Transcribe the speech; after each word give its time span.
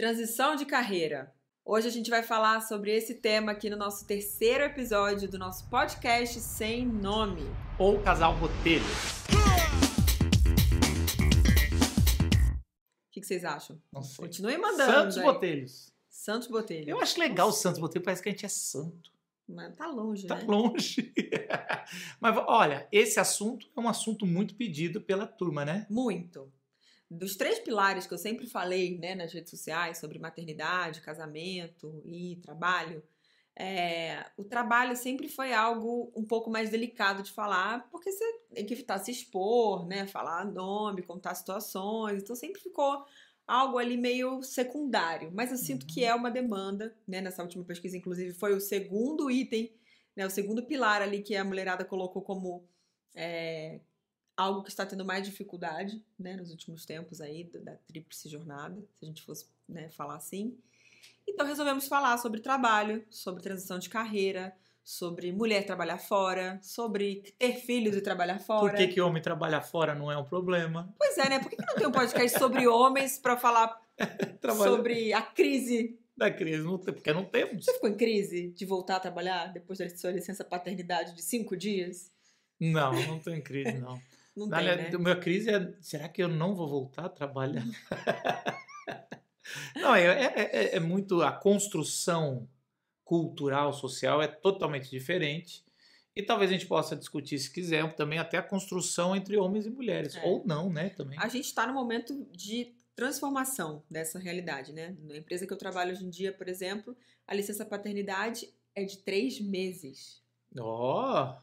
Transição 0.00 0.56
de 0.56 0.64
carreira. 0.64 1.30
Hoje 1.62 1.86
a 1.86 1.90
gente 1.90 2.08
vai 2.08 2.22
falar 2.22 2.62
sobre 2.62 2.90
esse 2.90 3.16
tema 3.16 3.52
aqui 3.52 3.68
no 3.68 3.76
nosso 3.76 4.06
terceiro 4.06 4.64
episódio 4.64 5.28
do 5.28 5.38
nosso 5.38 5.68
podcast 5.68 6.40
Sem 6.40 6.86
Nome. 6.86 7.42
Ou 7.78 8.00
Casal 8.00 8.34
Botelho. 8.38 8.82
O 12.48 13.12
que, 13.12 13.20
que 13.20 13.26
vocês 13.26 13.44
acham? 13.44 13.78
Não 13.92 14.02
sei. 14.02 14.24
Continue 14.24 14.56
mandando. 14.56 14.90
Santos 14.90 15.18
aí. 15.18 15.22
Botelhos. 15.22 15.92
Santos 16.08 16.48
Botelho. 16.48 16.88
Eu 16.88 16.98
acho 16.98 17.20
legal 17.20 17.50
o 17.50 17.52
Santos 17.52 17.78
Botelho, 17.78 18.02
parece 18.02 18.22
que 18.22 18.30
a 18.30 18.32
gente 18.32 18.46
é 18.46 18.48
santo. 18.48 19.12
Mas 19.46 19.76
tá 19.76 19.86
longe, 19.86 20.26
Tá 20.26 20.36
né? 20.36 20.44
longe. 20.46 21.12
Mas 22.18 22.36
olha, 22.48 22.88
esse 22.90 23.20
assunto 23.20 23.68
é 23.76 23.78
um 23.78 23.86
assunto 23.86 24.24
muito 24.24 24.54
pedido 24.54 25.02
pela 25.02 25.26
turma, 25.26 25.62
né? 25.62 25.86
Muito. 25.90 26.50
Dos 27.10 27.34
três 27.34 27.58
pilares 27.58 28.06
que 28.06 28.14
eu 28.14 28.18
sempre 28.18 28.46
falei 28.46 28.96
né, 28.96 29.16
nas 29.16 29.32
redes 29.32 29.50
sociais 29.50 29.98
sobre 29.98 30.18
maternidade, 30.18 31.00
casamento 31.00 32.00
e 32.04 32.36
trabalho, 32.36 33.02
é, 33.56 34.24
o 34.36 34.44
trabalho 34.44 34.96
sempre 34.96 35.28
foi 35.28 35.52
algo 35.52 36.12
um 36.14 36.24
pouco 36.24 36.48
mais 36.48 36.70
delicado 36.70 37.22
de 37.22 37.32
falar, 37.32 37.88
porque 37.90 38.10
você 38.12 38.24
tem 38.54 38.64
que 38.64 38.72
evitar 38.72 38.98
se 38.98 39.10
expor, 39.10 39.86
né, 39.86 40.06
falar 40.06 40.44
nome, 40.44 41.02
contar 41.02 41.34
situações, 41.34 42.22
então 42.22 42.36
sempre 42.36 42.60
ficou 42.60 43.04
algo 43.46 43.76
ali 43.76 43.96
meio 43.96 44.42
secundário. 44.42 45.30
Mas 45.34 45.50
eu 45.50 45.58
sinto 45.58 45.86
que 45.86 46.04
é 46.04 46.14
uma 46.14 46.30
demanda, 46.30 46.96
né, 47.06 47.20
nessa 47.20 47.42
última 47.42 47.64
pesquisa, 47.64 47.96
inclusive, 47.96 48.32
foi 48.32 48.54
o 48.54 48.60
segundo 48.60 49.30
item, 49.30 49.70
né, 50.16 50.24
o 50.24 50.30
segundo 50.30 50.64
pilar 50.64 51.02
ali 51.02 51.20
que 51.20 51.36
a 51.36 51.44
mulherada 51.44 51.84
colocou 51.84 52.22
como 52.22 52.64
é, 53.14 53.80
algo 54.40 54.62
que 54.62 54.70
está 54.70 54.86
tendo 54.86 55.04
mais 55.04 55.24
dificuldade, 55.24 56.02
né, 56.18 56.34
nos 56.34 56.50
últimos 56.50 56.86
tempos 56.86 57.20
aí 57.20 57.44
da, 57.44 57.58
da 57.60 57.76
tríplice 57.86 58.28
jornada, 58.28 58.80
se 58.94 59.04
a 59.04 59.06
gente 59.06 59.22
fosse 59.22 59.46
né, 59.68 59.88
falar 59.90 60.16
assim. 60.16 60.56
Então 61.28 61.46
resolvemos 61.46 61.86
falar 61.86 62.16
sobre 62.18 62.40
trabalho, 62.40 63.04
sobre 63.10 63.42
transição 63.42 63.78
de 63.78 63.88
carreira, 63.88 64.54
sobre 64.82 65.30
mulher 65.30 65.64
trabalhar 65.66 65.98
fora, 65.98 66.58
sobre 66.62 67.22
ter 67.38 67.54
filhos 67.56 67.94
e 67.94 68.00
trabalhar 68.00 68.38
fora. 68.38 68.72
Por 68.72 68.76
que, 68.76 68.88
que 68.88 69.00
homem 69.00 69.22
trabalhar 69.22 69.60
fora 69.60 69.94
não 69.94 70.10
é 70.10 70.16
um 70.16 70.24
problema? 70.24 70.92
Pois 70.98 71.18
é, 71.18 71.28
né? 71.28 71.38
Por 71.38 71.50
que, 71.50 71.56
que 71.56 71.66
não 71.66 71.74
tem 71.74 71.86
um 71.86 71.92
podcast 71.92 72.38
sobre 72.38 72.66
homens 72.66 73.18
para 73.18 73.36
falar 73.36 73.80
sobre 74.56 75.12
a 75.12 75.22
crise? 75.22 75.98
da 76.16 76.30
crise, 76.30 76.62
não 76.62 76.76
tem, 76.76 76.92
porque 76.92 77.12
não 77.14 77.24
temos. 77.24 77.64
Você 77.64 77.72
ficou 77.72 77.88
em 77.88 77.96
crise 77.96 78.48
de 78.48 78.66
voltar 78.66 78.96
a 78.96 79.00
trabalhar 79.00 79.46
depois 79.46 79.78
da 79.78 79.88
sua 79.88 80.10
licença 80.10 80.44
paternidade 80.44 81.14
de 81.14 81.22
cinco 81.22 81.56
dias? 81.56 82.12
Não, 82.60 82.92
não 83.06 83.18
tô 83.18 83.30
em 83.30 83.40
crise, 83.40 83.78
não. 83.78 83.98
Não 84.36 84.48
tem, 84.48 84.64
né? 84.64 84.90
A 84.94 84.98
minha 84.98 85.16
crise 85.16 85.50
é: 85.50 85.74
será 85.80 86.08
que 86.08 86.22
eu 86.22 86.28
não 86.28 86.54
vou 86.54 86.68
voltar 86.68 87.06
a 87.06 87.08
trabalhar? 87.08 87.64
não, 89.76 89.94
é, 89.94 90.04
é- 90.04 90.50
é- 90.52 90.76
é 90.76 90.80
muito. 90.80 91.22
A 91.22 91.32
construção 91.32 92.48
cultural, 93.04 93.72
social 93.72 94.22
é 94.22 94.28
totalmente 94.28 94.88
diferente. 94.88 95.64
E 96.14 96.22
talvez 96.22 96.50
a 96.50 96.54
gente 96.54 96.66
possa 96.66 96.96
discutir, 96.96 97.38
se 97.38 97.52
quiser, 97.52 97.94
também 97.94 98.18
até 98.18 98.36
a 98.36 98.42
construção 98.42 99.14
entre 99.14 99.36
homens 99.36 99.66
e 99.66 99.70
mulheres. 99.70 100.16
É. 100.16 100.24
Ou 100.24 100.44
não, 100.44 100.70
né? 100.70 100.90
Também. 100.90 101.18
A 101.18 101.28
gente 101.28 101.46
está 101.46 101.66
no 101.66 101.72
momento 101.72 102.26
de 102.32 102.74
transformação 102.94 103.82
dessa 103.90 104.18
realidade, 104.18 104.72
né? 104.72 104.96
Na 105.02 105.16
empresa 105.16 105.46
que 105.46 105.52
eu 105.52 105.56
trabalho 105.56 105.92
hoje 105.92 106.04
em 106.04 106.10
dia, 106.10 106.32
por 106.32 106.48
exemplo, 106.48 106.96
a 107.26 107.34
licença 107.34 107.64
paternidade 107.64 108.48
é 108.74 108.84
de 108.84 108.98
três 108.98 109.40
meses. 109.40 110.22
Ó, 110.58 111.34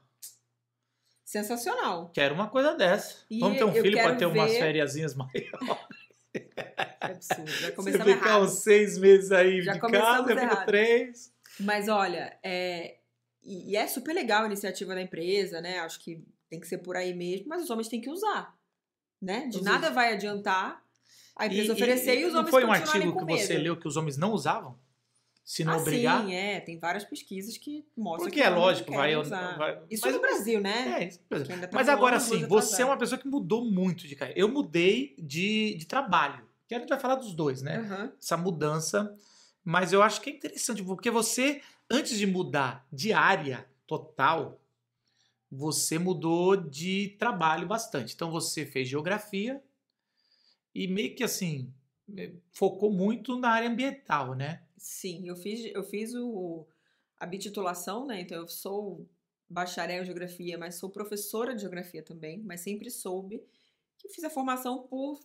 Sensacional. 1.31 2.09
quero 2.13 2.33
uma 2.33 2.47
coisa 2.47 2.73
dessa. 2.75 3.17
E 3.29 3.39
Vamos 3.41 3.57
ter 3.57 3.65
um 3.65 3.73
filho 3.73 3.97
para 4.01 4.15
ter 4.15 4.25
umas 4.25 4.49
ver- 4.49 4.59
fériasinhas 4.59 5.13
mais. 5.13 5.29
É 6.33 7.05
absurdo. 7.11 7.51
Já 7.51 7.71
começamos 7.75 8.07
ficar 8.13 8.27
errado. 8.29 8.43
uns 8.43 8.51
seis 8.63 8.97
meses 8.97 9.31
aí 9.33 9.61
Já 9.61 9.73
de 9.73 9.79
casa, 9.81 10.31
eu 10.31 10.39
fico 10.39 10.65
três. 10.65 11.33
Mas 11.59 11.89
olha, 11.89 12.37
é... 12.41 12.97
e 13.43 13.71
e 13.71 13.75
é 13.75 13.85
super 13.87 14.13
legal 14.13 14.43
a 14.43 14.45
iniciativa 14.45 14.95
da 14.95 15.01
empresa, 15.01 15.59
né? 15.59 15.79
Acho 15.79 15.99
que 15.99 16.23
tem 16.49 16.61
que 16.61 16.67
ser 16.67 16.77
por 16.77 16.95
aí 16.95 17.13
mesmo, 17.13 17.47
mas 17.49 17.61
os 17.61 17.69
homens 17.69 17.89
têm 17.89 17.99
que 17.99 18.09
usar, 18.09 18.55
né? 19.21 19.47
De 19.47 19.57
Os- 19.57 19.63
nada 19.63 19.89
vai 19.91 20.13
adiantar 20.13 20.81
a 21.35 21.45
empresa 21.45 21.71
E- 21.73 21.75
oferecer 21.75 22.19
e, 22.21 22.25
os 22.25 22.31
não 22.31 22.39
homens 22.39 22.51
foi 22.51 22.63
um 22.63 22.71
artigo 22.71 23.17
que 23.17 23.25
você 23.25 23.57
leu 23.57 23.75
que 23.75 23.87
os 23.87 23.97
homens 23.97 24.15
não 24.17 24.31
usavam? 24.31 24.79
Se 25.47 25.63
não 25.63 25.75
ah, 25.75 25.77
obrigar? 25.77 26.25
sim, 26.25 26.33
é. 26.35 26.59
Tem 26.59 26.77
várias 26.77 27.05
pesquisas 27.05 27.57
que 27.57 27.85
mostram 27.95 28.25
Porque 28.25 28.41
que 28.41 28.45
é 28.45 28.49
lógico, 28.49 28.91
vai, 28.91 29.15
vai- 29.15 29.81
Isso 29.89 30.05
mas- 30.05 30.13
no 30.13 30.19
Brasil, 30.19 30.59
né? 30.59 31.03
É, 31.03 31.07
tá 31.07 31.69
Mas 31.71 31.87
agora 31.87 32.19
sim, 32.19 32.45
você 32.45 32.81
é 32.81 32.85
uma 32.85 32.97
pessoa 32.97 33.17
que 33.17 33.29
mudou 33.29 33.63
muito 33.63 34.09
de 34.09 34.13
carreira. 34.13 34.37
Eu 34.37 34.49
mudei 34.49 35.15
de, 35.17 35.75
de 35.75 35.85
trabalho. 35.85 36.45
Que 36.67 36.75
a 36.75 36.79
gente 36.79 36.89
vai 36.89 36.99
falar 36.99 37.15
dos 37.15 37.33
dois, 37.33 37.61
né? 37.61 37.77
Aham. 37.77 38.11
Essa 38.21 38.35
mudança. 38.35 39.17
Mas 39.63 39.93
eu 39.93 40.03
acho 40.03 40.19
que 40.19 40.29
é 40.29 40.33
interessante, 40.33 40.83
porque 40.83 41.09
você, 41.09 41.61
antes 41.89 42.17
de 42.19 42.27
mudar 42.27 42.85
de 42.91 43.13
área 43.13 43.65
total, 43.87 44.59
você 45.49 45.97
mudou 45.97 46.57
de 46.57 47.15
trabalho 47.17 47.65
bastante. 47.65 48.13
Então 48.13 48.29
você 48.29 48.65
fez 48.65 48.89
geografia 48.89 49.63
e 50.75 50.89
meio 50.89 51.15
que 51.15 51.23
assim, 51.23 51.73
focou 52.51 52.91
muito 52.91 53.37
na 53.37 53.49
área 53.49 53.69
ambiental, 53.69 54.33
né? 54.33 54.63
Sim, 54.77 55.27
eu 55.27 55.35
fiz, 55.35 55.65
eu 55.73 55.83
fiz 55.83 56.13
o, 56.13 56.65
a 57.19 57.25
bititulação, 57.25 58.05
né? 58.05 58.21
Então 58.21 58.37
eu 58.37 58.47
sou 58.47 59.07
bacharel 59.49 60.03
em 60.03 60.05
geografia, 60.05 60.57
mas 60.57 60.75
sou 60.75 60.89
professora 60.89 61.53
de 61.53 61.61
geografia 61.61 62.03
também, 62.03 62.41
mas 62.43 62.61
sempre 62.61 62.89
soube 62.89 63.43
que 63.97 64.09
fiz 64.09 64.23
a 64.23 64.29
formação 64.29 64.87
por 64.87 65.19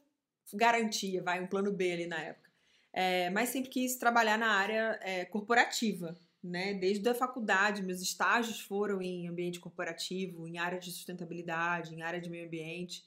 garantia, 0.54 1.22
vai, 1.22 1.43
um 1.43 1.47
plano 1.47 1.72
B 1.72 1.93
ali 1.93 2.06
na 2.06 2.20
época. 2.20 2.50
É, 2.93 3.31
mas 3.31 3.49
sempre 3.49 3.70
quis 3.70 3.97
trabalhar 3.97 4.38
na 4.38 4.53
área 4.53 4.99
é, 5.03 5.25
corporativa, 5.25 6.14
né? 6.43 6.75
Desde 6.75 7.09
a 7.09 7.14
faculdade, 7.14 7.82
meus 7.82 8.00
estágios 8.00 8.60
foram 8.60 9.00
em 9.00 9.28
ambiente 9.28 9.60
corporativo, 9.60 10.47
em 10.47 10.59
área 10.59 10.78
de 10.78 10.91
sustentabilidade, 10.91 11.94
em 11.94 12.03
área 12.03 12.20
de 12.20 12.28
meio 12.28 12.47
ambiente, 12.47 13.04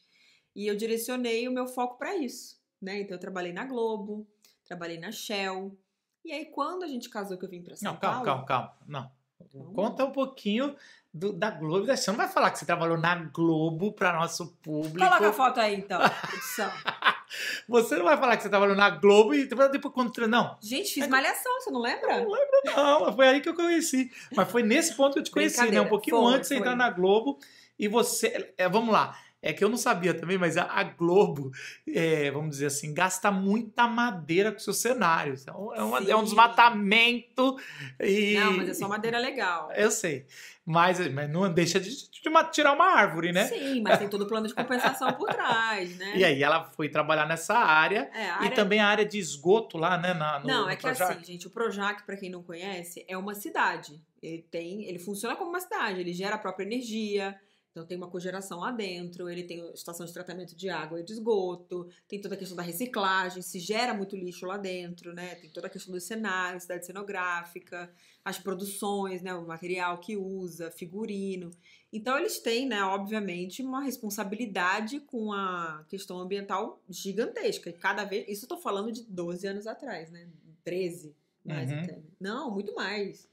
e 0.55 0.67
eu 0.67 0.75
direcionei 0.75 1.47
o 1.47 1.51
meu 1.51 1.67
foco 1.67 1.97
para 1.97 2.15
isso, 2.15 2.57
né? 2.81 3.01
Então 3.01 3.15
eu 3.15 3.19
trabalhei 3.19 3.53
na 3.53 3.65
Globo, 3.65 4.27
trabalhei 4.65 4.97
na 4.99 5.11
Shell, 5.11 5.77
e 6.25 6.31
aí, 6.31 6.45
quando 6.45 6.81
a 6.81 6.87
gente 6.87 7.07
casou, 7.07 7.37
que 7.37 7.45
eu 7.45 7.49
vim 7.49 7.61
pra 7.61 7.75
São 7.75 7.91
Não, 7.93 7.99
calma, 7.99 8.25
Paulo... 8.25 8.45
calma, 8.45 8.45
calma. 8.45 8.77
Não. 8.87 9.73
Conta 9.75 10.05
um 10.05 10.11
pouquinho 10.11 10.75
do- 11.13 11.31
da 11.33 11.51
Globo. 11.51 11.85
Você 11.85 12.09
não 12.09 12.17
vai 12.17 12.27
falar 12.27 12.49
que 12.49 12.57
você 12.57 12.65
trabalhou 12.65 12.97
na 12.97 13.13
Globo 13.15 13.93
para 13.93 14.11
nosso 14.13 14.47
público. 14.63 14.97
Coloca 14.97 15.29
a 15.29 15.33
foto 15.33 15.59
aí, 15.59 15.75
então. 15.75 15.99
Você 17.67 17.95
não 17.97 18.05
vai 18.05 18.17
falar 18.17 18.37
que 18.37 18.43
você 18.43 18.49
trabalhou 18.49 18.75
na 18.75 18.89
Globo 18.89 19.33
e 19.33 19.45
depois 19.45 19.93
quando. 19.93 20.27
Não, 20.27 20.57
Gente, 20.61 20.93
fiz 20.93 21.07
malhação, 21.07 21.59
você 21.59 21.69
não 21.71 21.81
lembra? 21.81 22.25
não, 22.65 23.13
foi 23.13 23.27
aí 23.27 23.41
que 23.41 23.49
eu 23.49 23.55
conheci. 23.55 24.11
Mas 24.35 24.49
foi 24.49 24.63
nesse 24.63 24.95
ponto 24.95 25.13
que 25.13 25.19
eu 25.19 25.23
te 25.23 25.31
conheci, 25.31 25.69
né? 25.69 25.81
Um 25.81 25.89
pouquinho 25.89 26.17
Foi, 26.17 26.33
antes 26.33 26.49
de 26.49 26.55
entrar 26.55 26.75
na 26.75 26.89
Globo. 26.89 27.39
E 27.77 27.87
você. 27.87 28.53
é, 28.57 28.69
vamos 28.69 28.93
lá. 28.93 29.17
É 29.47 29.53
que 29.53 29.63
eu 29.63 29.69
não 29.69 29.77
sabia 29.77 30.11
também, 30.11 30.39
mas 30.39 30.57
a, 30.57 30.81
Globo, 30.83 31.51
é, 31.87 32.31
vamos 32.31 32.49
dizer 32.51 32.65
assim, 32.65 32.93
gasta 32.95 33.29
muita 33.29 33.87
madeira 33.87 34.51
com 34.51 34.57
seus 34.57 34.77
cenários. 34.77 35.45
É 35.45 35.51
um, 35.51 35.73
é 35.75 35.83
uma- 35.83 35.99
é 36.11 36.15
um 36.15 36.23
desmatamento. 36.23 37.55
E... 37.99 38.33
Não, 38.39 38.53
mas 38.57 38.69
é 38.69 38.73
só 38.73 38.87
madeira 38.87 39.19
legal. 39.19 39.71
Eu 39.73 39.91
sei. 39.91 40.25
Mas, 40.65 40.97
mas 41.13 41.29
não 41.29 41.47
deixa 41.53 41.79
de, 41.79 41.89
de 41.91 42.21
tirar 42.51 42.73
uma 42.73 42.85
árvore, 42.85 43.31
né? 43.31 43.45
Sim, 43.45 43.81
mas 43.83 43.99
tem 43.99 44.09
todo 44.09 44.23
o 44.23 44.27
plano 44.27 44.47
de 44.47 44.53
compensação 44.55 45.13
por 45.13 45.27
trás, 45.29 45.95
né? 45.97 46.13
E 46.17 46.23
aí 46.25 46.41
ela 46.41 46.63
foi 46.71 46.89
trabalhar 46.89 47.27
nessa 47.27 47.53
área. 47.55 48.09
É, 48.11 48.21
a 48.23 48.25
E 48.25 48.29
área- 48.45 48.51
também 48.51 48.79
a 48.79 48.87
área 48.87 49.05
de 49.05 49.19
esgoto 49.19 49.77
lá, 49.77 49.95
né? 49.95 50.15
na- 50.15 50.39
no, 50.39 50.47
Não, 50.47 50.67
é 50.69 50.75
que 50.75 50.81
Projac. 50.81 51.11
assim, 51.13 51.23
gente, 51.23 51.45
o 51.45 51.51
Projac, 51.51 52.03
pra 52.03 52.17
quem 52.17 52.31
não 52.31 52.41
conhece, 52.41 53.05
é 53.07 53.15
uma 53.15 53.35
cidade. 53.35 54.01
Ele 54.23 54.41
tem, 54.49 54.85
ele 54.85 54.97
funciona 54.97 55.35
como 55.35 55.51
uma 55.51 55.59
cidade, 55.59 55.99
ele 55.99 56.13
gera 56.13 56.33
a 56.33 56.39
própria 56.39 56.65
energia, 56.65 57.39
então 57.75 57.85
tem 57.85 57.97
uma 57.97 58.07
cogeração 58.09 58.61
lá 58.61 58.71
dentro, 58.71 59.29
ele 59.29 59.43
tem 59.43 59.69
estação 59.73 60.05
de 60.05 60.13
tratamento 60.13 60.55
de 60.55 60.69
água 60.69 61.01
e 61.01 61.03
de 61.03 61.11
esgoto, 61.11 61.89
tem 62.07 62.21
toda 62.21 62.33
a 62.33 62.37
questão 62.37 62.55
da 62.55 62.63
reciclagem, 62.63 63.41
se 63.41 63.59
gera 63.59 63.93
muito 63.93 64.15
lixo 64.15 64.45
lá 64.45 64.55
dentro, 64.55 65.13
né? 65.13 65.35
Tem 65.35 65.49
toda 65.49 65.67
a 65.67 65.69
questão 65.69 65.93
do 65.93 65.99
cenário, 65.99 66.57
cidade 66.61 66.85
cenográfica, 66.85 67.91
as 68.23 68.39
produções, 68.39 69.21
né, 69.21 69.33
o 69.33 69.45
material 69.45 69.97
que 69.97 70.15
usa, 70.15 70.71
figurino. 70.71 71.51
Então 71.91 72.17
eles 72.17 72.39
têm, 72.39 72.65
né, 72.65 72.81
obviamente, 72.81 73.61
uma 73.61 73.83
responsabilidade 73.83 75.01
com 75.01 75.33
a 75.33 75.83
questão 75.89 76.17
ambiental 76.17 76.81
gigantesca. 76.89 77.69
E 77.69 77.73
cada 77.73 78.05
vez, 78.05 78.25
isso 78.29 78.45
eu 78.45 78.49
tô 78.49 78.57
falando 78.57 78.89
de 78.89 79.03
12 79.03 79.45
anos 79.47 79.67
atrás, 79.67 80.09
né? 80.09 80.29
13, 80.63 81.13
mais 81.43 81.69
Uhum. 81.69 81.79
até. 81.79 81.99
Não, 82.21 82.49
muito 82.49 82.73
mais. 82.73 83.27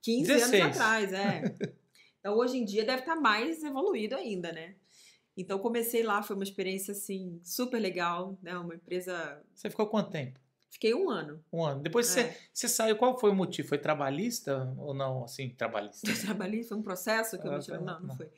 15 0.00 0.26
16. 0.26 0.62
anos 0.62 0.76
atrás, 0.76 1.12
é. 1.12 1.42
Então 2.24 2.38
hoje 2.38 2.56
em 2.56 2.64
dia 2.64 2.86
deve 2.86 3.00
estar 3.00 3.16
mais 3.16 3.62
evoluído 3.62 4.16
ainda, 4.16 4.50
né? 4.50 4.76
Então 5.36 5.58
comecei 5.58 6.02
lá, 6.02 6.22
foi 6.22 6.34
uma 6.34 6.42
experiência 6.42 6.92
assim 6.92 7.38
super 7.44 7.78
legal, 7.78 8.38
né? 8.42 8.56
Uma 8.56 8.74
empresa. 8.76 9.42
Você 9.54 9.68
ficou 9.68 9.86
quanto 9.88 10.10
tempo? 10.10 10.40
Fiquei 10.70 10.94
um 10.94 11.10
ano. 11.10 11.44
Um 11.52 11.62
ano. 11.62 11.82
Depois 11.82 12.06
você, 12.06 12.20
É. 12.20 12.36
você 12.50 12.66
saiu, 12.66 12.96
qual 12.96 13.18
foi 13.20 13.30
o 13.30 13.34
motivo? 13.34 13.68
Foi 13.68 13.76
trabalhista 13.76 14.74
ou 14.78 14.94
não? 14.94 15.24
Assim, 15.24 15.50
trabalhista. 15.50 16.00
Trabalhei, 16.48 16.62
foi 16.64 16.78
um 16.78 16.82
processo 16.82 17.38
que 17.38 17.46
eu 17.46 17.52
Ah, 17.52 17.58
me 17.58 17.84
não 17.84 18.00
não. 18.00 18.16
foi. 18.16 18.30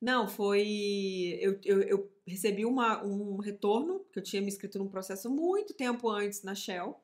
Não, 0.00 0.28
foi. 0.28 1.38
Eu, 1.40 1.58
eu, 1.64 1.82
eu 1.82 2.12
recebi 2.24 2.64
uma, 2.64 3.04
um 3.04 3.38
retorno, 3.38 4.06
que 4.12 4.20
eu 4.20 4.22
tinha 4.22 4.40
me 4.40 4.48
inscrito 4.48 4.78
num 4.78 4.88
processo 4.88 5.28
muito 5.28 5.74
tempo 5.74 6.08
antes 6.08 6.44
na 6.44 6.54
Shell. 6.54 6.96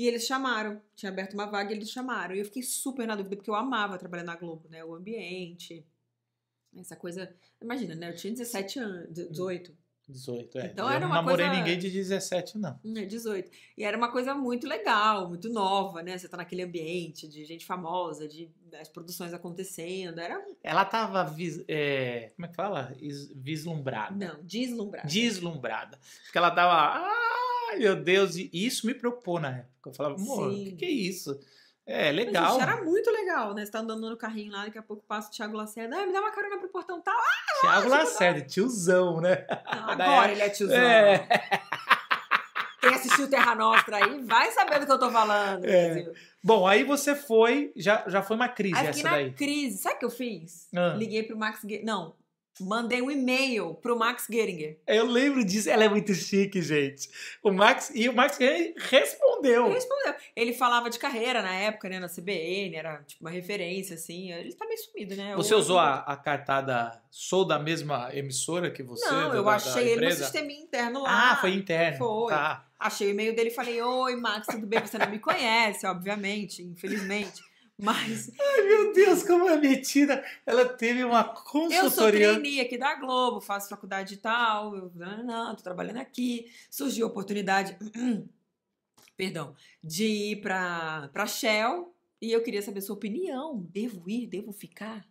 E 0.00 0.06
eles 0.08 0.24
chamaram, 0.24 0.80
tinha 0.96 1.12
aberto 1.12 1.34
uma 1.34 1.44
vaga 1.44 1.72
e 1.72 1.76
eles 1.76 1.90
chamaram. 1.90 2.34
E 2.34 2.38
eu 2.38 2.44
fiquei 2.46 2.62
super 2.62 3.06
na 3.06 3.14
dúvida, 3.14 3.36
porque 3.36 3.50
eu 3.50 3.54
amava 3.54 3.98
trabalhar 3.98 4.24
na 4.24 4.34
Globo, 4.34 4.66
né? 4.70 4.82
O 4.82 4.94
ambiente, 4.94 5.84
essa 6.78 6.96
coisa. 6.96 7.30
Imagina, 7.60 7.94
né? 7.94 8.08
Eu 8.10 8.16
tinha 8.16 8.32
17 8.32 8.78
anos, 8.78 9.12
18. 9.12 9.76
18, 10.08 10.58
é. 10.58 10.66
Então 10.66 10.86
eu 10.86 10.90
era 10.90 11.00
não 11.00 11.06
uma 11.08 11.16
namorei 11.16 11.46
coisa- 11.46 11.60
ninguém 11.60 11.78
de 11.78 11.88
17, 11.90 12.58
não. 12.58 12.80
Hum, 12.84 12.96
é 12.96 13.04
18. 13.04 13.48
E 13.78 13.84
era 13.84 13.96
uma 13.96 14.10
coisa 14.10 14.34
muito 14.34 14.66
legal, 14.66 15.28
muito 15.28 15.48
nova, 15.50 16.02
né? 16.02 16.16
Você 16.18 16.28
tá 16.28 16.36
naquele 16.38 16.62
ambiente 16.62 17.28
de 17.28 17.44
gente 17.44 17.64
famosa, 17.66 18.26
de 18.26 18.50
as 18.80 18.88
produções 18.88 19.32
acontecendo. 19.34 20.18
Era. 20.18 20.42
Ela 20.64 20.84
tava, 20.84 21.22
vis- 21.24 21.62
é, 21.68 22.32
como 22.34 22.46
é 22.46 22.48
que 22.48 22.56
fala? 22.56 22.92
Is- 22.98 23.30
Vislumbrada. 23.36 24.16
Não, 24.16 24.42
deslumbrado. 24.42 25.06
Deslumbrada. 25.08 25.98
Porque 26.24 26.38
ela 26.38 26.50
tava, 26.50 27.06
ai 27.70 27.78
meu 27.78 27.96
Deus, 27.96 28.36
e 28.36 28.50
isso 28.52 28.86
me 28.86 28.94
preocupou 28.94 29.38
na 29.40 29.50
época. 29.50 29.90
Eu 29.90 29.94
falava, 29.94 30.14
amor, 30.16 30.48
o 30.48 30.54
que, 30.54 30.72
que 30.72 30.84
é 30.84 30.90
isso? 30.90 31.38
É, 31.86 32.12
Mas, 32.12 32.16
legal. 32.26 32.52
gente, 32.52 32.62
era 32.62 32.84
muito 32.84 33.10
legal, 33.10 33.52
né? 33.54 33.64
Você 33.64 33.72
tá 33.72 33.80
andando 33.80 34.08
no 34.08 34.16
carrinho 34.16 34.52
lá, 34.52 34.64
daqui 34.64 34.78
a 34.78 34.82
pouco 34.82 35.02
passa 35.08 35.28
o 35.28 35.32
Thiago 35.32 35.56
Lacerda. 35.56 35.96
Ah, 35.96 36.06
me 36.06 36.12
dá 36.12 36.20
uma 36.20 36.30
carona 36.30 36.58
pro 36.58 36.68
portão 36.68 37.00
tal. 37.00 37.16
Thiago 37.62 37.88
Lacerda, 37.88 38.40
tiozão, 38.42 39.20
né? 39.20 39.44
Ah, 39.66 39.94
Da 39.96 40.04
agora 40.04 40.30
ele 40.32 40.42
é 40.42 40.48
tiozão. 40.50 40.76
É. 40.76 41.26
Quem 42.80 42.94
assistiu 42.94 43.28
Terra 43.28 43.54
Nostra 43.54 43.96
aí 43.96 44.22
vai 44.22 44.50
saber 44.52 44.80
do 44.80 44.86
que 44.86 44.92
eu 44.92 44.98
tô 44.98 45.10
falando. 45.10 45.64
É. 45.66 46.10
Bom, 46.42 46.66
aí 46.66 46.82
você 46.82 47.14
foi, 47.14 47.72
já, 47.76 48.04
já 48.08 48.22
foi 48.22 48.36
uma 48.36 48.48
crise 48.48 48.74
Aí 48.76 48.86
essa 48.86 49.02
na 49.02 49.10
daí. 49.10 49.32
crise. 49.32 49.78
Sabe 49.78 49.96
o 49.96 49.98
que 49.98 50.04
eu 50.06 50.10
fiz? 50.10 50.68
Ah. 50.74 50.94
Liguei 50.96 51.22
pro 51.24 51.36
Max. 51.36 51.60
Ge- 51.62 51.82
Não, 51.84 52.14
mandei 52.60 53.00
um 53.02 53.10
e-mail 53.10 53.74
pro 53.74 53.98
Max 53.98 54.26
Geringer. 54.30 54.78
Eu 54.86 55.06
lembro 55.06 55.44
disso, 55.44 55.68
ela 55.70 55.84
é 55.84 55.88
muito 55.88 56.14
chique, 56.14 56.60
gente. 56.62 57.08
O 57.42 57.50
Max, 57.52 57.90
e 57.94 58.08
o 58.08 58.12
Max 58.14 58.38
respondeu. 58.76 59.66
Ele 59.66 59.74
respondeu. 59.74 60.14
Ele 60.36 60.52
falava 60.52 60.90
de 60.90 60.98
carreira 60.98 61.42
na 61.42 61.54
época, 61.54 61.88
né? 61.88 61.98
Na 61.98 62.08
CBN, 62.08 62.74
era 62.76 63.02
tipo 63.04 63.22
uma 63.24 63.30
referência, 63.30 63.94
assim. 63.94 64.32
Ele 64.32 64.52
tá 64.54 64.66
meio 64.66 64.78
sumido, 64.78 65.16
né? 65.16 65.34
Você 65.36 65.54
Eu- 65.54 65.58
usou 65.58 65.78
a, 65.78 65.98
a 66.00 66.16
cartada 66.16 67.00
Sou 67.10 67.44
da 67.44 67.58
mesma 67.58 68.08
emissora 68.14 68.70
que 68.70 68.82
você? 68.84 69.04
Não, 69.06 69.34
eu 69.34 69.42
da- 69.42 69.50
da 69.50 69.56
achei 69.56 69.88
ele 69.90 70.06
no 70.06 70.12
sistema 70.12 70.52
interno 70.52 71.02
lá. 71.02 71.32
Ah, 71.32 71.36
foi 71.36 71.54
interno. 71.54 71.98
Foi. 71.98 72.32
Tá. 72.32 72.64
Achei 72.78 73.08
o 73.08 73.10
e-mail 73.10 73.34
dele 73.34 73.50
e 73.50 73.54
falei: 73.54 73.82
Oi, 73.82 74.16
Max, 74.16 74.46
tudo 74.46 74.66
bem? 74.66 74.80
Você 74.80 74.96
não 74.96 75.10
me 75.10 75.18
conhece, 75.18 75.84
obviamente, 75.86 76.62
infelizmente. 76.62 77.42
Mas 77.82 78.30
Ai, 78.38 78.62
meu 78.62 78.92
Deus, 78.92 79.22
como 79.22 79.48
é 79.48 79.56
metida. 79.56 80.24
Ela 80.46 80.68
teve 80.68 81.02
uma 81.04 81.20
eu 81.20 81.34
sou 81.34 81.42
consultoria. 81.44 82.32
trainee 82.32 82.60
aqui 82.60 82.76
da 82.78 82.94
Globo, 82.96 83.40
faço 83.40 83.68
faculdade 83.68 84.14
e 84.14 84.16
tal. 84.18 84.76
Eu, 84.76 84.92
não, 84.94 85.24
não, 85.24 85.56
tô 85.56 85.62
trabalhando 85.62 85.98
aqui. 85.98 86.50
Surgiu 86.70 87.06
a 87.06 87.10
oportunidade, 87.10 87.76
perdão, 89.16 89.54
de 89.82 90.04
ir 90.04 90.40
pra, 90.40 91.08
pra 91.12 91.26
Shell 91.26 91.94
e 92.20 92.32
eu 92.32 92.42
queria 92.42 92.62
saber 92.62 92.80
sua 92.80 92.96
opinião. 92.96 93.58
Devo 93.70 94.08
ir? 94.08 94.26
Devo 94.26 94.52
ficar? 94.52 95.06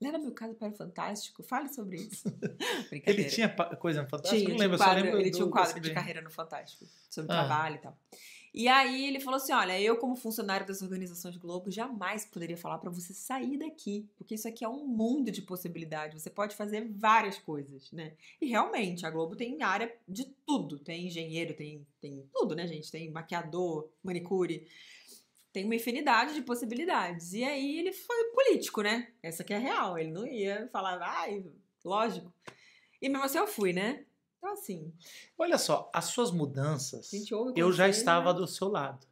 Leva 0.00 0.18
meu 0.18 0.32
caso 0.32 0.54
para 0.54 0.68
o 0.68 0.72
Fantástico. 0.76 1.42
Fale 1.42 1.72
sobre 1.72 1.96
isso. 1.96 2.24
Ele 3.06 3.24
tinha 3.24 3.48
coisa 3.48 4.02
no 4.02 4.08
Fantástico? 4.08 4.36
Tinha, 4.44 4.48
não 4.50 4.56
tinha 4.56 4.56
um 4.56 4.60
lembro, 4.60 4.74
eu 4.74 4.78
só 4.78 4.84
quadro, 4.84 5.04
lembro 5.04 5.20
ele 5.20 5.30
do- 5.30 5.34
tinha 5.36 5.46
um 5.46 5.50
quadro 5.50 5.80
de 5.80 5.94
carreira 5.94 6.20
no 6.20 6.30
Fantástico, 6.30 6.84
sobre 7.08 7.32
Ah. 7.32 7.36
trabalho 7.46 7.76
e 7.76 7.78
tal. 7.78 7.98
E 8.56 8.68
aí 8.68 9.06
ele 9.06 9.20
falou 9.20 9.36
assim: 9.36 9.52
olha, 9.52 9.78
eu, 9.78 9.98
como 9.98 10.16
funcionário 10.16 10.66
das 10.66 10.80
organizações 10.80 11.36
Globo, 11.36 11.70
jamais 11.70 12.24
poderia 12.24 12.56
falar 12.56 12.78
pra 12.78 12.90
você 12.90 13.12
sair 13.12 13.58
daqui, 13.58 14.08
porque 14.16 14.34
isso 14.34 14.48
aqui 14.48 14.64
é 14.64 14.68
um 14.68 14.86
mundo 14.86 15.30
de 15.30 15.42
possibilidades. 15.42 16.22
Você 16.22 16.30
pode 16.30 16.56
fazer 16.56 16.90
várias 16.90 17.38
coisas, 17.38 17.92
né? 17.92 18.14
E 18.40 18.46
realmente, 18.46 19.04
a 19.04 19.10
Globo 19.10 19.36
tem 19.36 19.62
área 19.62 19.94
de 20.08 20.24
tudo. 20.46 20.78
Tem 20.78 21.06
engenheiro, 21.06 21.52
tem, 21.52 21.86
tem 22.00 22.26
tudo, 22.32 22.54
né, 22.54 22.66
gente? 22.66 22.90
Tem 22.90 23.10
maquiador, 23.10 23.90
manicure. 24.02 24.66
Tem 25.52 25.66
uma 25.66 25.74
infinidade 25.74 26.32
de 26.32 26.40
possibilidades. 26.40 27.34
E 27.34 27.44
aí 27.44 27.78
ele 27.78 27.92
foi 27.92 28.24
político, 28.30 28.80
né? 28.80 29.12
Essa 29.22 29.44
que 29.44 29.52
é 29.52 29.58
real. 29.58 29.98
Ele 29.98 30.10
não 30.10 30.26
ia 30.26 30.66
falar, 30.72 30.98
ai, 31.02 31.44
lógico. 31.84 32.32
E 33.02 33.08
mesmo 33.10 33.24
assim 33.24 33.36
eu 33.36 33.46
fui, 33.46 33.74
né? 33.74 34.05
Então, 34.46 34.52
assim, 34.52 34.92
Olha 35.36 35.58
só, 35.58 35.90
as 35.92 36.04
suas 36.06 36.30
mudanças, 36.30 37.12
eu 37.56 37.72
já 37.72 37.86
conselho, 37.86 37.90
estava 37.90 38.32
né? 38.32 38.38
do 38.38 38.46
seu 38.46 38.68
lado. 38.68 39.04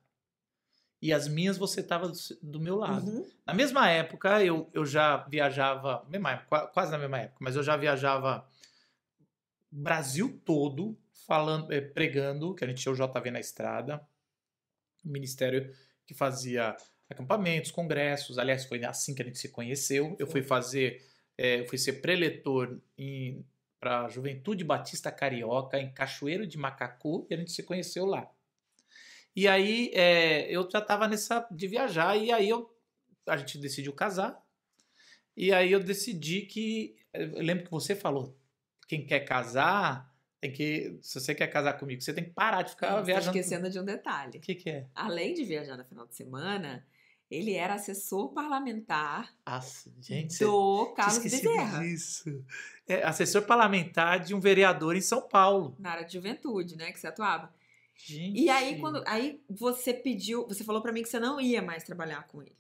E 1.03 1.13
as 1.13 1.27
minhas 1.27 1.59
você 1.59 1.81
estava 1.81 2.09
do, 2.09 2.17
do 2.41 2.61
meu 2.61 2.77
lado. 2.77 3.11
Uhum. 3.11 3.27
Na 3.45 3.53
mesma 3.53 3.91
época, 3.91 4.43
eu, 4.45 4.71
eu 4.73 4.87
já 4.87 5.17
viajava, 5.29 6.07
mesma 6.09 6.33
época, 6.33 6.49
qua- 6.49 6.67
quase 6.69 6.93
na 6.93 6.99
mesma 6.99 7.19
época, 7.19 7.39
mas 7.41 7.57
eu 7.57 7.63
já 7.65 7.77
viajava 7.77 8.49
Brasil 9.71 10.41
todo, 10.45 10.97
falando, 11.27 11.73
eh, 11.73 11.81
pregando, 11.81 12.55
que 12.55 12.65
a 12.65 12.69
gente 12.69 12.81
tinha 12.81 12.93
o 12.93 12.97
JV 12.97 13.31
na 13.33 13.41
estrada, 13.41 14.07
o 15.05 15.09
ministério 15.09 15.75
que 16.07 16.15
fazia 16.15 16.77
acampamentos, 17.11 17.73
congressos, 17.73 18.39
aliás, 18.39 18.65
foi 18.65 18.85
assim 18.85 19.15
que 19.15 19.23
a 19.23 19.25
gente 19.25 19.39
se 19.39 19.49
conheceu. 19.49 20.15
Eu 20.19 20.29
fui 20.29 20.43
fazer, 20.43 21.05
eh, 21.37 21.61
eu 21.61 21.67
fui 21.69 21.77
ser 21.77 21.95
preletor 21.95 22.81
para 23.85 24.07
a 24.07 24.09
Juventude 24.09 24.65
Batista 24.65 25.13
Carioca, 25.13 25.79
em 25.79 25.93
Cachoeiro 25.93 26.47
de 26.47 26.57
Macacu, 26.57 27.27
e 27.29 27.35
a 27.35 27.37
gente 27.37 27.53
se 27.53 27.63
conheceu 27.63 28.07
lá. 28.07 28.31
E 29.37 29.47
aí 29.47 29.91
eh, 29.93 30.47
eu 30.49 30.67
já 30.71 30.79
estava 30.79 31.07
nessa 31.07 31.47
de 31.51 31.69
viajar, 31.69 32.17
e 32.17 32.33
aí 32.33 32.49
eu 32.49 32.75
a 33.27 33.37
gente 33.37 33.59
decidiu 33.59 33.93
casar. 33.93 34.43
E 35.37 35.53
aí 35.53 35.71
eu 35.71 35.81
decidi 35.81 36.43
que. 36.43 36.97
Eu 37.13 37.43
lembro 37.43 37.65
que 37.65 37.71
você 37.71 37.95
falou: 37.95 38.35
quem 38.89 39.05
quer 39.05 39.21
casar, 39.21 40.11
tem 40.41 40.51
que. 40.51 40.99
Se 41.03 41.21
você 41.21 41.35
quer 41.35 41.49
casar 41.49 41.75
comigo, 41.75 42.01
você 42.01 42.15
tem 42.15 42.25
que 42.25 42.31
parar 42.31 42.63
de 42.63 42.71
ficar 42.71 42.89
tá 42.89 43.03
viajando. 43.03 43.37
esquecendo 43.37 43.69
de 43.69 43.79
um 43.79 43.85
detalhe. 43.85 44.39
O 44.39 44.41
que, 44.41 44.55
que 44.55 44.71
é? 44.71 44.87
Além 44.95 45.35
de 45.35 45.45
viajar 45.45 45.77
no 45.77 45.85
final 45.85 46.07
de 46.07 46.15
semana, 46.15 46.87
ele 47.35 47.53
era 47.53 47.75
assessor 47.75 48.33
parlamentar 48.33 49.35
Nossa, 49.47 49.93
gente, 50.01 50.39
do 50.39 50.93
Carlos 50.95 51.19
Bezerra, 51.19 51.81
disso. 51.81 52.45
É, 52.87 53.03
assessor 53.05 53.43
parlamentar 53.43 54.21
de 54.21 54.35
um 54.35 54.41
vereador 54.41 54.97
em 54.97 55.01
São 55.01 55.23
Paulo. 55.23 55.75
na 55.79 55.91
área 55.91 56.05
de 56.05 56.13
juventude, 56.13 56.77
né? 56.77 56.93
Que 56.93 57.01
você 57.01 57.09
atuava. 57.09 57.53
Gente. 57.97 58.41
E 58.41 58.51
aí, 58.51 58.79
quando. 58.79 59.03
Aí 59.07 59.41
você 59.49 59.95
pediu, 59.95 60.47
você 60.47 60.65
falou 60.65 60.83
pra 60.83 60.93
mim 60.93 61.03
que 61.03 61.09
você 61.09 61.19
não 61.19 61.41
ia 61.41 61.63
mais 61.63 61.85
trabalhar 61.85 62.27
com 62.27 62.43
ele. 62.43 62.57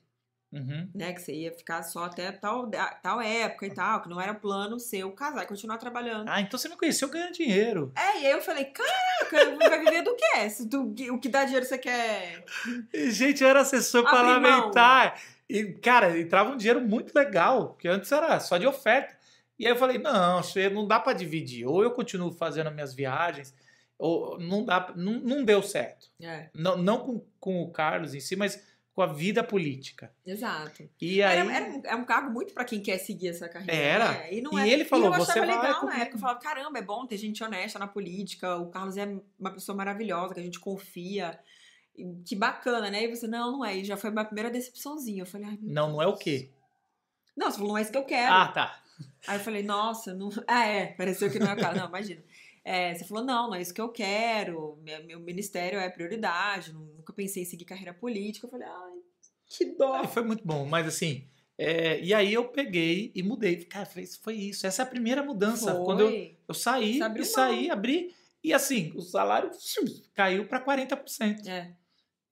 Uhum. 0.54 0.88
né? 0.94 1.12
Que 1.12 1.20
você 1.20 1.32
ia 1.34 1.52
ficar 1.52 1.82
só 1.82 2.04
até 2.04 2.30
tal, 2.32 2.70
tal 3.02 3.20
época 3.20 3.66
e 3.66 3.74
tal, 3.74 4.00
que 4.02 4.08
não 4.08 4.20
era 4.20 4.32
plano 4.32 4.78
seu 4.78 5.10
casar 5.12 5.42
e 5.44 5.46
continuar 5.46 5.78
trabalhando. 5.78 6.28
Ah, 6.28 6.40
então 6.40 6.58
você 6.58 6.68
me 6.68 6.76
conheceu 6.76 7.08
ganhando 7.08 7.32
dinheiro. 7.34 7.92
É, 7.96 8.20
e 8.22 8.26
aí 8.26 8.32
eu 8.32 8.40
falei, 8.40 8.66
caraca, 8.66 9.56
vai 9.68 9.78
viver 9.84 10.02
do 10.02 10.14
quê? 10.14 10.48
Se 10.50 10.68
tu- 10.68 10.94
o 11.12 11.18
que 11.18 11.28
dá 11.28 11.44
dinheiro 11.44 11.66
você 11.66 11.76
quer. 11.78 12.44
Gente, 13.10 13.42
eu 13.42 13.48
era 13.48 13.60
assessor 13.60 14.06
Abrir 14.06 14.40
mão. 14.40 14.70
parlamentar. 14.72 15.20
E, 15.48 15.64
cara, 15.74 16.18
entrava 16.18 16.50
um 16.52 16.56
dinheiro 16.56 16.80
muito 16.80 17.12
legal, 17.14 17.68
porque 17.70 17.86
antes 17.88 18.10
era 18.10 18.38
só 18.40 18.56
de 18.56 18.66
oferta. 18.66 19.14
E 19.58 19.66
aí 19.66 19.72
eu 19.72 19.76
falei, 19.76 19.98
não, 19.98 20.40
não 20.72 20.86
dá 20.86 20.98
pra 20.98 21.12
dividir. 21.12 21.66
Ou 21.66 21.82
eu 21.82 21.90
continuo 21.90 22.32
fazendo 22.32 22.68
as 22.68 22.74
minhas 22.74 22.94
viagens, 22.94 23.54
ou 23.98 24.38
não 24.40 24.64
dá, 24.64 24.92
não, 24.96 25.12
não 25.20 25.44
deu 25.44 25.62
certo. 25.62 26.08
É, 26.20 26.48
Não, 26.54 26.76
não 26.76 26.98
com, 26.98 27.24
com 27.38 27.62
o 27.62 27.70
Carlos 27.70 28.14
em 28.14 28.20
si, 28.20 28.34
mas 28.36 28.60
com 28.94 29.02
a 29.02 29.06
vida 29.06 29.42
política. 29.42 30.14
exato. 30.24 30.88
E 31.00 31.20
aí, 31.20 31.38
Era, 31.38 31.52
era, 31.52 31.66
um, 31.66 31.82
é 31.84 31.96
um 31.96 32.04
cargo 32.04 32.30
muito 32.30 32.54
pra 32.54 32.64
quem 32.64 32.80
quer 32.80 32.96
seguir 32.98 33.28
essa 33.28 33.48
carreira. 33.48 33.74
Era. 33.74 34.12
né? 34.12 34.34
E, 34.34 34.40
não 34.40 34.56
E 34.56 34.62
é, 34.62 34.72
ele 34.72 34.84
falou, 34.84 35.06
e 35.10 35.14
eu 35.14 35.18
"Você 35.18 35.32
achava 35.32 35.46
vai 35.46 35.56
legal 35.56 35.80
comigo." 35.80 35.96
na 35.96 36.02
época. 36.02 36.16
Eu 36.16 36.20
falava, 36.20 36.38
caramba, 36.38 36.78
é 36.78 36.82
bom 36.82 37.04
ter 37.04 37.16
gente 37.16 37.42
honesta 37.42 37.78
na 37.78 37.88
política. 37.88 38.56
O 38.56 38.70
Carlos 38.70 38.96
é 38.96 39.18
uma 39.38 39.50
pessoa 39.50 39.74
maravilhosa, 39.76 40.32
que 40.34 40.40
a 40.40 40.42
gente 40.44 40.60
confia. 40.60 41.38
Que 42.24 42.36
bacana, 42.36 42.88
né? 42.88 43.04
E 43.04 43.08
você, 43.14 43.26
não, 43.26 43.50
não 43.52 43.64
é. 43.64 43.76
E 43.78 43.84
já 43.84 43.96
foi 43.96 44.10
minha 44.10 44.24
primeira 44.24 44.48
decepçãozinha. 44.50 45.22
Eu 45.22 45.26
falei, 45.26 45.48
ai, 45.48 45.58
não, 45.60 45.92
não 45.92 46.02
é 46.02 46.06
o 46.06 46.16
quê? 46.16 46.50
Não, 47.36 47.50
você 47.50 47.56
falou, 47.56 47.72
não 47.72 47.78
é 47.78 47.82
isso 47.82 47.90
que 47.90 47.98
eu 47.98 48.04
quero. 48.04 48.32
Ah, 48.32 48.48
tá. 48.48 48.80
Aí 49.26 49.38
eu 49.38 49.40
falei, 49.44 49.62
nossa, 49.64 50.14
não. 50.14 50.28
Ah, 50.46 50.66
é, 50.66 50.86
pareceu 50.86 51.28
que 51.30 51.38
não 51.40 51.48
é 51.48 51.54
o 51.54 51.56
cara. 51.56 51.76
Não, 51.76 51.88
imagina. 51.88 52.22
É, 52.64 52.94
você 52.94 53.04
falou, 53.04 53.22
não, 53.22 53.48
não 53.48 53.54
é 53.54 53.60
isso 53.60 53.74
que 53.74 53.80
eu 53.80 53.90
quero. 53.90 54.78
Meu, 55.06 55.20
ministério 55.20 55.78
é 55.78 55.88
prioridade. 55.90 56.72
Nunca 56.72 57.12
pensei 57.12 57.42
em 57.42 57.46
seguir 57.46 57.64
carreira 57.66 57.92
política. 57.92 58.46
Eu 58.46 58.50
falei, 58.50 58.66
ai, 58.66 58.92
que 59.46 59.66
dó. 59.76 59.94
Aí 59.94 60.06
foi 60.08 60.22
muito 60.24 60.42
bom, 60.46 60.64
mas 60.66 60.86
assim. 60.86 61.28
é, 61.58 62.00
e 62.00 62.14
aí 62.14 62.32
eu 62.32 62.48
peguei 62.48 63.12
e 63.14 63.22
mudei. 63.22 63.64
Cara, 63.66 63.84
foi 63.86 64.02
isso- 64.02 64.20
foi 64.22 64.34
isso. 64.34 64.66
Essa 64.66 64.82
é 64.82 64.84
a 64.84 64.88
primeira 64.88 65.22
mudança. 65.22 65.74
Foi. 65.74 65.84
Quando 65.84 66.00
eu, 66.08 66.34
eu 66.48 66.54
saí, 66.54 66.98
e 67.18 67.24
saí, 67.24 67.70
abri. 67.70 68.14
E 68.42 68.52
assim, 68.52 68.92
o 68.96 69.00
salário 69.02 69.50
caiu 70.14 70.46
para 70.48 70.64
40%. 70.64 71.46
É. 71.46 71.74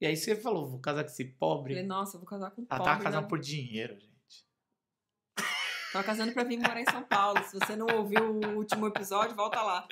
E 0.01 0.07
aí 0.07 0.17
você 0.17 0.35
falou, 0.35 0.67
vou 0.67 0.81
casar 0.81 1.05
com 1.05 1.11
esse 1.11 1.23
Falei, 1.25 1.37
pobre. 1.39 1.83
nossa, 1.85 2.17
eu 2.17 2.21
vou 2.21 2.29
casar 2.29 2.51
com 2.51 2.63
um 2.63 2.67
Ela 2.69 2.79
pobre. 2.79 2.93
tava 2.93 3.05
casando 3.05 3.23
né? 3.23 3.29
por 3.29 3.39
dinheiro, 3.39 3.95
gente. 4.01 4.12
Tava 5.93 6.05
casando 6.05 6.33
pra 6.33 6.43
vir 6.45 6.59
morar 6.59 6.81
em 6.81 6.85
São 6.91 7.03
Paulo. 7.03 7.43
Se 7.45 7.59
você 7.59 7.77
não 7.77 7.87
ouviu 7.99 8.23
o 8.25 8.57
último 8.57 8.87
episódio, 8.87 9.37
volta 9.37 9.61
lá. 9.63 9.87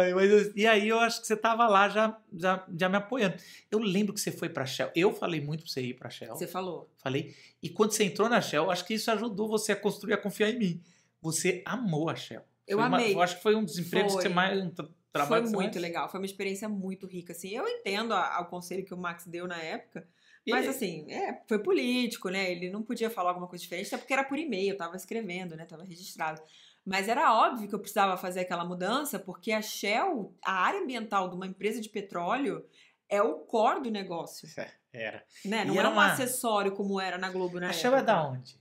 Ai, 0.00 0.14
mas 0.14 0.30
eu- 0.30 0.52
e 0.56 0.66
aí 0.66 0.88
eu 0.88 0.98
acho 0.98 1.20
que 1.20 1.26
você 1.26 1.36
tava 1.36 1.66
lá 1.68 1.88
já, 1.88 2.16
já, 2.32 2.64
já 2.78 2.88
me 2.88 2.96
apoiando. 2.96 3.36
Eu 3.70 3.78
lembro 3.78 4.14
que 4.14 4.20
você 4.20 4.32
foi 4.32 4.48
pra 4.48 4.64
Shell. 4.64 4.90
Eu 4.96 5.12
falei 5.12 5.40
muito 5.40 5.64
pra 5.64 5.72
você 5.72 5.82
ir 5.82 5.94
pra 5.94 6.08
Shell. 6.08 6.34
Você 6.34 6.46
falou. 6.46 6.90
Falei. 7.02 7.34
E 7.62 7.68
quando 7.68 7.92
você 7.92 8.04
entrou 8.04 8.28
na 8.28 8.40
Shell, 8.40 8.70
acho 8.70 8.84
que 8.86 8.94
isso 8.94 9.10
ajudou 9.10 9.48
você 9.48 9.72
a 9.72 9.76
construir, 9.76 10.14
a 10.14 10.18
confiar 10.18 10.50
em 10.50 10.58
mim. 10.58 10.82
Você 11.20 11.62
amou 11.66 12.08
a 12.08 12.14
Shell. 12.16 12.42
Eu 12.66 12.78
uma- 12.78 12.86
amei. 12.86 13.14
eu 13.14 13.20
acho 13.20 13.36
que 13.36 13.42
foi 13.42 13.54
um 13.54 13.64
dos 13.64 13.78
empregos 13.78 14.12
que 14.14 14.22
Foi. 14.22 14.22
você 14.22 14.34
mais. 14.34 14.58
Um 14.64 14.70
tra- 14.70 14.88
trabalho 15.12 15.42
Foi 15.42 15.50
que 15.50 15.56
muito 15.56 15.72
mais- 15.74 15.82
legal, 15.82 16.08
foi 16.08 16.20
uma 16.20 16.26
experiência 16.26 16.68
muito 16.70 17.06
rica, 17.06 17.32
assim. 17.32 17.50
Eu 17.54 17.68
entendo 17.68 18.14
a- 18.14 18.40
o 18.40 18.46
conselho 18.46 18.82
que 18.84 18.94
o 18.94 18.96
Max 18.96 19.26
deu 19.26 19.46
na 19.46 19.58
época, 19.58 20.08
mas 20.48 20.66
assim, 20.68 21.10
é, 21.10 21.40
foi 21.46 21.58
político, 21.58 22.28
né? 22.28 22.50
Ele 22.50 22.68
não 22.70 22.82
podia 22.82 23.08
falar 23.10 23.30
alguma 23.30 23.46
coisa 23.46 23.62
diferente, 23.62 23.86
até 23.88 23.98
porque 23.98 24.12
era 24.12 24.24
por 24.24 24.38
e-mail, 24.38 24.70
eu 24.72 24.76
tava 24.76 24.96
escrevendo, 24.96 25.54
né? 25.56 25.64
Tava 25.66 25.84
registrado. 25.84 26.40
Mas 26.84 27.08
era 27.08 27.32
óbvio 27.32 27.68
que 27.68 27.74
eu 27.74 27.78
precisava 27.78 28.16
fazer 28.16 28.40
aquela 28.40 28.64
mudança, 28.64 29.18
porque 29.18 29.52
a 29.52 29.62
Shell, 29.62 30.34
a 30.44 30.52
área 30.52 30.80
ambiental 30.80 31.28
de 31.28 31.36
uma 31.36 31.46
empresa 31.46 31.80
de 31.80 31.88
petróleo, 31.88 32.66
é 33.08 33.22
o 33.22 33.38
core 33.40 33.82
do 33.82 33.90
negócio, 33.90 34.48
É, 34.58 34.68
Era. 34.92 35.24
né? 35.44 35.64
Não 35.64 35.74
era 35.74 35.80
era 35.82 35.88
um 35.90 35.92
uma- 35.92 36.12
acessório 36.12 36.72
como 36.72 37.00
era 37.00 37.16
na 37.18 37.30
Globo 37.30 37.60
na 37.60 37.66
A 37.66 37.68
época. 37.68 37.80
Shell 37.80 37.96
é 37.96 38.02
da 38.02 38.26
onde? 38.26 38.56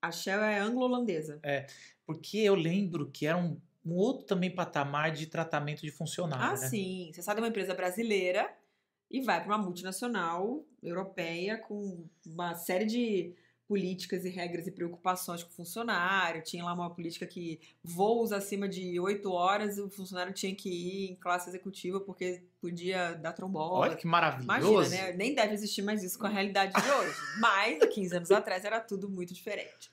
A 0.00 0.10
Shell 0.10 0.42
é 0.42 0.58
anglo-holandesa. 0.58 1.38
Porque 2.06 2.38
eu 2.38 2.54
lembro 2.54 3.10
que 3.10 3.26
era 3.26 3.36
um, 3.36 3.60
um 3.84 3.94
outro 3.94 4.24
também 4.26 4.50
patamar 4.54 5.10
de 5.12 5.26
tratamento 5.26 5.82
de 5.82 5.90
funcionário, 5.90 6.44
Ah, 6.56 6.60
né? 6.60 6.68
sim. 6.68 7.10
Você 7.12 7.20
sai 7.22 7.34
de 7.34 7.40
uma 7.42 7.48
empresa 7.48 7.74
brasileira 7.74 8.50
e 9.10 9.20
vai 9.20 9.42
para 9.42 9.56
uma 9.56 9.64
multinacional 9.64 10.64
europeia 10.82 11.58
com 11.58 12.04
uma 12.26 12.54
série 12.54 12.84
de 12.86 13.34
políticas 13.70 14.24
e 14.24 14.28
regras 14.28 14.66
e 14.66 14.72
preocupações 14.72 15.44
com 15.44 15.50
o 15.50 15.52
funcionário. 15.52 16.42
Tinha 16.42 16.64
lá 16.64 16.72
uma 16.72 16.90
política 16.90 17.24
que 17.24 17.60
voos 17.84 18.32
acima 18.32 18.68
de 18.68 18.98
oito 18.98 19.30
horas 19.30 19.78
o 19.78 19.88
funcionário 19.88 20.32
tinha 20.32 20.52
que 20.52 20.68
ir 20.68 21.12
em 21.12 21.14
classe 21.14 21.48
executiva 21.48 22.00
porque 22.00 22.42
podia 22.60 23.12
dar 23.12 23.32
trombose. 23.32 23.90
Olha 23.90 23.96
que 23.96 24.06
Imagina, 24.06 24.44
maravilhoso. 24.44 24.90
né? 24.90 25.12
Nem 25.12 25.34
deve 25.36 25.54
existir 25.54 25.82
mais 25.82 26.02
isso 26.02 26.18
com 26.18 26.26
a 26.26 26.30
realidade 26.30 26.72
de 26.72 26.90
hoje. 26.90 27.14
Mas 27.38 27.80
há 27.80 27.86
15 27.86 28.16
anos 28.16 28.30
atrás 28.32 28.64
era 28.64 28.80
tudo 28.80 29.08
muito 29.08 29.32
diferente. 29.32 29.88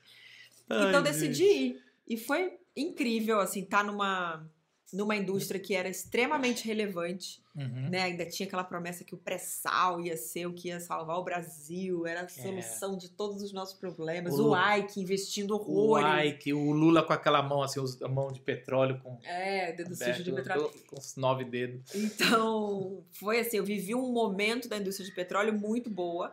Ai, 0.68 0.88
Então 0.88 1.00
decidi 1.00 1.44
ir. 1.44 1.82
E 2.08 2.16
foi 2.16 2.58
incrível, 2.74 3.38
assim, 3.38 3.62
estar 3.62 3.84
numa, 3.84 4.44
numa 4.92 5.14
indústria 5.14 5.60
que 5.60 5.74
era 5.74 5.88
extremamente 5.88 6.66
relevante, 6.66 7.42
Uhum. 7.54 7.90
né? 7.90 8.02
Ainda 8.04 8.24
tinha 8.24 8.46
aquela 8.46 8.64
promessa 8.64 9.02
que 9.04 9.14
o 9.14 9.18
pré-sal 9.18 10.00
ia 10.00 10.16
ser 10.16 10.46
o 10.46 10.52
que 10.54 10.68
ia 10.68 10.78
salvar 10.80 11.18
o 11.18 11.24
Brasil, 11.24 12.06
era 12.06 12.22
a 12.22 12.28
solução 12.28 12.96
de 12.96 13.08
todos 13.10 13.42
os 13.42 13.52
nossos 13.52 13.74
problemas. 13.74 14.32
É. 14.32 14.36
O- 14.40 14.52
O 14.52 14.76
Ike 14.76 15.00
investindo 15.00 15.50
O 15.50 15.56
horrores. 15.56 16.30
Ike, 16.32 16.52
o 16.54 16.70
Lula 16.72 17.02
com 17.02 17.12
aquela 17.12 17.42
mão, 17.42 17.62
assim, 17.62 17.80
a 18.02 18.08
mão 18.08 18.28
de 18.32 18.40
petróleo 18.40 18.98
com, 19.02 19.18
É, 19.24 19.72
dedo 19.72 19.94
sujo 19.94 20.22
de 20.24 20.30
aberto, 20.30 20.46
petróleo. 20.46 20.70
com 20.86 20.98
os 20.98 21.16
nove 21.16 21.44
dedos. 21.44 21.82
Então, 21.94 23.04
foi 23.12 23.40
assim, 23.40 23.56
eu 23.58 23.64
vivi 23.64 23.94
um 23.94 24.10
momento 24.12 24.68
da 24.68 24.78
indústria 24.78 25.06
de 25.08 25.14
petróleo 25.14 25.52
muito 25.52 25.90
boa 25.90 26.32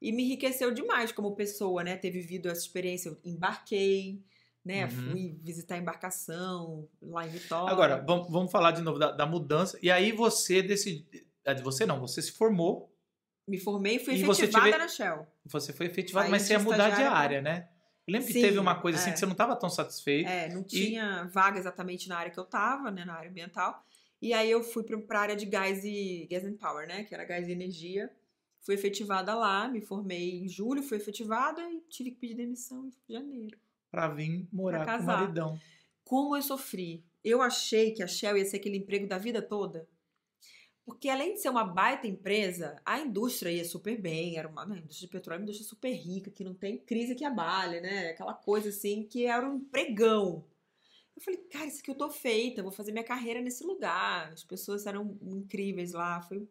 e 0.00 0.10
me 0.12 0.22
enriqueceu 0.22 0.72
demais 0.72 1.12
como 1.12 1.34
pessoa, 1.34 1.82
né? 1.84 1.96
Ter 1.96 2.10
vivido 2.10 2.48
essa 2.48 2.60
experiência, 2.62 3.08
eu 3.10 3.18
embarquei, 3.24 4.22
né? 4.64 4.84
Uhum. 4.84 4.90
Fui 4.90 5.38
visitar 5.42 5.74
a 5.76 5.78
embarcação 5.78 6.88
lá 7.00 7.26
em 7.26 7.30
Vitória. 7.30 7.72
Agora, 7.72 7.96
vamos, 8.06 8.30
vamos 8.30 8.50
falar 8.52 8.72
de 8.72 8.82
novo 8.82 8.98
da, 8.98 9.10
da 9.10 9.26
mudança. 9.26 9.78
E 9.82 9.90
aí 9.90 10.12
você 10.12 10.62
decidiu. 10.62 11.06
de 11.54 11.62
Você 11.62 11.86
não, 11.86 12.00
você 12.00 12.20
se 12.22 12.32
formou, 12.32 12.94
me 13.48 13.58
formei 13.58 13.96
e 13.96 13.98
fui 13.98 14.14
E 14.14 14.22
efetivada 14.22 14.66
tive- 14.66 14.78
na 14.78 14.88
Shell. 14.88 15.26
você 15.44 15.72
foi 15.72 15.86
efetivado, 15.86 16.24
Saí 16.24 16.30
mas 16.30 16.42
você 16.42 16.52
ia 16.52 16.58
mudar 16.58 16.90
de 16.90 17.02
área, 17.02 17.40
né? 17.42 17.68
Eu 18.06 18.12
lembro 18.12 18.26
que 18.26 18.32
Sim, 18.34 18.40
teve 18.42 18.58
uma 18.58 18.80
coisa 18.80 18.98
assim 18.98 19.10
é. 19.10 19.12
que 19.12 19.18
você 19.18 19.26
não 19.26 19.32
estava 19.32 19.54
tão 19.56 19.68
satisfeito. 19.70 20.28
É, 20.28 20.48
não 20.52 20.62
tinha 20.62 21.24
vaga 21.32 21.58
exatamente 21.58 22.08
na 22.08 22.18
área 22.18 22.30
que 22.32 22.38
eu 22.38 22.44
tava, 22.44 22.90
né? 22.90 23.04
Na 23.04 23.14
área 23.14 23.30
ambiental. 23.30 23.84
E 24.22 24.32
aí 24.32 24.50
eu 24.50 24.62
fui 24.62 24.82
pra, 24.84 24.98
pra 24.98 25.20
área 25.20 25.36
de 25.36 25.46
gás 25.46 25.82
e 25.84 26.26
gas 26.30 26.44
and 26.44 26.56
power, 26.56 26.86
né? 26.86 27.04
Que 27.04 27.14
era 27.14 27.24
gás 27.24 27.48
e 27.48 27.52
energia. 27.52 28.10
Fui 28.62 28.74
efetivada 28.74 29.34
lá, 29.34 29.68
me 29.68 29.80
formei 29.80 30.42
em 30.42 30.48
julho, 30.48 30.82
fui 30.82 30.98
efetivada 30.98 31.62
e 31.70 31.80
tive 31.88 32.10
que 32.10 32.18
pedir 32.18 32.34
demissão 32.34 32.86
em 33.08 33.12
janeiro. 33.14 33.58
Pra 33.90 34.08
vir 34.08 34.46
morar 34.52 34.84
Pra 34.84 34.98
com 34.98 35.02
o 35.02 35.06
maridão. 35.06 35.60
como 36.04 36.36
eu 36.36 36.42
sofri. 36.42 37.04
Eu 37.22 37.42
achei 37.42 37.92
que 37.92 38.02
a 38.02 38.06
Shell 38.06 38.38
ia 38.38 38.44
ser 38.44 38.56
aquele 38.56 38.78
emprego 38.78 39.06
da 39.06 39.18
vida 39.18 39.42
toda. 39.42 39.86
Porque 40.84 41.08
além 41.08 41.34
de 41.34 41.40
ser 41.40 41.50
uma 41.50 41.64
baita 41.64 42.06
empresa, 42.06 42.80
a 42.84 42.98
indústria 42.98 43.50
ia 43.50 43.64
super 43.64 44.00
bem, 44.00 44.36
era 44.38 44.48
uma, 44.48 44.64
né, 44.64 44.76
a 44.76 44.78
indústria 44.78 45.06
de 45.06 45.12
petróleo 45.12 45.36
é 45.36 45.38
uma 45.40 45.44
indústria 45.44 45.68
super 45.68 45.92
rica, 45.92 46.30
que 46.30 46.42
não 46.42 46.54
tem 46.54 46.78
crise 46.78 47.14
que 47.14 47.24
abale, 47.24 47.80
né? 47.80 48.08
Aquela 48.10 48.34
coisa 48.34 48.70
assim, 48.70 49.04
que 49.04 49.26
era 49.26 49.48
um 49.48 49.56
empregão. 49.56 50.44
Eu 51.14 51.22
falei, 51.22 51.38
cara, 51.50 51.66
isso 51.66 51.80
aqui 51.80 51.90
eu 51.90 51.94
tô 51.94 52.10
feita, 52.10 52.62
vou 52.62 52.72
fazer 52.72 52.92
minha 52.92 53.04
carreira 53.04 53.40
nesse 53.42 53.62
lugar. 53.62 54.32
As 54.32 54.42
pessoas 54.42 54.86
eram 54.86 55.18
incríveis 55.22 55.92
lá, 55.92 56.22
foi 56.22 56.48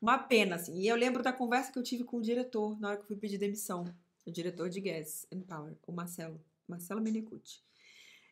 uma 0.00 0.16
pena, 0.16 0.54
assim. 0.56 0.78
E 0.78 0.86
eu 0.86 0.96
lembro 0.96 1.22
da 1.22 1.32
conversa 1.32 1.72
que 1.72 1.78
eu 1.78 1.82
tive 1.82 2.04
com 2.04 2.18
o 2.18 2.22
diretor 2.22 2.78
na 2.80 2.88
hora 2.88 2.96
que 2.96 3.02
eu 3.02 3.08
fui 3.08 3.16
pedir 3.16 3.36
demissão. 3.36 3.84
O 4.26 4.30
diretor 4.30 4.68
de 4.70 4.80
Gas 4.80 5.26
and 5.32 5.40
Power, 5.42 5.74
o 5.86 5.92
Marcelo, 5.92 6.40
Marcelo 6.66 7.00
Menecucci. 7.00 7.60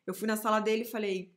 Eu 0.05 0.13
fui 0.13 0.27
na 0.27 0.35
sala 0.35 0.59
dele 0.59 0.81
e 0.83 0.85
falei: 0.91 1.31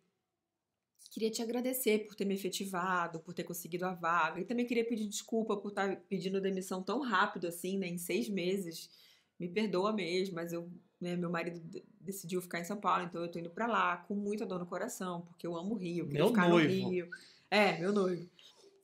queria 1.11 1.31
te 1.31 1.43
agradecer 1.43 2.07
por 2.07 2.15
ter 2.15 2.25
me 2.25 2.35
efetivado, 2.35 3.21
por 3.21 3.33
ter 3.35 3.45
conseguido 3.45 3.85
a 3.87 3.95
vaga. 3.95 4.41
E 4.41 4.45
também 4.45 4.67
queria 4.67 4.85
pedir 4.85 5.07
desculpa 5.07 5.57
por 5.57 5.69
estar 5.69 5.97
pedindo 6.09 6.41
demissão 6.41 6.83
tão 6.83 7.01
rápido 7.01 7.47
assim, 7.47 7.79
né? 7.79 7.87
Em 7.87 7.99
seis 7.99 8.29
meses. 8.29 8.91
Me 9.39 9.49
perdoa 9.49 9.93
mesmo, 9.93 10.35
mas 10.35 10.51
eu, 10.55 10.71
né, 10.99 11.15
meu 11.15 11.29
marido 11.29 11.61
de- 11.61 11.85
decidiu 12.01 12.41
ficar 12.41 12.59
em 12.59 12.65
São 12.65 12.79
Paulo, 12.79 13.05
então 13.05 13.21
eu 13.21 13.31
tô 13.31 13.39
indo 13.39 13.51
pra 13.51 13.67
lá 13.67 13.99
com 13.99 14.15
muita 14.15 14.47
dor 14.47 14.59
no 14.59 14.65
coração, 14.65 15.21
porque 15.27 15.47
eu 15.47 15.55
amo 15.55 15.75
o 15.75 15.77
Rio, 15.77 16.05
eu 16.05 16.07
queria 16.07 16.21
Meu 16.21 16.29
ficar 16.29 16.49
noivo. 16.49 16.83
no 16.85 16.89
Rio. 16.91 17.11
É, 17.51 17.79
meu 17.79 17.93
noivo. 17.93 18.27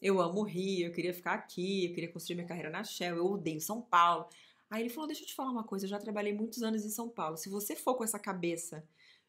Eu 0.00 0.21
amo 0.21 0.41
o 0.41 0.43
Rio, 0.43 0.88
eu 0.88 0.93
queria 0.93 1.14
ficar 1.14 1.33
aqui, 1.33 1.87
eu 1.87 1.95
queria 1.95 2.12
construir 2.12 2.35
minha 2.37 2.47
carreira 2.47 2.69
na 2.69 2.85
Shell, 2.85 3.17
eu 3.17 3.25
odeio 3.33 3.62
São 3.62 3.81
Paulo. 3.81 4.29
Aí 4.73 4.81
ele 4.85 4.88
falou: 4.88 5.07
Deixa 5.07 5.23
eu 5.23 5.26
te 5.26 5.35
falar 5.35 5.50
uma 5.50 5.62
coisa, 5.64 5.85
eu 5.85 5.91
já 5.91 5.99
trabalhei 5.99 6.33
muitos 6.33 6.62
anos 6.62 6.83
em 6.83 6.88
São 6.88 7.07
Paulo. 7.11 7.37
Se 7.37 7.50
você 7.50 7.76
for 7.76 7.95
com 7.95 8.02
essa 8.02 8.19
cabeça 8.19 8.83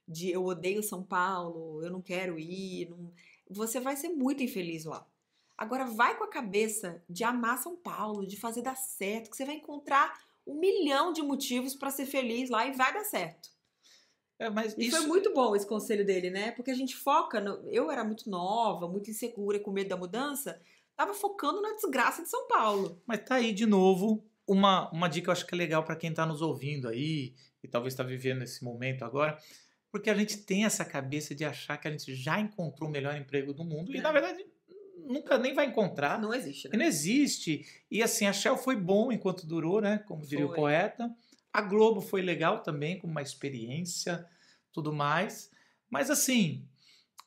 de 0.07 0.31
eu 0.31 0.45
odeio 0.45 0.81
São 0.81 1.03
Paulo, 1.03 1.83
eu 1.83 1.91
não 1.91 2.01
quero 2.01 2.39
ir, 2.39 2.89
não- 2.89 3.11
você 3.49 3.77
vai 3.81 3.97
ser 3.97 4.07
muito 4.07 4.41
infeliz 4.41 4.85
lá. 4.85 5.05
Agora 5.57 5.85
vai 5.85 6.17
com 6.17 6.23
a 6.23 6.29
cabeça 6.29 7.03
de 7.09 7.25
amar 7.25 7.57
São 7.61 7.75
Paulo, 7.75 8.25
de 8.25 8.37
fazer 8.39 8.61
dar 8.61 8.77
certo, 8.77 9.29
que 9.29 9.35
você 9.35 9.43
vai 9.43 9.55
encontrar 9.55 10.17
um 10.47 10.55
milhão 10.57 11.11
de 11.11 11.21
motivos 11.21 11.75
para 11.75 11.91
ser 11.91 12.05
feliz 12.05 12.49
lá 12.49 12.65
e 12.65 12.71
vai 12.71 12.93
dar 12.93 13.03
certo. 13.03 13.49
É, 14.39 14.49
mas 14.49 14.73
E 14.77 14.87
isso, 14.87 14.97
foi 14.97 15.05
muito 15.07 15.33
bom 15.33 15.55
esse 15.55 15.67
conselho 15.67 16.05
dele, 16.05 16.29
né? 16.29 16.51
Porque 16.51 16.71
a 16.71 16.73
gente 16.75 16.95
foca. 16.95 17.39
no- 17.41 17.67
Eu 17.69 17.91
era 17.91 18.03
muito 18.03 18.29
nova, 18.29 18.87
muito 18.87 19.11
insegura, 19.11 19.59
com 19.59 19.71
medo 19.71 19.89
da 19.89 19.97
mudança. 19.97 20.59
Tava 20.95 21.13
focando 21.13 21.61
na 21.61 21.73
desgraça 21.73 22.23
de 22.23 22.29
São 22.29 22.47
Paulo. 22.47 23.01
Mas 23.05 23.23
tá 23.25 23.35
aí 23.35 23.53
de 23.53 23.65
novo 23.65 24.23
uma, 24.47 24.89
uma 24.91 25.07
dica 25.07 25.25
que 25.25 25.29
eu 25.29 25.33
acho 25.33 25.45
que 25.47 25.53
é 25.55 25.57
legal 25.57 25.83
para 25.83 25.95
quem 25.95 26.13
tá 26.13 26.25
nos 26.25 26.41
ouvindo 26.41 26.87
aí 26.87 27.33
e 27.63 27.67
talvez 27.67 27.93
está 27.93 28.03
vivendo 28.03 28.41
esse 28.43 28.63
momento 28.63 29.03
agora, 29.05 29.37
porque 29.91 30.09
a 30.09 30.15
gente 30.15 30.37
tem 30.37 30.65
essa 30.65 30.83
cabeça 30.83 31.33
de 31.33 31.45
achar 31.45 31.77
que 31.77 31.87
a 31.87 31.91
gente 31.91 32.13
já 32.15 32.39
encontrou 32.39 32.89
o 32.89 32.91
melhor 32.91 33.15
emprego 33.15 33.53
do 33.53 33.63
mundo 33.63 33.93
e 33.93 33.97
É. 33.97 34.01
na 34.01 34.11
verdade 34.11 34.45
nunca 35.05 35.37
nem 35.37 35.53
vai 35.53 35.65
encontrar. 35.65 36.19
Não 36.19 36.33
existe, 36.33 36.67
E 36.67 36.71
né? 36.71 36.77
não 36.77 36.85
existe. 36.85 37.65
E 37.91 38.01
assim, 38.01 38.25
a 38.25 38.31
Shell 38.33 38.57
foi 38.57 38.75
bom 38.75 39.11
enquanto 39.11 39.45
durou, 39.45 39.81
né? 39.81 39.97
Como 40.07 40.25
diria 40.25 40.45
o 40.45 40.49
Foi. 40.49 40.55
poeta. 40.55 41.13
A 41.51 41.61
Globo 41.61 41.99
foi 42.01 42.21
legal 42.21 42.63
também, 42.63 42.97
como 42.97 43.11
uma 43.11 43.21
experiência, 43.21 44.25
tudo 44.71 44.93
mais. 44.93 45.51
Mas 45.89 46.09
assim, 46.09 46.65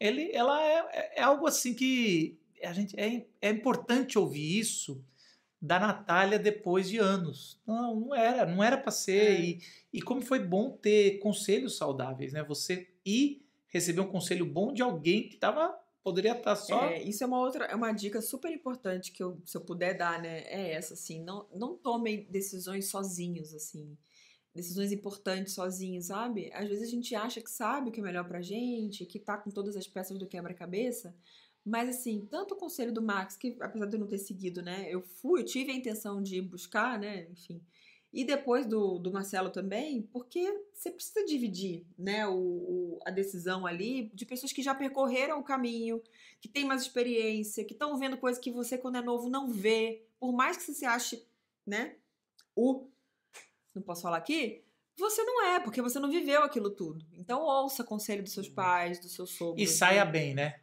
ele, 0.00 0.30
ela 0.32 0.58
é, 0.64 1.12
é 1.16 1.23
algo 1.23 1.46
assim 1.46 1.75
que 1.75 2.38
a 2.62 2.73
gente 2.73 2.99
é, 2.99 3.26
é 3.42 3.50
importante 3.50 4.18
ouvir 4.18 4.58
isso 4.58 5.04
da 5.66 5.80
Natália 5.80 6.38
depois 6.38 6.88
de 6.88 6.99
anos. 6.99 7.61
Não, 7.66 8.00
não 8.00 8.14
era, 8.14 8.46
não 8.46 8.62
era 8.62 8.78
para 8.78 8.92
ser. 8.92 9.32
É. 9.32 9.40
E, 9.40 9.58
e 9.92 10.00
como 10.00 10.23
foi 10.23 10.38
bom 10.38 10.70
ter 10.70 11.18
conselhos 11.18 11.76
saudáveis, 11.76 12.32
né? 12.32 12.42
Você 12.44 12.88
ir 13.04 13.44
receber 13.68 14.00
um 14.00 14.08
conselho 14.08 14.46
bom 14.46 14.73
de 14.73 14.80
alguém 14.80 15.28
que 15.28 15.37
tava, 15.37 15.76
poderia 16.02 16.32
estar 16.32 16.56
só. 16.56 16.87
É, 16.87 17.02
isso 17.02 17.25
é 17.25 17.26
uma 17.26 17.40
outra, 17.40 17.64
é 17.64 17.75
uma 17.75 17.92
dica 17.92 18.23
super 18.23 18.50
importante 18.52 19.12
que 19.12 19.23
eu, 19.23 19.40
se 19.44 19.56
eu 19.56 19.61
puder 19.61 19.96
dar, 19.96 20.23
né? 20.23 20.44
É 20.46 20.73
essa, 20.73 20.94
assim, 20.94 21.23
não, 21.23 21.46
não 21.54 21.76
tomem 21.76 22.26
decisões 22.30 22.88
sozinhos, 22.88 23.52
assim. 23.52 23.96
Decisões 24.54 24.90
importantes 24.92 25.52
sozinhos, 25.52 26.06
sabe? 26.06 26.50
Às 26.54 26.68
vezes 26.68 26.88
a 26.88 26.90
gente 26.90 27.14
acha 27.14 27.42
que 27.42 27.50
sabe 27.50 27.90
o 27.90 27.92
que 27.92 28.00
é 28.00 28.02
melhor 28.02 28.26
pra 28.26 28.40
gente, 28.40 29.04
que 29.04 29.18
tá 29.18 29.37
com 29.37 29.50
todas 29.50 29.76
as 29.76 29.87
peças 29.87 30.18
do 30.18 30.26
quebra-cabeça, 30.26 31.14
mas 31.66 31.88
assim, 31.88 32.25
tanto 32.30 32.54
o 32.54 32.56
conselho 32.56 32.92
do 32.92 33.02
Max, 33.02 33.37
que 33.37 33.56
apesar 33.61 33.87
de 33.87 33.96
eu 33.96 34.00
não 34.00 34.06
ter 34.06 34.18
seguido, 34.18 34.62
né? 34.62 34.87
Eu 34.88 35.02
fui, 35.02 35.40
eu 35.40 35.44
tive 35.44 35.73
a 35.73 35.75
intenção 35.75 36.23
de 36.23 36.40
buscar, 36.40 36.96
né? 36.96 37.26
Enfim. 37.28 37.61
E 38.12 38.25
depois 38.25 38.64
do, 38.64 38.99
do 39.00 39.12
Marcelo 39.12 39.50
também, 39.50 40.02
porque 40.12 40.49
você 40.73 40.92
precisa 40.92 41.26
dividir, 41.26 41.85
né, 41.99 42.26
o, 42.26 42.32
o- 42.35 42.99
a 43.04 43.11
decisão 43.11 43.66
ali 43.66 44.11
de 44.14 44.25
pessoas 44.25 44.52
que 44.52 44.62
já 44.62 44.75
percorreram 44.75 45.40
o 45.40 45.44
caminho, 45.44 46.00
que 46.40 46.49
têm 46.49 46.64
mais 46.64 46.82
experiência, 46.82 47.64
que 47.64 47.73
estão 47.75 47.99
vendo 47.99 48.16
coisas 48.16 48.40
que 48.40 48.50
você, 48.50 48.78
quando 48.78 48.96
é 48.96 49.02
novo, 49.02 49.28
não 49.28 49.50
vê. 49.50 50.06
Por 50.18 50.32
mais 50.32 50.56
que 50.56 50.62
você 50.62 50.73
se 50.73 50.87
ache, 50.87 51.26
né, 51.66 51.96
o. 52.54 52.87
Não 53.75 53.82
posso 53.82 54.02
falar 54.02 54.18
aqui? 54.18 54.62
Você 54.96 55.23
não 55.25 55.44
é, 55.44 55.61
porque 55.61 55.82
você 55.82 55.99
não 55.99 56.08
viveu 56.08 56.42
aquilo 56.42 56.70
tudo. 56.70 57.04
Então 57.12 57.42
ouça 57.42 57.85
conselho 57.85 58.23
dos 58.23 58.32
seus 58.32 58.49
pais, 58.49 58.99
dos 58.99 59.12
seus 59.12 59.30
sogros. 59.30 59.62
E 59.62 59.66
saia 59.66 60.04
né? 60.04 60.11
bem, 60.11 60.35
né? 60.35 60.61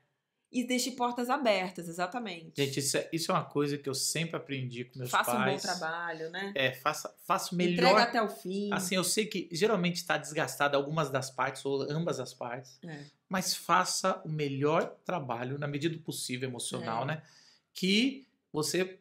E 0.53 0.63
deixe 0.65 0.91
portas 0.91 1.29
abertas, 1.29 1.88
exatamente. 1.89 2.51
Gente, 2.55 2.79
isso 2.79 2.98
é, 2.98 3.10
isso 3.12 3.31
é 3.31 3.36
uma 3.36 3.43
coisa 3.43 3.77
que 3.77 3.89
eu 3.89 3.93
sempre 3.93 4.38
aprendi 4.38 4.86
com 4.86 5.00
meus 5.00 5.10
faça 5.10 5.31
pais. 5.33 5.51
um 5.51 5.67
bom 5.67 5.74
trabalho, 5.74 6.29
né? 6.29 6.51
É, 6.55 6.72
faça, 6.74 7.13
faça 7.25 7.53
o 7.53 7.57
melhor. 7.57 7.86
Entrega 7.89 8.03
até 8.03 8.22
o 8.22 8.29
fim. 8.29 8.72
Assim, 8.72 8.95
eu 8.95 9.03
sei 9.03 9.25
que 9.25 9.50
geralmente 9.51 9.95
está 9.98 10.17
desgastada 10.17 10.77
algumas 10.77 11.10
das 11.10 11.31
partes 11.31 11.65
ou 11.65 11.81
ambas 11.89 12.19
as 12.19 12.33
partes, 12.33 12.77
É. 12.86 13.05
mas 13.27 13.55
faça 13.55 14.22
o 14.24 14.29
melhor 14.29 14.95
trabalho 15.03 15.57
na 15.57 15.67
medida 15.67 15.95
do 15.95 16.01
possível 16.03 16.48
emocional, 16.48 17.03
É. 17.03 17.05
né? 17.07 17.24
Que 17.74 18.27
você 18.51 19.00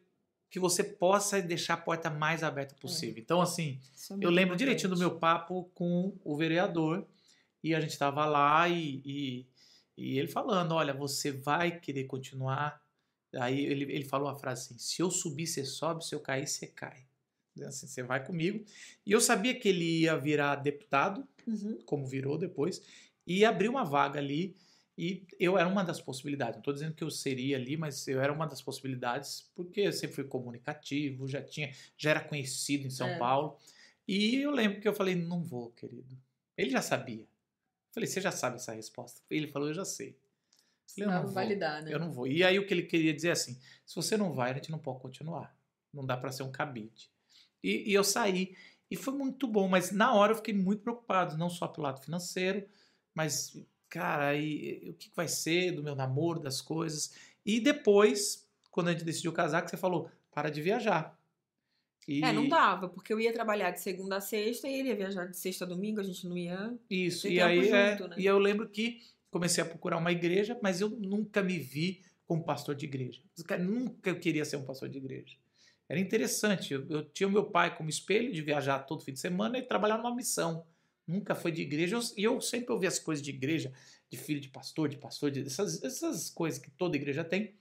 que 0.50 0.60
você 0.60 0.84
possa 0.84 1.40
deixar 1.40 1.74
a 1.74 1.76
porta 1.78 2.10
mais 2.10 2.42
aberta 2.42 2.74
possível. 2.74 3.22
Então, 3.22 3.40
assim, 3.40 3.80
é 4.10 4.14
eu 4.20 4.28
lembro 4.28 4.54
direitinho 4.54 4.90
do 4.90 4.98
meu 4.98 5.12
papo 5.18 5.70
com 5.74 6.12
o 6.22 6.36
vereador 6.36 7.06
e 7.64 7.74
a 7.74 7.80
gente 7.80 7.92
estava 7.92 8.26
lá 8.26 8.68
e, 8.68 9.00
e, 9.02 9.46
e 9.96 10.18
ele 10.18 10.28
falando, 10.28 10.72
olha, 10.74 10.92
você 10.94 11.30
vai 11.30 11.78
querer 11.78 12.04
continuar. 12.04 12.80
Aí 13.34 13.64
ele, 13.64 13.84
ele 13.92 14.04
falou 14.04 14.28
a 14.28 14.36
frase 14.36 14.62
assim: 14.66 14.78
se 14.78 15.00
eu 15.02 15.10
subir, 15.10 15.46
você 15.46 15.64
sobe, 15.64 16.04
se 16.04 16.14
eu 16.14 16.20
cair, 16.20 16.46
você 16.46 16.66
cai. 16.66 17.06
Assim, 17.66 17.86
você 17.86 18.02
vai 18.02 18.24
comigo. 18.24 18.64
E 19.04 19.12
eu 19.12 19.20
sabia 19.20 19.54
que 19.58 19.68
ele 19.68 20.00
ia 20.02 20.16
virar 20.16 20.56
deputado, 20.56 21.26
Uhum. 21.46 21.78
como 21.84 22.06
virou 22.06 22.38
depois, 22.38 22.80
e 23.26 23.44
abrir 23.44 23.68
uma 23.68 23.84
vaga 23.84 24.18
ali. 24.20 24.56
E 24.96 25.26
eu 25.40 25.56
era 25.58 25.68
uma 25.68 25.82
das 25.82 26.00
possibilidades. 26.00 26.54
Não 26.56 26.60
estou 26.60 26.74
dizendo 26.74 26.94
que 26.94 27.02
eu 27.02 27.10
seria 27.10 27.56
ali, 27.56 27.76
mas 27.76 28.06
eu 28.06 28.20
era 28.20 28.32
uma 28.32 28.46
das 28.46 28.60
possibilidades, 28.62 29.50
porque 29.54 29.80
eu 29.80 29.92
sempre 29.92 30.16
fui 30.16 30.24
comunicativo, 30.24 31.26
já 31.26 31.42
tinha, 31.42 31.72
já 31.96 32.10
era 32.10 32.20
conhecido 32.20 32.86
em 32.86 32.90
São 32.90 33.08
É. 33.08 33.18
Paulo. 33.18 33.56
E 34.06 34.36
eu 34.36 34.50
lembro 34.50 34.80
que 34.80 34.86
eu 34.88 34.94
falei, 34.94 35.14
não 35.14 35.42
vou, 35.42 35.70
querido. 35.70 36.16
Ele 36.56 36.70
já 36.70 36.82
sabia. 36.82 37.26
Falei, 37.92 38.08
você 38.08 38.20
já 38.20 38.32
sabe 38.32 38.56
essa 38.56 38.72
resposta? 38.72 39.20
Ele 39.30 39.46
falou, 39.46 39.68
eu 39.68 39.74
já 39.74 39.84
sei. 39.84 40.10
Eu 40.10 40.94
falei, 40.94 41.08
eu 41.08 41.12
não 41.12 41.22
vou. 41.24 41.32
validar, 41.32 41.82
né? 41.82 41.94
Eu 41.94 41.98
não 41.98 42.10
vou. 42.10 42.26
E 42.26 42.42
aí 42.42 42.58
o 42.58 42.66
que 42.66 42.74
ele 42.74 42.82
queria 42.84 43.14
dizer 43.14 43.28
é 43.28 43.32
assim: 43.32 43.58
se 43.86 43.94
você 43.94 44.16
não 44.16 44.32
vai, 44.32 44.50
a 44.50 44.54
gente 44.54 44.70
não 44.70 44.78
pode 44.78 45.00
continuar. 45.00 45.54
Não 45.92 46.04
dá 46.04 46.16
para 46.16 46.32
ser 46.32 46.42
um 46.42 46.50
cabide. 46.50 47.10
E, 47.62 47.90
e 47.90 47.94
eu 47.94 48.02
saí. 48.02 48.56
E 48.90 48.96
foi 48.96 49.14
muito 49.14 49.46
bom, 49.46 49.68
mas 49.68 49.90
na 49.90 50.12
hora 50.14 50.32
eu 50.32 50.36
fiquei 50.36 50.52
muito 50.52 50.82
preocupado, 50.82 51.38
não 51.38 51.48
só 51.48 51.66
pelo 51.66 51.86
lado 51.86 52.02
financeiro, 52.02 52.66
mas, 53.14 53.56
cara, 53.88 54.28
aí, 54.28 54.86
o 54.90 54.94
que 54.94 55.08
que 55.08 55.16
vai 55.16 55.28
ser 55.28 55.72
do 55.72 55.82
meu 55.82 55.94
namoro, 55.94 56.40
das 56.40 56.60
coisas. 56.60 57.14
E 57.44 57.58
depois, 57.58 58.46
quando 58.70 58.88
a 58.88 58.92
gente 58.92 59.04
decidiu 59.04 59.32
casar, 59.32 59.62
que 59.62 59.70
você 59.70 59.78
falou, 59.78 60.10
para 60.30 60.50
de 60.50 60.60
viajar. 60.60 61.18
E, 62.08 62.22
É, 62.24 62.32
não 62.32 62.48
dava, 62.48 62.88
porque 62.88 63.12
eu 63.12 63.20
ia 63.20 63.32
trabalhar 63.32 63.70
de 63.70 63.80
segunda 63.80 64.16
a 64.16 64.20
sexta 64.20 64.66
e 64.68 64.74
ele 64.80 64.88
ia 64.88 64.96
viajar 64.96 65.26
de 65.26 65.36
sexta 65.36 65.64
a 65.64 65.68
domingo, 65.68 66.00
a 66.00 66.04
gente 66.04 66.26
não 66.26 66.36
ia. 66.36 66.76
Isso, 66.90 67.28
e 67.28 67.40
aí 67.40 67.68
é, 67.68 67.96
junto, 67.96 68.08
né? 68.08 68.16
e 68.18 68.26
eu 68.26 68.38
lembro 68.38 68.68
que 68.68 69.00
comecei 69.30 69.62
a 69.62 69.66
procurar 69.66 69.98
uma 69.98 70.12
igreja, 70.12 70.58
mas 70.62 70.80
eu 70.80 70.88
nunca 70.90 71.42
me 71.42 71.58
vi 71.58 72.02
como 72.26 72.44
pastor 72.44 72.74
de 72.74 72.86
igreja. 72.86 73.22
Cara, 73.46 73.62
Nunca 73.62 74.10
eu 74.10 74.18
queria 74.18 74.44
ser 74.44 74.56
um 74.56 74.64
pastor 74.64 74.88
de 74.88 74.98
igreja. 74.98 75.36
Era 75.88 76.00
interessante, 76.00 76.72
eu, 76.72 76.86
eu 76.88 77.04
tinha 77.04 77.28
o 77.28 77.30
meu 77.32 77.44
pai 77.44 77.76
como 77.76 77.90
espelho 77.90 78.32
de 78.32 78.40
viajar 78.40 78.80
todo 78.80 79.04
fim 79.04 79.12
de 79.12 79.20
semana 79.20 79.58
e 79.58 79.62
trabalhar 79.62 79.98
numa 79.98 80.14
missão. 80.14 80.64
Nunca 81.06 81.34
foi 81.34 81.52
de 81.52 81.62
igreja, 81.62 81.96
eu- 81.96 82.02
e 82.16 82.24
eu, 82.24 82.40
sempre 82.40 82.72
ouvi 82.72 82.86
as 82.86 82.98
coisas 82.98 83.22
de 83.22 83.30
igreja, 83.30 83.72
de 84.08 84.16
filho 84.16 84.40
de 84.40 84.48
pastor, 84.48 84.88
de 84.88 84.96
pastor, 84.96 85.30
de, 85.30 85.40
essas, 85.42 85.82
essas 85.82 86.30
coisas 86.30 86.58
que 86.60 86.70
toda 86.70 86.96
igreja 86.96 87.22
tem. 87.24 87.54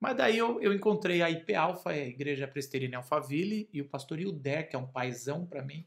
Mas 0.00 0.16
daí 0.16 0.36
eu, 0.38 0.60
eu 0.60 0.72
encontrei 0.74 1.22
a 1.22 1.30
IP 1.30 1.54
Alpha, 1.54 1.90
a 1.90 1.96
igreja 1.96 2.46
presbiteriana 2.46 2.94
em 2.94 2.96
Alphaville, 2.96 3.68
e 3.72 3.80
o 3.80 3.88
pastor 3.88 4.20
Hilder, 4.20 4.68
que 4.68 4.76
é 4.76 4.78
um 4.78 4.86
paizão 4.86 5.46
para 5.46 5.62
mim, 5.62 5.86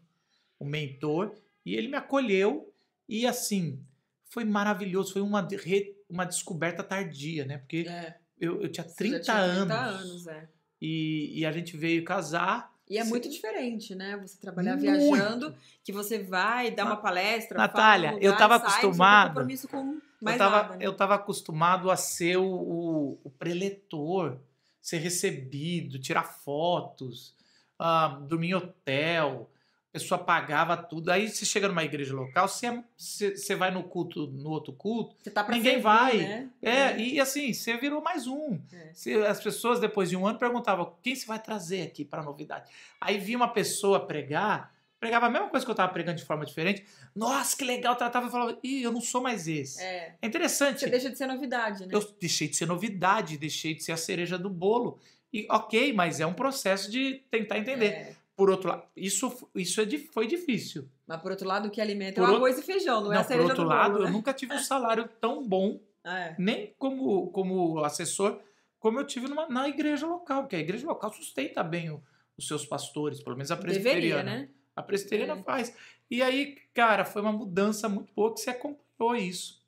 um 0.59 0.65
mentor, 0.65 1.35
e 1.65 1.75
ele 1.75 1.87
me 1.87 1.95
acolheu 1.97 2.73
e 3.07 3.25
assim, 3.27 3.79
foi 4.25 4.43
maravilhoso, 4.43 5.13
foi 5.13 5.21
uma, 5.21 5.47
re- 5.47 5.95
uma 6.09 6.25
descoberta 6.25 6.83
tardia, 6.83 7.45
né? 7.45 7.57
Porque 7.59 7.85
É, 7.87 8.17
eu, 8.39 8.61
eu 8.63 8.69
tinha 8.69 8.83
você 8.83 8.95
30, 8.95 9.17
já 9.17 9.23
tinha 9.23 9.35
30 9.65 9.73
anos, 9.75 10.01
anos, 10.11 10.27
é. 10.27 10.49
E, 10.81 11.39
e 11.39 11.45
a 11.45 11.51
gente 11.51 11.75
veio 11.77 12.03
casar. 12.03 12.73
E 12.89 12.97
é 12.97 13.03
Sim. 13.03 13.09
muito 13.09 13.29
diferente, 13.29 13.93
né? 13.93 14.17
Você 14.17 14.39
trabalhar 14.39 14.75
Muito. 14.77 14.81
viajando, 14.81 15.55
que 15.83 15.91
você 15.91 16.17
vai 16.19 16.71
dar 16.71 16.85
uma 16.85 16.97
palestra. 16.97 17.57
Natália, 17.57 18.11
eu 18.19 18.31
lugar, 18.31 18.37
tava 18.37 18.59
sai, 18.59 18.59
você 18.59 18.65
não 18.67 18.71
tem 18.71 18.87
acostumado- 18.87 19.27
compromisso 19.29 19.67
com 19.67 19.99
Eu 20.21 20.25
mais 20.25 20.37
tava, 20.37 20.55
nada, 20.63 20.75
né? 20.75 20.85
eu 20.85 20.93
tava 20.93 21.15
acostumado 21.15 21.89
a 21.89 21.95
ser 21.95 22.37
o, 22.37 22.43
o, 22.45 23.19
o 23.23 23.29
preletor, 23.29 24.37
ser 24.81 24.97
recebido, 24.97 25.99
tirar 25.99 26.23
fotos, 26.23 27.33
ah, 27.77 28.19
dormir 28.27 28.49
em 28.49 28.53
hotel, 28.55 29.49
a 29.89 29.91
pessoa 29.93 30.19
pagava 30.19 30.77
tudo. 30.77 31.09
Aí 31.09 31.27
você 31.29 31.45
chega 31.45 31.67
numa 31.67 31.83
igreja 31.83 32.13
local, 32.13 32.47
você, 32.47 32.67
é- 32.67 32.83
você, 32.95 33.35
você 33.35 33.55
vai 33.55 33.71
no 33.71 33.83
culto, 33.83 34.27
no 34.27 34.49
outro 34.51 34.71
culto, 34.73 35.15
Você 35.21 35.31
tá 35.31 35.43
ninguém 35.47 35.63
servir, 35.63 35.81
vai. 35.81 36.17
Né? 36.17 36.49
é, 36.61 36.97
e 36.99 37.19
assim, 37.19 37.51
você 37.53 37.75
virou 37.77 38.01
mais 38.01 38.27
um. 38.27 38.59
É. 38.71 38.91
Se 38.93 39.13
as 39.25 39.41
pessoas, 39.41 39.79
depois 39.79 40.09
de 40.09 40.15
um 40.15 40.27
ano, 40.27 40.37
perguntavam 40.37 40.93
quem 41.01 41.15
você 41.15 41.25
vai 41.25 41.39
trazer 41.39 41.81
aqui 41.83 42.05
para 42.05 42.21
novidade. 42.21 42.71
Aí 43.01 43.17
via 43.17 43.35
uma 43.37 43.47
pessoa 43.47 44.05
pregar, 44.05 44.71
pregava 44.99 45.27
a 45.27 45.29
mesma 45.29 45.47
coisa 45.49 45.65
que 45.65 45.69
eu 45.69 45.73
estava 45.73 45.91
pregando 45.91 46.17
de 46.17 46.25
forma 46.25 46.45
diferente. 46.45 46.85
Nossa, 47.15 47.55
que 47.55 47.63
legal, 47.63 47.95
tratava 47.95 48.27
e 48.27 48.31
falava, 48.31 48.57
ih, 48.63 48.81
eu 48.83 48.91
não 48.91 49.01
sou 49.01 49.21
mais 49.21 49.47
esse. 49.47 49.81
É. 49.81 50.15
É 50.21 50.27
interessante. 50.27 50.81
Você 50.81 50.89
deixa 50.89 51.09
de 51.09 51.17
ser 51.17 51.27
novidade, 51.27 51.85
né? 51.85 51.93
Eu 51.93 52.01
deixei 52.19 52.47
de 52.47 52.55
ser 52.55 52.65
novidade, 52.65 53.37
deixei 53.37 53.73
de 53.73 53.83
ser 53.83 53.91
a 53.93 53.97
cereja 53.97 54.37
do 54.37 54.49
bolo. 54.49 54.99
E 55.31 55.47
ok, 55.49 55.93
mas 55.93 56.19
é 56.19 56.25
um 56.25 56.33
processo 56.33 56.91
de 56.91 57.23
tentar 57.31 57.57
entender. 57.57 57.85
É. 57.87 58.15
Por 58.35 58.49
outro 58.49 58.69
lado, 58.69 58.83
isso, 58.95 59.49
isso 59.53 59.81
é, 59.81 59.85
foi 60.13 60.25
difícil. 60.25 60.87
Mas 61.05 61.21
por 61.21 61.31
outro 61.31 61.45
lado, 61.47 61.67
o 61.67 61.71
que 61.71 61.81
alimenta 61.81 62.21
Por 62.21 62.21
é 62.21 62.23
o 62.23 62.33
outro- 62.35 62.45
arroz 62.45 62.57
e 62.59 62.61
feijão, 62.65 63.01
não, 63.01 63.11
é 63.11 63.17
a 63.17 63.19
Não, 63.19 63.23
por 63.25 63.27
cereja 63.27 63.47
outro 63.49 63.63
do 63.63 63.69
lado, 63.69 63.91
bolo, 63.91 64.03
eu 64.03 64.07
né? 64.07 64.11
nunca 64.11 64.33
tive 64.33 64.53
um 64.53 64.59
salário 64.59 65.09
tão 65.19 65.45
bom, 65.45 65.77
É. 66.05 66.35
nem 66.39 66.73
como, 66.77 67.27
como 67.31 67.83
assessor, 67.83 68.39
como 68.79 68.97
eu 68.97 69.05
tive 69.05 69.27
numa- 69.27 69.49
na 69.49 69.67
igreja 69.67 70.07
local, 70.07 70.43
porque 70.43 70.55
a 70.55 70.59
igreja 70.59 70.87
local 70.87 71.11
sustenta 71.11 71.61
bem 71.61 71.89
o- 71.91 72.01
os 72.37 72.47
seus 72.47 72.65
pastores, 72.65 73.21
pelo 73.21 73.35
menos 73.35 73.51
a 73.51 73.57
presbiteriana. 73.57 74.23
Deveria, 74.23 74.23
né? 74.47 74.49
A 74.79 74.83
presbiteriana 74.83 75.33
É. 75.39 75.43
faz. 75.43 75.75
E 76.09 76.21
aí, 76.21 76.55
cara, 76.73 77.05
foi 77.05 77.21
uma 77.21 77.31
mudança 77.31 77.87
muito 77.87 78.11
boa 78.13 78.33
que 78.33 78.39
você 78.39 78.49
acompanhou 78.49 79.15
isso. 79.15 79.61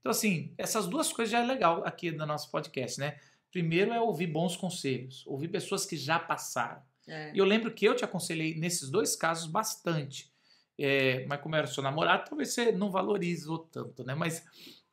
Então, 0.00 0.10
assim, 0.10 0.52
essas 0.58 0.86
duas 0.86 1.12
coisas 1.12 1.32
já 1.32 1.40
é 1.40 1.46
legal 1.46 1.82
aqui 1.84 2.10
do 2.10 2.26
nosso 2.26 2.50
podcast, 2.50 2.98
né? 3.00 3.18
Primeiro 3.50 3.92
é 3.92 4.00
ouvir 4.00 4.26
bons 4.26 4.56
conselhos, 4.56 5.26
ouvir 5.26 5.48
pessoas 5.48 5.86
que 5.86 5.96
já 5.96 6.18
passaram. 6.18 6.82
É. 7.06 7.32
E 7.34 7.38
eu 7.38 7.44
lembro 7.44 7.72
que 7.72 7.86
eu 7.86 7.96
te 7.96 8.04
aconselhei 8.04 8.54
nesses 8.54 8.90
dois 8.90 9.16
casos 9.16 9.46
bastante. 9.46 10.30
É, 10.78 11.26
mas 11.26 11.40
como 11.40 11.56
era 11.56 11.66
seu 11.66 11.82
namorado, 11.82 12.24
talvez 12.28 12.50
você 12.52 12.70
não 12.70 12.90
valorizou 12.90 13.58
tanto, 13.58 14.04
né? 14.04 14.14
Mas 14.14 14.44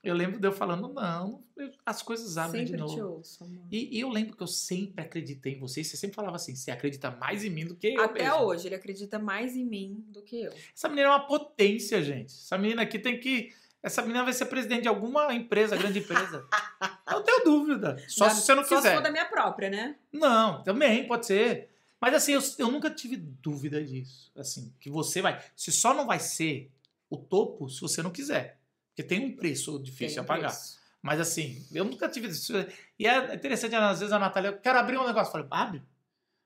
eu 0.06 0.13
lembro 0.13 0.39
de 0.39 0.48
eu 0.48 0.52
falando, 0.52 0.88
não, 0.88 1.44
as 1.86 2.02
coisas 2.02 2.38
abrem 2.38 2.65
Sempre 2.65 2.82
de 2.84 2.94
te 2.94 2.98
novo. 2.98 3.15
ouço, 3.18 3.44
amor. 3.44 3.65
E, 3.72 3.98
e 3.98 4.00
eu 4.00 4.10
lembro 4.10 4.36
que 4.38 4.44
eu 4.44 4.48
sempre 4.48 5.04
acreditei 5.04 5.54
em 5.54 5.60
você. 5.60 5.84
Você 5.84 5.98
sempre 5.98 6.15
falava 6.15 6.36
assim, 6.36 6.56
você 6.56 6.70
acredita 6.72 7.10
mais 7.12 7.44
em 7.44 7.50
mim 7.50 7.65
do 7.65 7.76
que 7.76 7.88
eu 7.88 8.02
Até 8.02 8.24
mesmo. 8.24 8.46
hoje, 8.46 8.68
ele 8.68 8.76
acredita 8.76 9.18
mais 9.18 9.56
em 9.56 9.65
mim 9.65 10.06
do 10.10 10.22
que 10.22 10.44
eu. 10.44 10.54
Essa 10.74 10.88
menina 10.88 11.08
é 11.08 11.10
uma 11.10 11.26
potência, 11.26 12.02
gente. 12.04 12.32
Essa 12.34 12.58
menina 12.58 12.84
aqui 12.84 13.00
tem 13.00 13.20
que... 13.20 13.52
Essa 13.82 14.02
menina 14.02 14.24
vai 14.24 14.34
ser 14.34 14.46
presidente 14.46 14.84
de 14.84 14.88
alguma 14.88 15.34
empresa, 15.34 15.76
grande 15.76 16.00
empresa. 16.00 16.48
eu 17.08 17.13
não 17.13 17.24
tenho 17.24 17.44
dúvida. 17.44 17.98
Só 18.08 18.30
se 18.30 18.41
você 18.41 18.56
não 18.56 18.63
Só 18.63 18.70
se 18.70 18.76
quiser. 18.76 18.96
for 18.96 19.04
da 19.04 19.12
minha 19.12 19.26
própria, 19.26 19.70
né? 19.70 19.96
Não, 20.12 20.63
também 20.63 21.08
pode 21.08 21.26
ser. 21.26 21.70
Mas 22.02 22.13
assim, 22.13 22.34
eu, 22.34 22.41
eu 22.58 22.72
nunca 22.72 22.89
tive 22.89 23.15
dúvida 23.15 23.84
disso. 23.84 24.32
Assim, 24.36 24.74
que 24.80 24.89
você 24.89 25.22
vai. 25.22 25.39
Você 25.56 25.72
só 25.72 25.94
não 25.94 26.06
vai 26.08 26.20
ser 26.20 26.72
o 27.10 27.18
topo 27.18 27.70
se 27.70 27.82
você 27.82 28.02
não 28.02 28.12
quiser. 28.12 28.60
Porque 28.96 29.04
tem 29.04 29.20
um 29.26 29.36
preço 29.36 29.78
difícil 29.84 30.16
Tem 30.16 30.24
a 30.24 30.28
pagar. 30.28 30.48
preço. 30.48 30.80
Mas 31.02 31.20
assim, 31.20 31.68
eu 31.74 31.84
nunca 31.84 32.08
tive 32.08 32.30
isso. 32.30 32.54
E 32.98 33.06
é 33.06 33.36
interessante, 33.36 33.76
às 33.76 34.00
vezes 34.00 34.14
a 34.14 34.18
Natália, 34.18 34.48
eu 34.48 34.58
quero 34.58 34.80
abrir 34.80 34.98
um 34.98 35.06
negócio. 35.06 35.28
Eu 35.28 35.32
falei, 35.34 35.48
abre. 35.52 35.84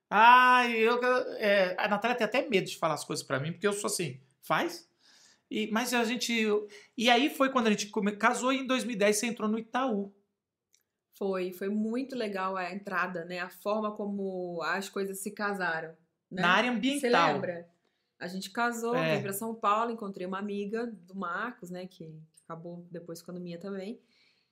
Ah, 0.10 0.68
eu. 0.68 1.00
é, 1.38 1.76
a 1.78 1.88
Natália 1.88 2.18
tem 2.18 2.26
até 2.26 2.50
medo 2.50 2.68
de 2.68 2.78
falar 2.78 2.96
as 2.96 3.06
coisas 3.06 3.24
pra 3.24 3.40
mim, 3.40 3.52
porque 3.52 3.68
eu 3.68 3.74
sou 3.74 3.88
assim, 3.88 4.20
faz. 4.42 4.90
E, 5.50 5.70
mas 5.72 5.94
a 5.94 6.04
gente. 6.04 6.34
E 6.98 7.10
aí 7.10 7.30
foi 7.30 7.52
quando 7.52 7.68
a 7.68 7.70
gente 7.70 7.92
casou 8.18 8.52
e 8.52 8.58
em 8.58 8.68
2010 8.68 9.16
você 9.18 9.28
entrou 9.28 9.48
no 9.48 9.60
Itaú. 9.60 10.12
Foi, 11.14 11.52
foi 11.52 11.70
muito 11.70 12.16
legal 12.16 12.58
a 12.58 12.74
entrada, 12.74 13.26
né? 13.26 13.40
A 13.40 13.50
forma 13.50 13.96
como 13.96 14.62
as 14.64 14.90
coisas 14.90 15.20
se 15.20 15.32
casaram. 15.32 15.96
Né? 16.32 16.42
Na 16.42 16.50
área 16.52 16.72
Você 16.72 16.78
ambiental. 16.78 17.34
lembra? 17.34 17.70
A 18.19 18.27
gente 18.27 18.49
casou, 18.51 18.93
É. 18.95 19.15
vim 19.15 19.23
pra 19.23 19.32
São 19.34 19.55
Paulo, 19.55 19.91
encontrei 19.91 20.27
uma 20.27 20.38
amiga 20.39 20.86
do 20.88 21.15
Marcos, 21.15 21.69
né? 21.69 21.88
Que, 21.88 22.13
acabou 22.43 22.86
depois 22.91 23.19
ficando 23.19 23.39
minha 23.39 23.60
também. 23.60 23.99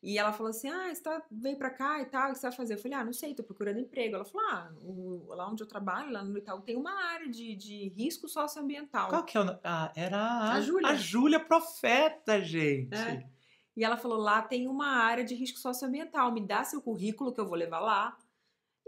E 0.01 0.17
ela 0.17 0.31
falou 0.31 0.51
assim: 0.51 0.69
Ah, 0.69 0.93
você 0.93 1.01
tá, 1.01 1.21
veio 1.31 1.57
pra 1.57 1.71
cá 1.71 1.99
e 1.99 2.05
tal, 2.05 2.29
o 2.29 2.33
que 2.33 2.39
você 2.39 2.47
vai 2.47 2.55
fazer? 2.55 2.73
Eu 2.75 2.77
falei: 2.77 2.97
Ah, 2.97 3.03
não 3.03 3.11
sei, 3.11 3.33
tô 3.33 3.43
procurando 3.43 3.79
emprego. 3.79 4.15
Ela 4.15 4.23
falou: 4.25 4.47
Ah, 4.47 4.71
o- 4.81 5.25
lá 5.33 5.49
onde 5.49 5.63
eu 5.63 5.67
trabalho, 5.67 6.11
lá 6.11 6.23
no 6.23 6.37
Itaú, 6.37 6.61
tem 6.61 6.77
uma 6.77 6.93
área 7.11 7.27
de, 7.27 7.55
de 7.55 7.89
risco 7.89 8.27
socioambiental. 8.27 9.09
Qual 9.09 9.25
que 9.25 9.35
é 9.37 9.41
o? 9.41 9.59
Ah, 9.63 9.91
era 9.95 10.17
a, 10.17 10.53
A 10.53 10.61
Júlia. 10.61 10.87
A 10.89 10.95
Júlia 10.95 11.39
Profeta, 11.39 12.39
gente. 12.41 12.93
É. 12.95 13.27
E 13.75 13.83
ela 13.83 13.97
falou: 13.97 14.17
lá 14.19 14.41
tem 14.43 14.67
uma 14.67 14.87
área 14.87 15.23
de 15.25 15.33
risco 15.33 15.57
socioambiental, 15.57 16.31
me 16.31 16.45
dá 16.45 16.63
seu 16.63 16.79
currículo 16.81 17.33
que 17.33 17.39
eu 17.41 17.47
vou 17.47 17.57
levar 17.57 17.79
lá. 17.79 18.15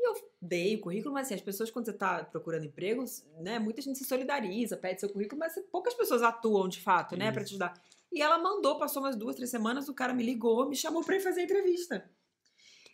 E 0.02 0.08
eu 0.08 0.14
dei 0.42 0.76
o 0.78 0.80
currículo, 0.82 1.14
mas 1.14 1.28
assim, 1.28 1.36
as 1.36 1.42
pessoas, 1.42 1.70
quando 1.70 1.84
você 1.86 1.92
está 1.92 2.24
procurando 2.24 2.66
empregos, 2.66 3.26
né, 3.42 3.60
muita 3.60 3.82
gente 3.82 3.98
se 4.00 4.06
solidariza, 4.06 4.78
pede 4.78 5.02
seu 5.02 5.10
currículo, 5.10 5.38
mas 5.40 5.54
poucas 5.70 5.94
pessoas 5.94 6.22
atuam 6.22 6.70
de 6.70 6.80
fato, 6.82 7.18
né, 7.18 7.32
para 7.34 7.44
te 7.44 7.50
ajudar. 7.50 7.74
E 8.12 8.22
ela 8.22 8.38
mandou, 8.38 8.80
passou 8.80 9.04
umas 9.04 9.18
duas, 9.18 9.36
três 9.36 9.50
semanas, 9.52 9.90
o 9.90 9.94
cara 9.94 10.14
me 10.14 10.24
ligou, 10.24 10.70
me 10.70 10.76
chamou 10.76 11.04
para 11.04 11.18
ir 11.18 11.20
fazer 11.20 11.42
a 11.42 11.44
entrevista. 11.44 12.10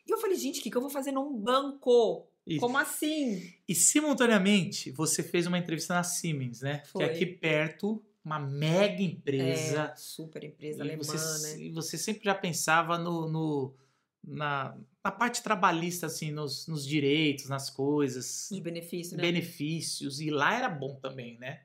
E 0.08 0.12
eu 0.12 0.18
falei, 0.18 0.36
gente, 0.36 0.60
o 0.60 0.64
que, 0.64 0.72
que 0.72 0.76
eu 0.78 0.82
vou 0.82 0.90
fazer 0.90 1.12
num 1.12 1.32
banco? 1.38 2.28
Isso. 2.46 2.60
Como 2.60 2.78
assim? 2.78 3.54
E 3.68 3.74
simultaneamente 3.76 4.92
você 4.92 5.22
fez 5.24 5.46
uma 5.48 5.58
entrevista 5.58 5.94
na 5.94 6.04
Siemens, 6.04 6.62
né? 6.62 6.84
Foi. 6.86 7.04
Que 7.04 7.12
é 7.12 7.14
aqui 7.14 7.26
perto, 7.26 8.04
uma 8.24 8.40
mega 8.40 9.02
empresa. 9.02 9.92
É, 9.92 9.96
super 9.96 10.44
empresa 10.44 10.80
e 10.80 10.82
alemã, 10.82 11.04
você, 11.04 11.58
né? 11.58 11.64
e 11.64 11.72
você 11.72 11.98
sempre 11.98 12.24
já 12.26 12.36
pensava 12.36 12.98
no, 12.98 13.28
no- 13.30 13.76
na, 14.24 14.76
na 15.06 15.12
parte 15.12 15.44
trabalhista, 15.44 16.08
assim, 16.08 16.32
nos, 16.32 16.66
nos 16.68 16.84
direitos, 16.84 17.48
nas 17.48 17.70
coisas, 17.70 18.50
De 18.52 18.60
benefício, 18.60 19.16
né? 19.16 19.22
benefícios. 19.22 20.20
E 20.20 20.32
lá 20.32 20.56
era 20.56 20.68
bom 20.68 20.96
também, 20.96 21.38
né? 21.38 21.62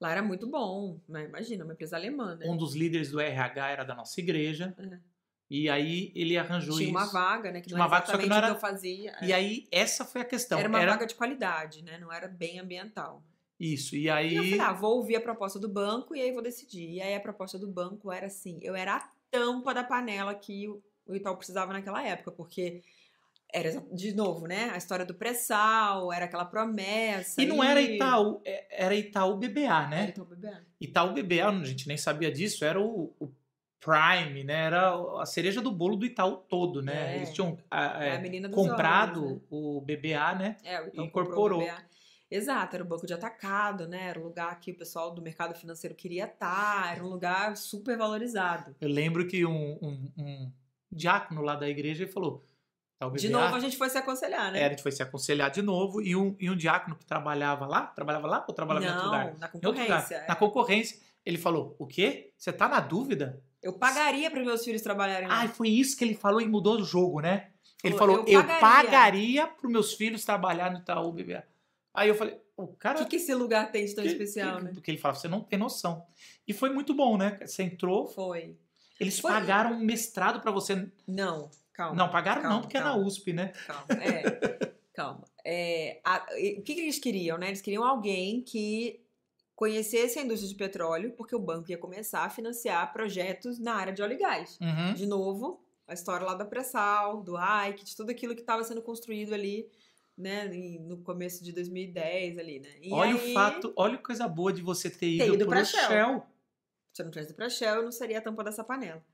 Lá 0.00 0.10
era 0.10 0.20
muito 0.20 0.48
bom, 0.48 1.00
né? 1.08 1.26
Imagina, 1.26 1.62
uma 1.64 1.74
empresa 1.74 1.94
alemã, 1.96 2.34
né? 2.34 2.44
Um 2.48 2.56
dos 2.56 2.74
líderes 2.74 3.08
do 3.12 3.20
RH 3.20 3.68
era 3.70 3.84
da 3.84 3.94
nossa 3.94 4.20
igreja. 4.20 4.74
É. 4.78 4.98
E 5.48 5.68
aí 5.70 6.10
ele 6.16 6.36
arranjou 6.36 6.74
Tinha 6.76 6.88
isso. 6.88 6.98
uma 6.98 7.06
vaga, 7.06 7.52
né? 7.52 7.60
Que 7.60 7.68
Tinha 7.68 7.78
não 7.78 7.86
uma 7.86 7.96
era 7.96 8.00
vaga, 8.04 8.12
só 8.12 8.18
que 8.18 8.26
não 8.28 8.36
era- 8.36 8.46
que 8.48 8.52
eu 8.56 8.58
fazia. 8.60 9.16
E 9.22 9.32
aí 9.32 9.68
essa 9.70 10.04
foi 10.04 10.20
a 10.22 10.24
questão. 10.24 10.58
era 10.58 10.68
uma 10.68 10.84
vaga 10.84 11.06
de 11.06 11.14
qualidade, 11.14 11.82
né? 11.84 11.98
Não 11.98 12.12
era 12.12 12.26
bem 12.26 12.58
ambiental. 12.58 13.22
Isso. 13.60 13.94
E 13.94 14.02
E 14.02 14.10
aí. 14.10 14.34
eu 14.34 14.42
falei, 14.42 14.60
ah, 14.60 14.72
vou 14.72 14.96
ouvir 14.96 15.14
a 15.14 15.20
proposta 15.20 15.58
do 15.60 15.68
banco 15.68 16.16
e 16.16 16.20
aí 16.20 16.32
vou 16.32 16.42
decidir. 16.42 16.90
E 16.94 17.00
aí 17.00 17.14
a 17.14 17.20
proposta 17.20 17.56
do 17.60 17.68
banco 17.68 18.10
era 18.10 18.26
assim, 18.26 18.58
eu 18.60 18.74
era 18.74 18.96
a 18.96 19.08
tampa 19.30 19.72
da 19.72 19.84
panela 19.84 20.34
que 20.34 20.68
o 21.06 21.12
o 21.12 21.16
Itaú 21.16 21.36
precisava 21.36 21.72
naquela 21.72 22.02
época, 22.06 22.30
porque 22.32 22.82
era, 23.52 23.80
de 23.92 24.12
novo, 24.14 24.46
né? 24.46 24.70
A 24.72 24.76
história 24.76 25.04
do 25.04 25.14
pré-sal, 25.14 26.12
era 26.12 26.24
aquela 26.24 26.44
promessa. 26.44 27.40
E 27.40 27.46
não 27.46 27.62
era 27.62 27.80
Itaú, 27.80 28.40
é- 28.44 28.84
era 28.84 28.94
Itaú 28.94 29.36
BBA, 29.36 29.60
Era 29.60 29.86
né? 29.88 30.08
Itaú 30.08 30.24
BBA. 30.26 30.62
Itaú 30.80 31.12
BBA, 31.12 31.48
a 31.48 31.64
gente 31.64 31.88
nem 31.88 31.96
sabia 31.96 32.30
disso, 32.30 32.64
era 32.64 32.80
o, 32.80 33.14
o 33.20 33.30
Prime, 33.80 34.42
né? 34.42 34.64
Era 34.66 34.92
a 35.20 35.26
cereja 35.26 35.60
do 35.62 35.70
bolo 35.70 35.96
do 35.96 36.04
Itaú 36.04 36.38
todo, 36.38 36.82
né? 36.82 37.12
É. 37.14 37.16
Eles 37.16 37.32
tinham 37.32 37.56
É 37.70 38.16
a 38.46 38.50
comprado 38.50 39.24
olhos, 39.24 39.32
né? 39.36 39.40
o 39.50 39.80
BBA, 39.80 40.34
né? 40.34 40.56
É, 40.64 40.80
o 40.82 40.88
Itaú 40.88 41.04
incorporou. 41.04 41.60
o 41.60 41.64
BBA. 41.64 41.84
Exato, 42.28 42.74
era 42.74 42.82
o 42.84 42.86
banco 42.88 43.06
de 43.06 43.14
atacado, 43.14 43.86
né? 43.86 44.08
Era 44.08 44.18
um 44.18 44.24
lugar 44.24 44.58
que 44.58 44.72
o 44.72 44.76
pessoal 44.76 45.14
do 45.14 45.22
mercado 45.22 45.54
financeiro 45.54 45.94
queria 45.94 46.24
estar, 46.24 46.92
era 46.96 47.04
um 47.04 47.08
lugar 47.08 47.56
super 47.56 47.96
valorizado. 47.96 48.74
Eu 48.80 48.88
lembro 48.88 49.28
que 49.28 49.46
um, 49.46 49.78
um 49.80 50.50
diácono 50.90 51.42
lá 51.42 51.54
da 51.56 51.68
igreja 51.68 52.04
ele 52.04 52.12
falou. 52.12 52.44
De 53.16 53.28
novo 53.28 53.54
a 53.54 53.60
gente 53.60 53.76
foi 53.76 53.90
se 53.90 53.98
aconselhar, 53.98 54.50
né? 54.52 54.60
É, 54.62 54.66
a 54.66 54.68
gente 54.70 54.82
foi 54.82 54.90
se 54.90 55.02
aconselhar 55.02 55.50
de 55.50 55.60
novo 55.60 56.00
e 56.00 56.16
um, 56.16 56.34
e 56.40 56.48
um 56.48 56.56
diácono 56.56 56.96
que 56.96 57.04
trabalhava 57.04 57.66
lá, 57.66 57.82
trabalhava 57.88 58.26
lá 58.26 58.44
ou 58.48 58.54
trabalhava 58.54 58.86
em 58.86 58.88
outro 58.88 59.04
lugar? 59.04 59.24
Não, 59.32 59.38
na 59.38 59.46
outro 59.52 59.70
lugar. 59.70 59.84
concorrência. 59.86 60.14
é. 60.16 60.28
Na 60.28 60.34
concorrência. 60.36 60.98
Ele 61.24 61.36
falou: 61.38 61.76
o 61.78 61.86
quê? 61.86 62.30
Você 62.38 62.52
tá 62.52 62.68
na 62.68 62.80
dúvida? 62.80 63.42
Eu 63.62 63.74
pagaria 63.74 64.30
para 64.30 64.42
meus 64.42 64.64
filhos 64.64 64.80
trabalharem 64.80 65.28
lá. 65.28 65.42
Ah, 65.42 65.48
foi 65.48 65.68
isso 65.68 65.96
que 65.96 66.04
ele 66.04 66.14
falou 66.14 66.40
e 66.40 66.46
mudou 66.48 66.80
o 66.80 66.84
jogo, 66.84 67.20
né? 67.20 67.48
Ele 67.84 67.96
Falou, 67.96 68.16
falou, 68.18 68.30
"Eu 68.30 68.40
eu 68.40 68.46
pagaria." 68.46 68.60
pagaria 68.90 69.46
para 69.46 69.68
meus 69.68 69.92
filhos 69.94 70.24
trabalhar 70.24 70.70
no 70.70 70.78
Itaú 70.78 71.12
BBA. 71.12 71.44
Aí 71.92 72.08
eu 72.08 72.14
falei, 72.14 72.38
o 72.56 72.66
cara... 72.68 72.96
O 73.00 73.02
que, 73.04 73.10
que 73.10 73.16
esse 73.16 73.34
lugar 73.34 73.70
tem 73.70 73.84
de 73.84 73.94
tão 73.94 74.02
que- 74.04 74.10
especial, 74.10 74.58
que- 74.58 74.64
né? 74.64 74.70
Porque 74.72 74.90
ele 74.90 74.98
falava, 74.98 75.18
você 75.18 75.28
não 75.28 75.40
tem 75.40 75.58
noção. 75.58 76.04
E 76.48 76.52
foi 76.52 76.70
muito 76.70 76.94
bom, 76.94 77.16
né? 77.18 77.38
Você 77.44 77.62
entrou, 77.62 78.06
Foi. 78.06 78.56
Eles 78.98 79.18
Foi. 79.18 79.30
pagaram 79.30 79.72
um 79.72 79.80
mestrado 79.80 80.40
para 80.40 80.50
você... 80.50 80.88
Não, 81.06 81.50
calma. 81.72 81.94
Não, 81.96 82.10
pagaram 82.10 82.42
calma, 82.42 82.54
não, 82.56 82.62
porque 82.62 82.76
é 82.76 82.80
calma. 82.80 83.00
na 83.00 83.06
USP, 83.06 83.32
né? 83.32 83.52
Calma, 83.66 83.86
é. 84.02 84.72
calma. 84.94 85.24
É, 85.44 86.00
a- 86.04 86.26
o 86.58 86.62
que, 86.62 86.74
que 86.74 86.80
eles 86.80 86.98
queriam, 86.98 87.38
né? 87.38 87.48
Eles 87.48 87.60
queriam 87.60 87.84
alguém 87.84 88.42
que 88.42 89.00
conhecesse 89.54 90.18
a 90.18 90.22
indústria 90.22 90.48
de 90.48 90.54
petróleo, 90.54 91.12
porque 91.12 91.34
o 91.34 91.38
banco 91.38 91.70
ia 91.70 91.78
começar 91.78 92.24
a 92.24 92.30
financiar 92.30 92.92
projetos 92.92 93.58
na 93.58 93.74
área 93.74 93.92
de 93.92 94.02
óleo 94.02 94.14
e 94.14 94.18
gás. 94.18 94.58
Uhum. 94.60 94.94
De 94.94 95.06
novo, 95.06 95.64
a 95.88 95.94
história 95.94 96.26
lá 96.26 96.34
da 96.34 96.44
pré-sal, 96.44 97.22
do 97.22 97.36
Ike, 97.68 97.84
de 97.84 97.96
tudo 97.96 98.10
aquilo 98.10 98.34
que 98.34 98.42
estava 98.42 98.62
sendo 98.64 98.82
construído 98.82 99.32
ali, 99.32 99.66
né, 100.16 100.44
no 100.80 100.98
começo 100.98 101.44
de 101.44 101.52
2010 101.52 102.38
ali, 102.38 102.58
né? 102.60 102.70
E 102.82 102.92
olha 102.92 103.14
aí, 103.14 103.30
o 103.30 103.34
fato, 103.34 103.72
olha 103.76 103.94
a 103.94 103.98
coisa 103.98 104.26
boa 104.26 104.52
de 104.52 104.62
você 104.62 104.90
ter 104.90 105.08
ido, 105.08 105.34
ido 105.34 105.44
pro 105.44 105.48
pra 105.48 105.64
Shell. 105.64 105.88
Shell. 105.88 106.22
Se 106.96 107.02
eu 107.02 107.04
não 107.04 107.10
tivesse 107.10 107.30
ido 107.30 107.36
pra 107.36 107.50
Shell, 107.50 107.74
eu 107.74 107.82
não 107.82 107.92
seria 107.92 108.18
a 108.18 108.22
tampa 108.22 108.42
dessa 108.42 108.64
panela. 108.64 109.04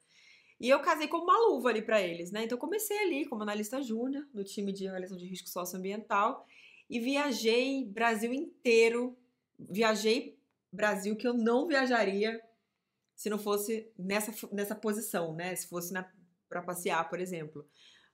E 0.60 0.68
eu 0.68 0.78
casei 0.78 1.08
como 1.08 1.24
uma 1.24 1.36
luva 1.48 1.70
ali 1.70 1.82
pra 1.82 2.00
eles, 2.00 2.30
né? 2.30 2.44
Então 2.44 2.56
comecei 2.56 2.96
ali 3.00 3.26
como 3.26 3.42
analista 3.42 3.82
júnior 3.82 4.24
no 4.32 4.44
time 4.44 4.72
de 4.72 4.86
avaliação 4.86 5.16
de 5.16 5.26
risco 5.26 5.48
socioambiental 5.48 6.46
e 6.88 7.00
viajei 7.00 7.84
Brasil 7.84 8.32
inteiro. 8.32 9.18
Viajei 9.58 10.38
Brasil 10.70 11.16
que 11.16 11.26
eu 11.26 11.34
não 11.34 11.66
viajaria 11.66 12.40
se 13.16 13.28
não 13.28 13.38
fosse 13.38 13.90
nessa, 13.98 14.32
nessa 14.52 14.76
posição, 14.76 15.34
né? 15.34 15.56
Se 15.56 15.66
fosse 15.66 15.92
para 16.48 16.62
passear, 16.62 17.10
por 17.10 17.18
exemplo. 17.18 17.66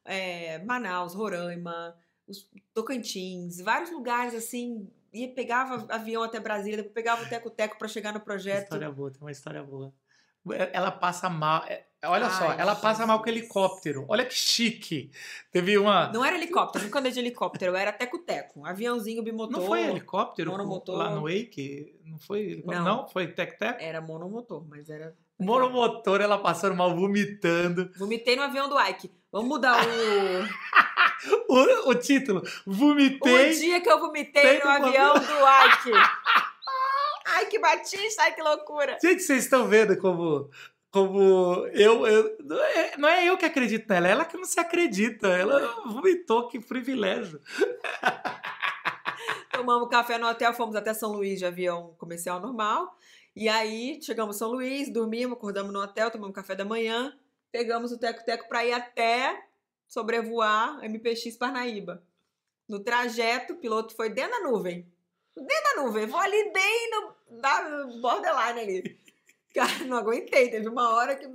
É, 0.02 0.64
Manaus, 0.64 1.12
Roraima, 1.12 1.94
os 2.26 2.50
Tocantins, 2.72 3.60
vários 3.60 3.90
lugares 3.90 4.34
assim. 4.34 4.90
Ia, 5.12 5.28
pegava 5.34 5.86
avião 5.88 6.22
até 6.22 6.38
Brasília, 6.38 6.78
depois 6.78 6.94
pegava 6.94 7.22
o 7.22 7.28
teco-teco 7.28 7.78
para 7.78 7.88
chegar 7.88 8.12
no 8.12 8.20
projeto. 8.20 8.64
História 8.64 8.90
boa, 8.90 9.10
tem 9.10 9.20
uma 9.20 9.30
história 9.30 9.62
boa. 9.62 9.92
Ela 10.72 10.90
passa 10.90 11.28
mal. 11.28 11.64
é, 11.66 11.84
Olha 12.04 12.26
Ai, 12.26 12.30
só, 12.30 12.52
ela 12.52 12.76
passa 12.76 13.04
mal 13.06 13.20
com 13.20 13.28
helicóptero. 13.28 14.04
Olha 14.08 14.24
que 14.24 14.34
chique. 14.34 15.10
Teve 15.50 15.76
uma. 15.76 16.12
Não 16.12 16.24
era 16.24 16.36
helicóptero, 16.36 16.84
nunca 16.84 17.00
andei 17.00 17.10
de 17.10 17.18
helicóptero, 17.18 17.74
era 17.74 17.92
teco-teco. 17.92 18.64
Aviãozinho 18.64 19.22
bimotor. 19.22 19.58
Não 19.58 19.66
foi 19.66 19.82
helicóptero 19.82 20.50
monomotor. 20.52 20.96
lá 20.96 21.10
no 21.10 21.22
Wake? 21.22 21.92
Não 22.06 22.18
foi 22.18 22.40
helicóptero? 22.40 22.84
Não. 22.84 22.96
Não, 22.98 23.08
foi 23.08 23.26
tec-tec? 23.26 23.82
Era 23.82 24.00
monomotor, 24.00 24.64
mas 24.68 24.88
era. 24.88 25.14
Monomotor, 25.38 26.20
ela 26.20 26.38
passando 26.38 26.74
mal, 26.76 26.94
vomitando. 26.94 27.90
Vomitei 27.96 28.36
no 28.36 28.42
avião 28.42 28.68
do 28.68 28.80
Ike. 28.80 29.10
Vamos 29.32 29.48
mudar 29.48 29.84
o. 29.84 29.88
O, 31.48 31.90
o 31.90 31.94
título, 31.94 32.42
vomitei. 32.66 33.50
o 33.50 33.54
dia 33.54 33.80
que 33.80 33.90
eu 33.90 33.98
vomitei 33.98 34.60
no 34.60 34.68
avião 34.68 35.14
do 35.14 35.20
Ike. 35.20 35.92
Ai, 37.26 37.46
que 37.46 37.58
batista, 37.58 38.22
ai, 38.22 38.34
que 38.34 38.42
loucura. 38.42 38.98
Gente, 39.02 39.22
vocês 39.22 39.44
estão 39.44 39.66
vendo 39.66 39.96
como. 39.98 40.50
Como 40.90 41.66
eu, 41.74 42.06
eu 42.06 42.36
não, 42.42 42.64
é, 42.64 42.96
não 42.96 43.08
é 43.08 43.26
eu 43.26 43.36
que 43.36 43.44
acredito 43.44 43.86
nela, 43.90 44.08
é 44.08 44.12
ela 44.12 44.24
que 44.24 44.38
não 44.38 44.44
se 44.44 44.58
acredita. 44.58 45.28
Ela 45.28 45.82
vomitou, 45.84 46.48
que 46.48 46.58
privilégio. 46.58 47.38
Tomamos 49.52 49.90
café 49.90 50.16
no 50.16 50.26
hotel, 50.26 50.54
fomos 50.54 50.74
até 50.74 50.94
São 50.94 51.12
Luís 51.12 51.38
de 51.38 51.44
avião 51.44 51.94
comercial 51.98 52.40
normal. 52.40 52.96
E 53.36 53.50
aí, 53.50 53.98
chegamos 54.00 54.36
em 54.36 54.38
São 54.38 54.50
Luís, 54.50 54.90
dormimos, 54.90 55.36
acordamos 55.36 55.72
no 55.72 55.80
hotel, 55.80 56.10
tomamos 56.10 56.34
café 56.34 56.54
da 56.54 56.64
manhã, 56.64 57.12
pegamos 57.52 57.92
o 57.92 57.98
teco-teco 57.98 58.48
para 58.48 58.64
ir 58.64 58.72
até 58.72 59.38
sobrevoar 59.88 60.80
MPX 60.84 61.36
Parnaíba. 61.36 62.02
No 62.68 62.80
trajeto, 62.80 63.54
o 63.54 63.56
piloto 63.56 63.94
foi 63.96 64.10
dentro 64.10 64.32
da 64.32 64.50
nuvem. 64.50 64.86
Dentro 65.34 65.74
da 65.76 65.82
nuvem, 65.82 66.06
vou 66.06 66.20
ali 66.20 66.52
bem 66.52 66.90
no 66.90 67.40
da 67.40 67.86
borderline 68.00 68.60
ali. 68.60 69.00
Cara, 69.54 69.84
não 69.84 69.96
aguentei, 69.96 70.50
teve 70.50 70.68
uma 70.68 70.94
hora 70.94 71.16
que. 71.16 71.26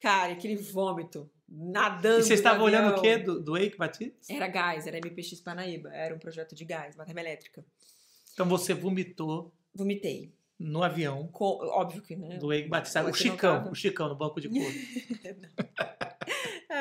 Cara, 0.00 0.32
aquele 0.32 0.56
vômito, 0.56 1.30
nadando. 1.48 2.20
E 2.20 2.24
vocês 2.24 2.40
estavam 2.40 2.60
no 2.60 2.64
olhando 2.64 2.96
o 2.96 3.00
quê 3.00 3.16
do, 3.18 3.40
do 3.40 3.52
Wake 3.52 3.76
Batista? 3.76 4.32
Era 4.32 4.48
gás, 4.48 4.86
era 4.86 4.98
MPX 4.98 5.40
Parnaíba, 5.40 5.88
era 5.94 6.14
um 6.14 6.18
projeto 6.18 6.54
de 6.54 6.64
gás, 6.64 6.94
uma 6.96 7.04
termoelétrica. 7.04 7.64
Então 8.34 8.46
você 8.46 8.74
vomitou 8.74 9.54
Vomitei. 9.74 10.34
no 10.58 10.82
avião 10.82 11.28
Com- 11.28 11.58
óbvio 11.68 12.02
que, 12.02 12.16
né? 12.16 12.36
do 12.38 12.48
Wake 12.48 12.68
Batista. 12.68 13.02
O 13.02 13.12
Você 13.14 13.22
Chicão, 13.22 13.70
o 13.70 13.74
Chicão 13.74 14.08
no 14.08 14.16
banco 14.16 14.40
de 14.40 14.48
couro. 14.48 14.74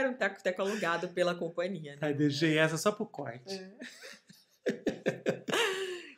Era 0.05 0.13
um 0.13 0.17
teco-teco 0.17 0.61
alugado 0.61 1.09
pela 1.09 1.33
companhia, 1.33 1.93
né? 1.93 1.99
Aí 2.01 2.13
deixei 2.13 2.59
essa 2.59 2.77
só 2.77 2.91
pro 2.91 3.07
corte. 3.07 3.59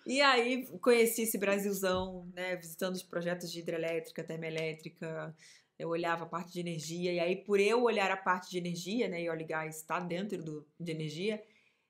E 0.05 0.21
aí 0.21 0.65
conheci 0.79 1.23
esse 1.23 1.37
Brasilzão, 1.37 2.29
né? 2.33 2.55
Visitando 2.55 2.95
os 2.95 3.03
projetos 3.03 3.51
de 3.51 3.59
hidrelétrica, 3.59 4.23
termoelétrica. 4.23 5.35
Eu 5.77 5.89
olhava 5.89 6.23
a 6.23 6.27
parte 6.27 6.53
de 6.53 6.59
energia, 6.59 7.13
e 7.13 7.19
aí, 7.19 7.35
por 7.35 7.59
eu 7.59 7.83
olhar 7.83 8.09
a 8.09 8.17
parte 8.17 8.49
de 8.49 8.57
energia, 8.57 9.07
né? 9.07 9.21
E 9.21 9.29
óleo 9.29 9.41
e 9.41 9.45
gás 9.45 9.75
está 9.75 9.99
dentro 9.99 10.41
do, 10.41 10.67
de 10.79 10.91
energia. 10.91 11.43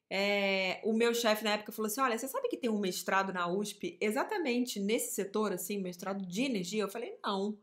é, 0.09 0.81
o 0.83 0.93
meu 0.93 1.13
chefe 1.13 1.43
na 1.43 1.53
época 1.53 1.71
falou 1.71 1.87
assim: 1.87 2.01
Olha, 2.01 2.17
você 2.17 2.27
sabe 2.27 2.47
que 2.49 2.57
tem 2.57 2.69
um 2.69 2.79
mestrado 2.79 3.31
na 3.31 3.47
USP 3.47 3.97
exatamente 4.01 4.79
nesse 4.79 5.13
setor, 5.13 5.53
assim, 5.53 5.79
mestrado 5.79 6.25
de 6.25 6.43
energia? 6.43 6.83
Eu 6.83 6.89
falei: 6.89 7.17
Não. 7.23 7.57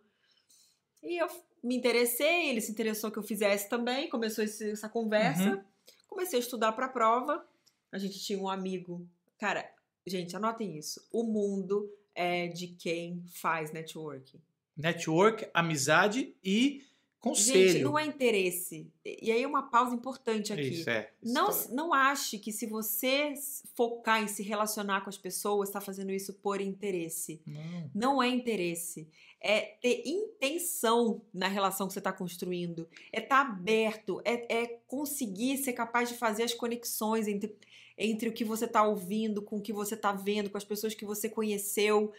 E 1.02 1.20
eu 1.20 1.28
me 1.64 1.74
interessei, 1.76 2.50
ele 2.50 2.60
se 2.60 2.70
interessou 2.70 3.10
que 3.10 3.18
eu 3.18 3.22
fizesse 3.22 3.68
também, 3.68 4.08
começou 4.08 4.44
esse- 4.44 4.70
essa 4.72 4.88
conversa. 4.88 5.50
Uhum. 5.56 5.62
Comecei 6.08 6.38
a 6.38 6.42
estudar 6.42 6.72
para 6.72 6.86
a 6.86 6.88
prova. 6.90 7.44
A 7.90 7.98
gente 7.98 8.18
tinha 8.20 8.38
um 8.38 8.48
amigo. 8.48 9.06
Cara, 9.38 9.68
gente, 10.06 10.36
anotem 10.36 10.76
isso. 10.76 11.06
O 11.10 11.24
mundo 11.24 11.90
é 12.14 12.46
de 12.48 12.68
quem 12.68 13.22
faz 13.32 13.72
networking. 13.72 14.40
Network, 14.76 15.48
amizade 15.54 16.34
e 16.44 16.84
conselho. 17.24 17.68
Gente, 17.70 17.82
não 17.82 17.98
é 17.98 18.04
interesse. 18.04 18.86
E 19.04 19.32
aí 19.32 19.44
uma 19.46 19.62
pausa 19.70 19.94
importante 19.94 20.52
aqui. 20.52 20.68
Isso, 20.68 20.90
é. 20.90 21.10
Não, 21.22 21.46
tá- 21.46 21.66
não 21.70 21.94
ache 21.94 22.38
que 22.38 22.52
se 22.52 22.66
você 22.66 23.32
focar 23.74 24.22
em 24.22 24.28
se 24.28 24.42
relacionar 24.42 25.00
com 25.00 25.08
as 25.08 25.16
pessoas, 25.16 25.68
está 25.70 25.80
fazendo 25.80 26.12
isso 26.12 26.34
por 26.34 26.60
interesse. 26.60 27.40
Não. 27.46 27.90
Não 27.94 28.22
é 28.22 28.28
interesse. 28.28 29.08
É 29.40 29.60
ter 29.80 30.02
intenção 30.06 31.22
na 31.32 31.48
relação 31.48 31.86
que 31.86 31.94
você 31.94 31.98
está 31.98 32.12
construindo. 32.12 32.86
É 33.12 33.20
estar 33.20 33.40
aberto. 33.40 34.20
É, 34.24 34.62
é 34.62 34.66
conseguir 34.86 35.56
ser 35.58 35.72
capaz 35.72 36.10
de 36.10 36.14
fazer 36.16 36.42
as 36.42 36.54
conexões 36.54 37.26
entre, 37.26 37.56
entre 37.96 38.28
o 38.28 38.32
que 38.32 38.44
você 38.44 38.66
está 38.66 38.86
ouvindo, 38.86 39.40
com 39.42 39.56
o 39.56 39.62
que 39.62 39.72
você 39.72 39.94
está 39.94 40.12
vendo, 40.12 40.50
com 40.50 40.58
as 40.58 40.64
pessoas 40.64 40.94
que 40.94 41.04
você 41.06 41.28
conheceu. 41.28 42.12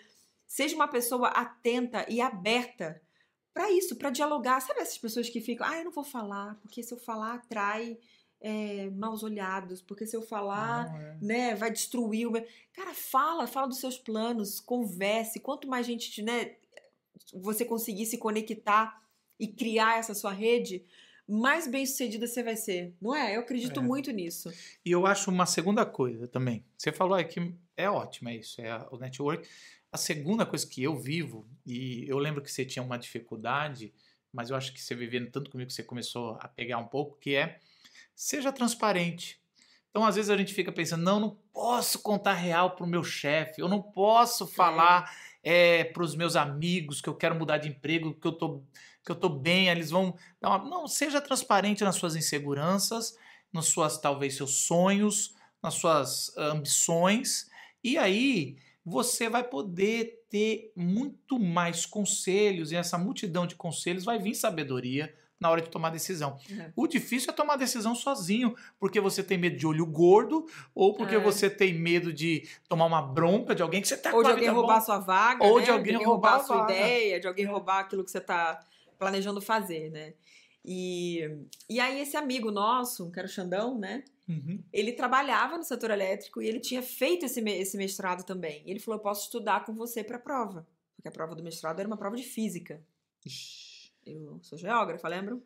Seja 0.47 0.75
uma 0.75 0.87
pessoa 0.87 1.27
atenta 1.29 2.05
e 2.09 2.21
aberta 2.21 3.01
para 3.55 3.71
isso, 3.71 3.95
para 3.95 4.09
dialogar. 4.09 4.59
Sabe 4.59 4.81
essas 4.81 4.97
pessoas 4.97 5.29
que 5.29 5.39
ficam, 5.39 5.65
ah, 5.65 5.77
eu 5.77 5.85
não 5.85 5.91
vou 5.91 6.03
falar, 6.03 6.59
porque 6.61 6.83
se 6.83 6.93
eu 6.93 6.97
falar 6.97 7.35
atrai 7.35 7.97
é, 8.41 8.89
maus 8.89 9.23
olhados, 9.23 9.81
porque 9.81 10.05
se 10.05 10.13
eu 10.13 10.21
falar 10.21 10.93
é. 10.93 11.17
né, 11.21 11.55
vai 11.55 11.71
destruir 11.71 12.27
o 12.27 12.31
meu... 12.31 12.45
Cara, 12.73 12.93
fala, 12.93 13.47
fala 13.47 13.67
dos 13.67 13.79
seus 13.79 13.97
planos, 13.97 14.59
converse. 14.59 15.39
Quanto 15.39 15.69
mais 15.69 15.85
gente, 15.85 16.21
né, 16.21 16.57
você 17.33 17.63
conseguir 17.63 18.05
se 18.05 18.17
conectar 18.17 19.01
e 19.39 19.47
criar 19.47 19.99
essa 19.99 20.13
sua 20.13 20.33
rede, 20.33 20.83
mais 21.25 21.65
bem 21.65 21.85
sucedida 21.85 22.27
você 22.27 22.43
vai 22.43 22.57
ser. 22.57 22.93
Não 23.01 23.15
é? 23.15 23.37
Eu 23.37 23.39
acredito 23.39 23.79
É. 23.79 23.83
muito 23.83 24.11
nisso. 24.11 24.51
E 24.85 24.91
eu 24.91 25.05
acho 25.05 25.31
uma 25.31 25.45
segunda 25.45 25.85
coisa 25.85 26.27
também. 26.27 26.65
Você 26.77 26.91
falou 26.91 27.17
aqui, 27.17 27.55
é 27.77 27.89
ótimo, 27.89 28.27
é 28.27 28.35
isso, 28.35 28.59
é 28.59 28.85
o 28.91 28.97
network. 28.97 29.47
A 29.95 29.97
segunda 29.97 30.45
coisa 30.45 30.67
que 30.67 30.83
eu 30.83 30.99
vivo, 30.99 31.47
e 31.65 32.03
eu 32.05 32.17
lembro 32.17 32.41
que 32.41 32.51
você 32.51 32.65
tinha 32.65 32.83
uma 32.83 32.97
dificuldade, 32.97 33.93
mas 34.29 34.49
eu 34.49 34.57
acho 34.57 34.73
que 34.73 34.81
você 34.81 34.93
vivendo 34.93 35.31
tanto 35.31 35.49
comigo 35.49 35.69
que 35.69 35.73
você 35.73 35.83
começou 35.83 36.37
a 36.41 36.49
pegar 36.49 36.79
um 36.79 36.85
pouco, 36.85 37.17
que 37.17 37.33
é 37.33 37.59
seja 38.13 38.51
transparente. 38.51 39.39
Então, 39.89 40.03
às 40.05 40.17
vezes 40.17 40.29
a 40.29 40.35
gente 40.35 40.53
fica 40.53 40.69
pensando, 40.69 41.01
não, 41.01 41.17
não 41.17 41.37
posso 41.53 41.99
contar 41.99 42.33
real 42.33 42.75
pro 42.75 42.85
meu 42.85 43.05
chefe, 43.05 43.61
eu 43.61 43.69
não 43.69 43.81
posso 43.81 44.45
falar 44.45 45.09
para 45.93 46.03
os 46.03 46.13
meus 46.13 46.35
amigos 46.35 46.99
que 46.99 47.07
eu 47.07 47.15
quero 47.15 47.33
mudar 47.33 47.57
de 47.59 47.69
emprego, 47.69 48.13
que 48.13 48.27
eu 48.27 48.33
tô, 48.33 48.63
que 49.05 49.09
eu 49.09 49.15
tô 49.15 49.29
bem, 49.29 49.69
eles 49.69 49.91
vão. 49.91 50.13
uma- 50.43 50.57
Não, 50.57 50.89
seja 50.89 51.21
transparente 51.21 51.85
nas 51.85 51.95
suas 51.95 52.17
inseguranças, 52.17 53.17
nos 53.53 53.67
suas, 53.67 53.97
talvez, 53.97 54.35
seus 54.35 54.55
sonhos, 54.65 55.33
nas 55.63 55.75
suas 55.75 56.37
ah, 56.37 56.47
ambições, 56.47 57.49
e 57.81 57.97
aí 57.97 58.57
você 58.85 59.27
vai 59.29 59.43
poder 59.43 60.25
ter 60.29 60.71
muito 60.75 61.39
mais 61.39 61.85
conselhos, 61.85 62.71
e 62.71 62.75
essa 62.75 62.97
multidão 62.97 63.47
de 63.47 63.55
conselhos 63.55 64.03
vai 64.03 64.19
vir 64.19 64.35
sabedoria 64.35 65.13
na 65.39 65.49
hora 65.49 65.61
de 65.61 65.69
tomar 65.69 65.89
decisão. 65.89 66.37
É. 66.49 66.71
O 66.75 66.87
difícil 66.87 67.29
é 67.31 67.33
tomar 67.33 67.57
decisão 67.57 67.93
sozinho, 67.93 68.55
porque 68.79 69.01
você 69.01 69.21
tem 69.21 69.37
medo 69.37 69.57
de 69.57 69.67
olho 69.67 69.85
gordo, 69.85 70.45
ou 70.73 70.93
porque 70.93 71.15
É. 71.15 71.19
você 71.19 71.49
tem 71.49 71.73
medo 71.73 72.13
de 72.13 72.47
tomar 72.69 72.85
uma 72.85 73.01
bronca 73.01 73.53
de 73.53 73.61
alguém 73.61 73.81
que 73.81 73.87
você 73.87 73.97
tá 73.97 74.13
Ou 74.15 74.23
de 74.23 74.31
alguém 74.31 74.47
roubar 74.49 74.79
sua 74.81 74.99
vaga, 74.99 75.43
Ou 75.45 75.57
né? 75.59 75.65
de 75.65 75.71
alguém 75.71 75.95
roubar 76.03 76.33
a 76.33 76.35
a 76.37 76.43
sua 76.43 76.57
vaga. 76.59 76.73
ideia, 76.73 77.19
de 77.19 77.27
alguém 77.27 77.45
roubar 77.45 77.79
aquilo 77.79 78.03
que 78.05 78.11
você 78.11 78.19
está 78.19 78.59
planejando 78.97 79.41
fazer, 79.41 79.89
né? 79.91 80.13
E, 80.63 81.19
e 81.69 81.79
aí 81.79 81.99
esse 81.99 82.15
amigo 82.17 82.49
nosso, 82.49 83.11
que 83.11 83.19
era 83.19 83.27
o 83.27 83.31
Xandão, 83.31 83.77
né? 83.77 84.03
Uhum. 84.27 84.63
ele 84.73 84.91
trabalhava 84.91 85.55
no 85.55 85.63
setor 85.63 85.91
elétrico 85.91 86.41
e 86.41 86.47
ele 86.47 86.59
tinha 86.59 86.81
feito 86.81 87.25
esse, 87.25 87.39
esse 87.41 87.77
mestrado 87.77 88.23
também. 88.25 88.63
E 88.65 88.71
ele 88.71 88.79
falou: 88.79 88.99
Eu 88.99 89.03
posso 89.03 89.25
estudar 89.25 89.63
com 89.65 89.73
você 89.73 90.03
para 90.03 90.17
a 90.17 90.19
prova. 90.19 90.67
Porque 90.95 91.07
a 91.07 91.11
prova 91.11 91.35
do 91.35 91.43
mestrado 91.43 91.79
era 91.79 91.87
uma 91.87 91.97
prova 91.97 92.15
de 92.15 92.23
física. 92.23 92.81
Eu 94.05 94.39
sou 94.41 94.57
geógrafa, 94.57 95.07
lembram? 95.07 95.41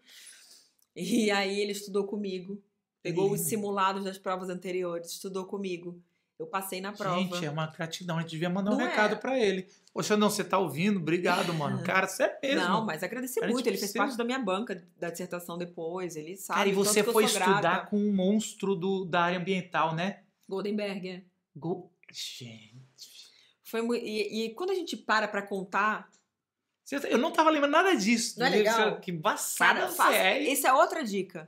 E 0.95 1.31
aí 1.31 1.59
ele 1.59 1.71
estudou 1.71 2.05
comigo, 2.05 2.61
pegou 3.01 3.31
os 3.31 3.41
simulados 3.41 4.03
das 4.03 4.17
provas 4.17 4.49
anteriores, 4.49 5.11
estudou 5.11 5.45
comigo. 5.45 6.01
Eu 6.39 6.47
passei 6.47 6.79
na 6.79 6.93
prova. 6.93 7.19
Gente, 7.19 7.45
é 7.45 7.49
uma 7.51 7.67
gratidão. 7.67 8.17
A 8.17 8.21
gente 8.21 8.31
devia 8.31 8.49
mandar 8.49 8.71
um 8.71 8.75
Não 8.77 8.81
é? 8.85 8.89
recado 8.89 9.17
pra 9.17 9.37
ele. 9.37 9.67
Poxa, 9.93 10.15
não, 10.15 10.29
você 10.29 10.41
tá 10.41 10.57
ouvindo? 10.57 10.97
Obrigado, 10.97 11.53
mano. 11.53 11.83
Cara, 11.83 12.07
você 12.07 12.23
é 12.23 12.39
mesmo. 12.55 12.61
Não, 12.69 12.85
mas 12.85 13.03
agradeci 13.03 13.39
A 13.39 13.43
gente 13.43 13.53
muito. 13.53 13.67
Ele 13.67 13.77
fez 13.77 13.91
precisa- 13.91 13.99
parte 14.05 14.17
da 14.17 14.23
minha 14.23 14.39
banca 14.39 14.81
da 14.97 15.09
dissertação 15.09 15.57
depois. 15.57 16.15
Ele 16.15 16.37
sabe. 16.37 16.57
Cara, 16.59 16.69
e 16.69 16.73
você 16.73 17.03
foi 17.03 17.25
estudar 17.25 17.59
grata. 17.61 17.87
com 17.87 17.97
um 17.97 18.13
monstro 18.15 18.73
do, 18.73 19.03
da 19.03 19.23
área 19.23 19.37
ambiental, 19.37 19.93
né? 19.93 20.21
Goldenberg, 20.47 21.09
é. 21.09 21.23
Go- 21.53 21.91
Gente. 22.09 23.29
Foi 23.63 23.81
mui- 23.81 23.99
e, 24.01 24.45
e 24.45 24.49
quando 24.55 24.71
a 24.71 24.75
gente 24.75 24.95
para 24.95 25.27
pra 25.27 25.41
contar, 25.41 26.09
Você- 26.85 27.13
Eu 27.13 27.19
não 27.19 27.31
tava 27.31 27.51
lembrando 27.51 27.73
nada 27.73 27.93
disso. 27.95 28.39
Não 28.39 28.47
é 28.47 28.49
legal? 28.49 28.99
Que 28.99 29.11
embaçada 29.11 29.81
Cara, 29.81 29.91
você 29.91 30.15
é. 30.15 30.51
essa 30.51 30.69
é 30.69 30.73
outra 30.73 31.03
dica. 31.03 31.47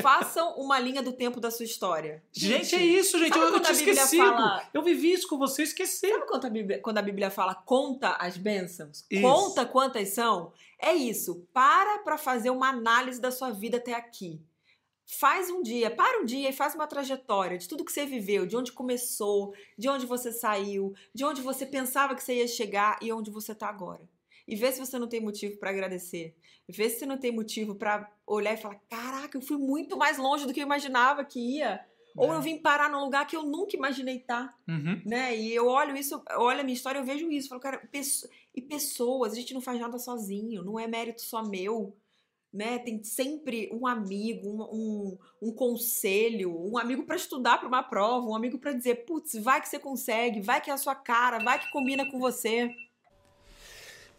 Façam 0.00 0.54
uma 0.56 0.78
linha 0.78 1.02
do 1.02 1.12
tempo 1.12 1.40
da 1.40 1.50
sua 1.50 1.64
história. 1.64 2.22
Gente, 2.32 2.74
é 2.74 2.82
isso, 2.84 3.18
gente. 3.18 3.36
Eu, 3.36 3.42
eu 3.44 3.60
tinha 3.60 3.72
Bíblia 3.74 3.92
esquecido. 3.94 4.24
fala- 4.24 4.68
Eu 4.74 4.82
vivi 4.82 5.12
isso 5.12 5.28
com 5.28 5.38
você, 5.38 5.62
esqueci. 5.62 6.08
Sabe 6.08 6.26
quando 6.26 6.44
a, 6.46 6.50
Bíblia, 6.50 6.78
quando 6.80 6.98
a 6.98 7.02
Bíblia 7.02 7.30
fala 7.30 7.54
conta 7.54 8.10
as 8.18 8.36
bênçãos? 8.36 9.04
Isso. 9.10 9.22
Conta 9.22 9.64
quantas 9.66 10.08
são? 10.10 10.52
É 10.78 10.92
isso. 10.94 11.46
Para 11.52 11.98
pra 11.98 12.16
fazer 12.18 12.50
uma 12.50 12.68
análise 12.68 13.20
da 13.20 13.30
sua 13.30 13.50
vida 13.50 13.76
até 13.78 13.94
aqui. 13.94 14.40
Faz 15.18 15.50
um 15.50 15.60
dia, 15.60 15.90
para 15.90 16.20
um 16.20 16.24
dia 16.24 16.50
e 16.50 16.52
faz 16.52 16.74
uma 16.76 16.86
trajetória 16.86 17.58
de 17.58 17.66
tudo 17.66 17.84
que 17.84 17.90
você 17.90 18.06
viveu, 18.06 18.46
de 18.46 18.56
onde 18.56 18.70
começou, 18.70 19.52
de 19.76 19.88
onde 19.88 20.06
você 20.06 20.30
saiu, 20.30 20.94
de 21.12 21.24
onde 21.24 21.42
você 21.42 21.66
pensava 21.66 22.14
que 22.14 22.22
você 22.22 22.34
ia 22.36 22.46
chegar 22.46 22.96
e 23.02 23.12
onde 23.12 23.28
você 23.28 23.52
tá 23.52 23.68
agora. 23.68 24.08
E 24.46 24.54
vê 24.54 24.70
se 24.70 24.78
você 24.78 24.98
não 25.00 25.08
tem 25.08 25.20
motivo 25.20 25.56
pra 25.58 25.70
agradecer. 25.70 26.34
Vê 26.70 26.88
se 26.88 27.00
você 27.00 27.06
não 27.06 27.18
tem 27.18 27.32
motivo 27.32 27.74
pra 27.74 28.10
olhar 28.26 28.54
e 28.54 28.56
falar: 28.56 28.80
caraca, 28.88 29.36
eu 29.36 29.42
fui 29.42 29.56
muito 29.58 29.96
mais 29.96 30.16
longe 30.18 30.46
do 30.46 30.52
que 30.52 30.60
eu 30.60 30.64
imaginava 30.66 31.24
que 31.24 31.38
ia. 31.58 31.84
Ou 32.16 32.32
É. 32.32 32.36
eu 32.36 32.40
vim 32.42 32.58
parar 32.58 32.90
num 32.90 33.04
lugar 33.04 33.24
que 33.26 33.36
eu 33.36 33.44
nunca 33.44 33.76
imaginei 33.76 34.16
estar 34.16 34.58
Uhum. 34.66 35.00
né? 35.06 35.36
E 35.36 35.54
eu 35.54 35.66
olho 35.68 35.96
isso, 35.96 36.20
olho 36.38 36.60
a 36.60 36.64
minha 36.64 36.74
história, 36.74 36.98
eu 36.98 37.04
vejo 37.04 37.30
isso, 37.30 37.48
falo, 37.48 37.60
cara, 37.60 37.78
pesso- 37.92 38.28
e 38.52 38.60
pessoas, 38.60 39.32
a 39.32 39.36
gente 39.36 39.54
não 39.54 39.60
faz 39.60 39.78
nada 39.80 39.96
sozinho, 39.96 40.64
não 40.64 40.76
é 40.78 40.88
mérito 40.88 41.22
só 41.22 41.40
meu, 41.44 41.96
né? 42.52 42.80
Tem 42.80 43.00
sempre 43.04 43.70
um 43.72 43.86
amigo, 43.86 44.48
um, 44.48 44.62
um, 44.74 45.18
um 45.40 45.52
conselho, 45.52 46.50
um 46.68 46.76
amigo 46.76 47.04
pra 47.04 47.14
estudar 47.14 47.58
para 47.58 47.68
uma 47.68 47.82
prova, 47.84 48.26
um 48.26 48.34
amigo 48.34 48.58
pra 48.58 48.72
dizer, 48.72 49.04
putz, 49.06 49.34
vai 49.34 49.60
que 49.60 49.68
você 49.68 49.78
consegue, 49.78 50.40
vai 50.40 50.60
que 50.60 50.68
é 50.68 50.72
a 50.72 50.76
sua 50.78 50.96
cara, 50.96 51.38
vai 51.38 51.60
que 51.60 51.70
combina 51.70 52.10
com 52.10 52.18
você. 52.18 52.74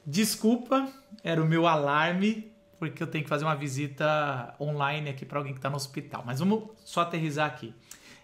Desculpa, 0.06 0.92
era 1.24 1.42
o 1.42 1.46
meu 1.46 1.68
alarme, 1.68 2.52
porque 2.80 3.02
eu 3.02 3.08
tenho 3.08 3.24
que 3.24 3.30
fazer 3.30 3.46
uma 3.46 3.56
visita 3.56 4.56
online 4.60 5.10
aqui 5.10 5.26
para 5.26 5.38
alguém 5.38 5.54
que 5.54 5.60
está 5.60 5.70
no 5.70 5.76
hospital. 5.76 6.24
Mas 6.26 6.40
vamos 6.40 6.70
só 6.84 7.02
aterrizar 7.02 7.48
aqui. 7.48 7.74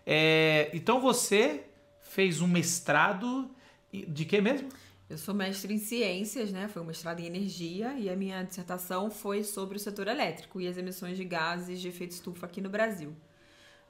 É, 0.05 0.69
então 0.73 0.99
você 0.99 1.65
fez 2.01 2.41
um 2.41 2.47
mestrado 2.47 3.51
de 3.91 4.25
que 4.25 4.41
mesmo? 4.41 4.69
Eu 5.09 5.17
sou 5.17 5.33
mestre 5.33 5.73
em 5.73 5.77
ciências, 5.77 6.51
né? 6.51 6.67
Foi 6.67 6.81
um 6.81 6.85
mestrado 6.85 7.19
em 7.19 7.25
energia 7.25 7.93
e 7.97 8.09
a 8.09 8.15
minha 8.15 8.43
dissertação 8.43 9.09
foi 9.09 9.43
sobre 9.43 9.77
o 9.77 9.79
setor 9.79 10.07
elétrico 10.07 10.59
e 10.59 10.67
as 10.67 10.77
emissões 10.77 11.15
de 11.15 11.23
gases 11.23 11.79
de 11.79 11.87
efeito 11.87 12.11
estufa 12.11 12.45
aqui 12.45 12.59
no 12.59 12.69
Brasil. 12.69 13.15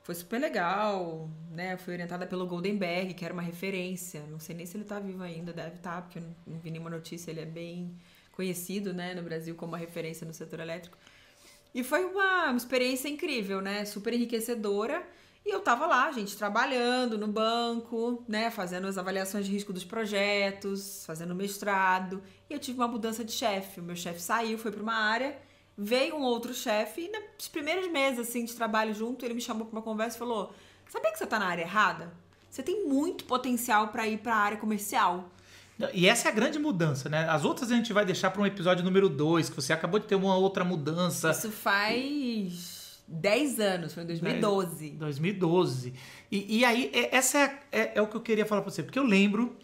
Foi 0.07 0.15
super 0.15 0.39
legal, 0.39 1.29
né? 1.51 1.75
Fui 1.75 1.93
orientada 1.93 2.25
pelo 2.25 2.47
Goldenberg, 2.47 3.13
que 3.13 3.25
era 3.25 3.33
uma 3.33 3.43
referência. 3.43 4.23
Não 4.29 4.39
sei 4.39 4.55
nem 4.55 4.65
se 4.65 4.77
ele 4.77 4.85
tá 4.85 5.01
vivo 5.01 5.21
ainda, 5.21 5.51
deve 5.51 5.75
estar, 5.75 6.01
porque 6.01 6.19
eu 6.19 6.23
não, 6.45 6.57
vi 6.59 6.71
nenhuma 6.71 6.89
notícia. 6.89 7.29
Ele 7.29 7.41
é 7.41 7.45
bem 7.45 7.93
conhecido, 8.31 8.93
né, 8.93 9.13
no 9.13 9.21
Brasil 9.21 9.53
como 9.55 9.73
uma 9.73 9.77
referência 9.77 10.25
no 10.25 10.33
setor 10.33 10.61
elétrico. 10.61 10.97
E 11.75 11.83
foi 11.83 12.05
uma, 12.05 12.45
uma 12.45 12.55
experiência 12.55 13.09
incrível, 13.09 13.59
né? 13.59 13.83
Super 13.83 14.13
enriquecedora. 14.13 15.05
E 15.45 15.49
eu 15.49 15.59
tava 15.59 15.85
lá, 15.85 16.09
gente, 16.13 16.37
trabalhando 16.37 17.17
no 17.17 17.27
banco, 17.27 18.23
né? 18.29 18.49
Fazendo 18.49 18.87
as 18.87 18.97
avaliações 18.97 19.45
de 19.45 19.51
risco 19.51 19.73
dos 19.73 19.83
projetos, 19.83 21.05
fazendo 21.05 21.35
mestrado. 21.35 22.23
E 22.49 22.53
eu 22.53 22.59
tive 22.59 22.79
uma 22.79 22.87
mudança 22.87 23.25
de 23.25 23.33
chefe. 23.33 23.81
O 23.81 23.83
meu 23.83 23.97
chefe 23.97 24.21
saiu, 24.21 24.57
foi 24.57 24.71
para 24.71 24.81
uma 24.81 24.95
área, 24.95 25.37
veio 25.77 26.15
um 26.15 26.21
outro 26.23 26.53
chefe, 26.53 27.01
e 27.01 27.11
nos 27.37 27.47
primeiros 27.47 27.87
meses 27.91 28.19
assim, 28.19 28.43
de 28.45 28.53
trabalho 28.53 28.93
junto, 28.93 29.23
ele 29.23 29.33
me 29.35 29.41
chamou 29.41 29.65
para 29.67 29.77
uma 29.77 29.83
conversa 29.83 30.15
e 30.15 30.19
falou: 30.19 30.53
Sabia 30.89 31.11
que 31.11 31.17
você 31.17 31.27
tá 31.27 31.37
na 31.37 31.45
área 31.47 31.61
errada? 31.61 32.11
Você 32.49 32.63
tem 32.63 32.87
muito 32.87 33.25
potencial 33.25 33.89
para 33.89 34.07
ir 34.07 34.17
para 34.19 34.33
a 34.33 34.39
área 34.39 34.57
comercial. 34.57 35.29
E 35.93 36.07
essa 36.07 36.27
é 36.27 36.31
a 36.31 36.33
grande 36.33 36.57
mudança, 36.57 37.07
né? 37.07 37.29
As 37.29 37.45
outras 37.45 37.71
a 37.71 37.75
gente 37.75 37.93
vai 37.93 38.03
deixar 38.03 38.31
para 38.31 38.41
um 38.41 38.45
episódio 38.47 38.83
número 38.83 39.07
2, 39.07 39.49
que 39.49 39.55
você 39.55 39.71
acabou 39.73 39.99
de 39.99 40.07
ter 40.07 40.15
uma 40.15 40.35
outra 40.35 40.63
mudança. 40.63 41.29
Isso 41.29 41.51
faz 41.51 42.99
10 43.07 43.59
anos, 43.59 43.93
foi 43.93 44.01
em 44.03 44.07
2012. 44.07 44.89
2012. 44.91 45.93
E, 46.31 46.57
e 46.59 46.65
aí, 46.65 46.89
é- 46.93 47.15
essa 47.15 47.37
é, 47.37 47.59
é- 47.71 47.91
é 47.95 48.01
o 48.01 48.07
que 48.07 48.15
eu 48.17 48.21
queria 48.21 48.45
falar 48.45 48.61
pra 48.63 48.71
você, 48.71 48.81
porque 48.81 48.97
eu 48.97 49.03
lembro 49.03 49.55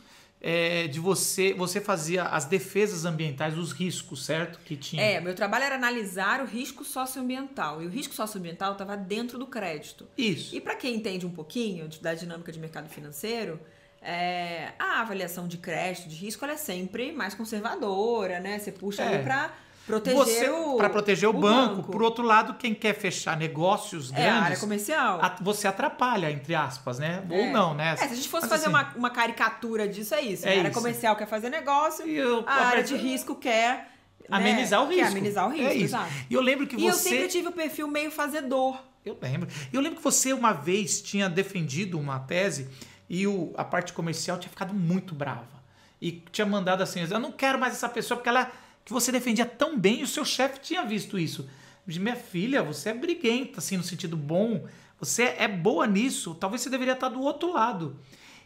é, 0.45 0.87
de 0.87 0.99
você, 0.99 1.53
você 1.53 1.79
fazia 1.79 2.23
as 2.25 2.43
defesas 2.43 3.05
ambientais, 3.05 3.57
os 3.57 3.71
riscos, 3.71 4.25
certo? 4.25 4.59
Que 4.65 4.75
tinha. 4.75 5.01
É, 5.01 5.21
meu 5.21 5.33
trabalho 5.33 5.63
era 5.63 5.75
analisar 5.75 6.41
o 6.41 6.45
risco 6.45 6.83
socioambiental. 6.83 7.81
E 7.81 7.85
o 7.85 7.89
risco 7.89 8.13
socioambiental 8.13 8.73
estava 8.73 8.97
dentro 8.97 9.39
do 9.39 9.47
crédito. 9.47 10.05
Isso. 10.17 10.53
E 10.53 10.59
para 10.59 10.75
quem 10.75 10.95
entende 10.95 11.25
um 11.25 11.31
pouquinho 11.31 11.87
da 12.01 12.13
dinâmica 12.13 12.51
de 12.51 12.59
mercado 12.59 12.89
financeiro, 12.89 13.57
é, 14.01 14.73
a 14.77 14.99
avaliação 14.99 15.47
de 15.47 15.57
crédito, 15.57 16.09
de 16.09 16.15
risco, 16.15 16.43
ela 16.43 16.55
é 16.55 16.57
sempre 16.57 17.13
mais 17.13 17.33
conservadora, 17.33 18.41
né? 18.41 18.59
Você 18.59 18.71
puxa 18.73 19.01
É. 19.01 19.07
ali 19.15 19.23
para 19.23 19.53
Proteger 19.85 20.17
você 20.17 20.49
o- 20.49 20.77
para 20.77 20.89
proteger 20.89 21.27
o, 21.27 21.35
o 21.35 21.39
banco. 21.39 21.75
banco. 21.77 21.91
Por 21.91 22.01
outro 22.01 22.23
lado, 22.23 22.53
quem 22.53 22.73
quer 22.73 22.93
fechar 22.93 23.35
negócios 23.35 24.11
É 24.13 24.15
a 24.29 24.33
área 24.33 24.41
grandes, 24.41 24.59
comercial. 24.61 25.19
a- 25.21 25.35
você 25.41 25.67
atrapalha, 25.67 26.31
entre 26.31 26.55
aspas, 26.55 26.99
né? 26.99 27.21
Ou 27.29 27.37
É. 27.37 27.51
não, 27.51 27.73
né? 27.73 27.91
É, 27.91 27.95
se 27.97 28.03
a 28.05 28.07
gente 28.15 28.29
fosse 28.29 28.43
Mas, 28.47 28.51
fazer 28.61 28.73
assim, 28.75 28.85
uma, 28.85 28.93
uma 28.95 29.09
caricatura 29.09 29.87
disso, 29.87 30.15
é 30.15 30.21
isso. 30.21 30.47
É 30.47 30.55
a 30.55 30.59
área 30.59 30.69
isso. 30.69 30.77
comercial 30.79 31.15
quer 31.17 31.27
fazer 31.27 31.49
negócio, 31.49 32.07
E 32.07 32.15
eu- 32.15 32.43
a 32.47 32.53
área 32.67 32.83
de 32.83 32.95
risco 32.95 33.35
quer 33.35 33.89
né, 34.21 34.27
amenizar 34.31 34.81
o 34.81 34.87
risco. 34.87 35.01
Quer 35.03 35.07
amenizar 35.11 35.47
o 35.47 35.51
risco, 35.51 35.65
É 35.67 35.73
isso. 35.75 35.83
exato. 35.85 36.11
E 36.29 36.33
eu 36.33 36.41
lembro 36.41 36.65
que 36.65 36.77
E 36.77 36.87
eu 36.87 36.93
você 36.93 37.09
sempre 37.09 37.27
tive 37.27 37.47
o 37.49 37.51
perfil 37.51 37.87
meio 37.87 38.09
fazedor. 38.09 38.77
Eu 39.05 39.17
lembro. 39.21 39.49
Eu 39.73 39.81
lembro 39.81 39.97
que 39.97 40.03
você 40.03 40.31
uma 40.31 40.53
vez 40.53 41.01
tinha 41.01 41.27
defendido 41.29 41.99
uma 41.99 42.19
tese 42.19 42.69
e 43.09 43.27
o, 43.27 43.51
a 43.57 43.65
parte 43.65 43.91
comercial 43.91 44.37
tinha 44.39 44.49
ficado 44.49 44.73
muito 44.73 45.13
brava. 45.13 45.61
E 46.01 46.23
tinha 46.31 46.45
mandado 46.45 46.81
assim, 46.81 47.01
eu 47.09 47.19
não 47.19 47.33
quero 47.33 47.59
mais 47.59 47.73
essa 47.73 47.89
pessoa 47.89 48.15
porque 48.17 48.29
ela 48.29 48.49
que 48.85 48.93
você 48.93 49.11
defendia 49.11 49.45
tão 49.45 49.77
bem 49.79 50.01
e 50.01 50.03
o 50.03 50.07
seu 50.07 50.25
chefe 50.25 50.59
tinha 50.59 50.83
visto 50.83 51.17
isso. 51.17 51.47
De 51.85 51.99
minha 51.99 52.15
filha, 52.15 52.63
você 52.63 52.89
é 52.89 52.93
briguenta, 52.93 53.59
assim, 53.59 53.77
no 53.77 53.83
sentido 53.83 54.15
bom. 54.15 54.65
Você 54.99 55.35
é 55.37 55.47
boa 55.47 55.85
nisso. 55.85 56.33
Talvez 56.35 56.61
você 56.61 56.69
deveria 56.69 56.93
estar 56.93 57.09
do 57.09 57.21
outro 57.21 57.51
lado. 57.51 57.97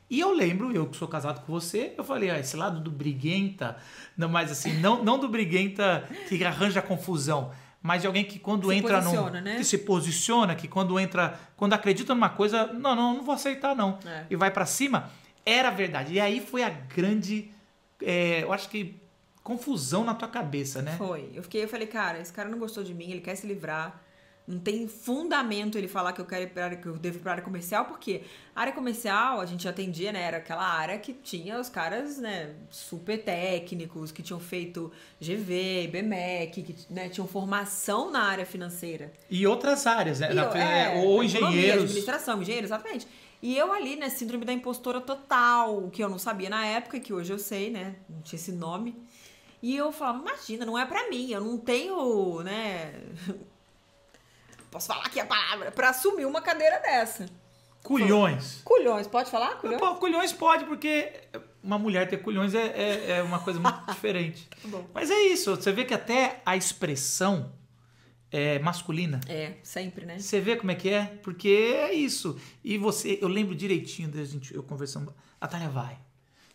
E 0.09 0.19
eu 0.19 0.31
lembro, 0.31 0.71
eu 0.71 0.87
que 0.87 0.95
sou 0.95 1.07
casado 1.07 1.45
com 1.45 1.51
você, 1.51 1.93
eu 1.97 2.03
falei, 2.03 2.29
ah, 2.29 2.39
esse 2.39 2.55
lado 2.55 2.79
do 2.79 2.89
briguenta, 2.89 3.77
não 4.15 4.29
mais 4.29 4.49
assim, 4.49 4.73
não, 4.79 5.03
não 5.03 5.19
do 5.19 5.27
briguenta 5.27 6.07
que 6.29 6.41
arranja 6.45 6.81
confusão, 6.81 7.51
mas 7.81 8.01
de 8.01 8.07
alguém 8.07 8.23
que 8.23 8.39
quando 8.39 8.69
Se 8.69 8.75
entra 8.75 9.01
num, 9.01 9.29
né? 9.29 9.57
que 9.57 9.65
se 9.65 9.79
posiciona, 9.79 10.55
que 10.55 10.65
quando 10.67 10.97
entra, 10.97 11.37
quando 11.57 11.73
acredita 11.73 12.15
numa 12.15 12.29
coisa, 12.29 12.67
não, 12.67 12.95
não, 12.95 13.15
não 13.15 13.23
vou 13.23 13.35
aceitar 13.35 13.75
não, 13.75 13.99
É. 14.05 14.25
e 14.29 14.35
vai 14.37 14.49
pra 14.49 14.65
cima, 14.65 15.11
era 15.45 15.69
verdade. 15.69 16.13
E 16.13 16.21
aí 16.21 16.39
foi 16.39 16.63
a 16.63 16.69
grande, 16.69 17.51
é, 18.01 18.43
eu 18.43 18.53
acho 18.53 18.69
que 18.69 18.95
confusão 19.51 20.03
na 20.03 20.13
tua 20.13 20.27
cabeça, 20.27 20.81
né? 20.81 20.93
Foi. 20.97 21.29
Eu 21.33 21.41
fiquei, 21.41 21.63
eu 21.63 21.69
falei, 21.69 21.87
cara, 21.87 22.19
esse 22.19 22.33
cara 22.33 22.49
não 22.49 22.59
gostou 22.59 22.83
de 22.83 22.93
mim, 22.93 23.09
ele 23.11 23.21
quer 23.21 23.35
se 23.35 23.47
livrar. 23.47 24.03
Não 24.45 24.59
tem 24.59 24.87
fundamento 24.87 25.77
ele 25.77 25.87
falar 25.89 26.13
que 26.13 26.21
eu 26.21 26.25
quero 26.25 26.43
ir 26.43 26.47
pra 26.47 26.73
que 26.75 26.85
eu 26.87 26.97
devo 26.97 27.17
ir 27.17 27.19
pra 27.19 27.31
área 27.33 27.43
comercial, 27.43 27.83
porque 27.85 28.21
a 28.55 28.61
área 28.61 28.71
comercial 28.73 29.41
a 29.41 29.45
gente 29.45 29.67
atendia, 29.67 30.11
né? 30.13 30.21
Era 30.21 30.37
aquela 30.37 30.65
área 30.65 30.97
que 30.99 31.11
tinha 31.13 31.59
os 31.59 31.67
caras, 31.69 32.17
né, 32.17 32.55
super 32.69 33.21
técnicos, 33.23 34.09
que 34.11 34.21
tinham 34.23 34.39
feito 34.39 34.89
GV, 35.19 35.83
IBMEC, 35.85 36.61
que 36.63 36.75
né, 36.89 37.09
tinham 37.09 37.27
formação 37.27 38.09
na 38.11 38.23
área 38.23 38.45
financeira. 38.45 39.11
E 39.29 39.45
outras 39.45 39.85
áreas, 39.85 40.19
né? 40.21 40.31
E 40.31 40.35
Na- 40.35 40.57
é, 40.57 40.97
é, 40.97 41.03
ou 41.05 41.21
economia, 41.23 41.49
engenheiros. 41.59 41.83
administração, 41.83 42.41
engenheiro, 42.41 42.67
exatamente. 42.67 43.05
E 43.41 43.57
eu 43.57 43.71
ali, 43.73 43.95
né, 43.97 44.07
síndrome 44.09 44.45
da 44.45 44.53
impostora 44.53 44.99
total, 45.01 45.89
que 45.91 46.01
eu 46.03 46.09
não 46.09 46.17
sabia 46.19 46.49
na 46.49 46.65
época, 46.65 46.99
que 47.01 47.13
hoje 47.13 47.31
eu 47.33 47.37
sei, 47.39 47.69
né, 47.69 47.95
não 48.09 48.21
tinha 48.21 48.39
esse 48.39 48.51
nome. 48.53 48.95
E 49.61 49.75
eu 49.75 49.91
falava, 49.91 50.19
imagina, 50.19 50.65
não 50.65 50.77
é 50.77 50.85
pra 50.85 51.09
mim, 51.09 51.31
eu 51.31 51.41
não 51.41 51.57
tenho, 51.57 52.41
né, 52.43 52.93
posso 54.69 54.87
falar 54.87 55.05
aqui 55.05 55.19
a 55.19 55.25
palavra, 55.25 55.71
pra 55.71 55.89
assumir 55.89 56.25
uma 56.25 56.41
cadeira 56.41 56.79
dessa. 56.79 57.25
Culhões. 57.83 58.61
Culhões, 58.63 59.07
pode 59.07 59.31
falar? 59.31 59.55
Culhões? 59.55 59.79
Pô, 59.79 59.95
culhões 59.95 60.33
pode, 60.33 60.65
porque 60.65 61.11
uma 61.63 61.79
mulher 61.79 62.07
ter 62.09 62.17
culhões 62.17 62.53
é, 62.53 62.67
é, 62.67 63.11
é 63.17 63.23
uma 63.23 63.39
coisa 63.39 63.59
muito 63.59 63.79
diferente. 63.87 64.47
Tá. 64.69 64.79
Mas 64.93 65.09
é 65.09 65.19
isso, 65.23 65.55
você 65.55 65.71
vê 65.71 65.85
que 65.85 65.93
até 65.93 66.41
a 66.45 66.55
expressão 66.55 67.51
é 68.31 68.59
masculina. 68.59 69.21
É, 69.27 69.53
sempre, 69.63 70.05
né? 70.05 70.19
Você 70.19 70.39
vê 70.39 70.57
como 70.57 70.69
é 70.69 70.75
que 70.75 70.89
é? 70.89 71.05
Porque 71.23 71.47
é 71.47 71.93
isso. 71.93 72.39
E 72.63 72.77
você, 72.77 73.17
eu 73.21 73.27
lembro 73.27 73.55
direitinho 73.55 74.09
da 74.09 74.23
gente, 74.23 74.53
eu 74.53 74.61
conversando. 74.61 75.13
Natália, 75.39 75.69
vai. 75.69 75.97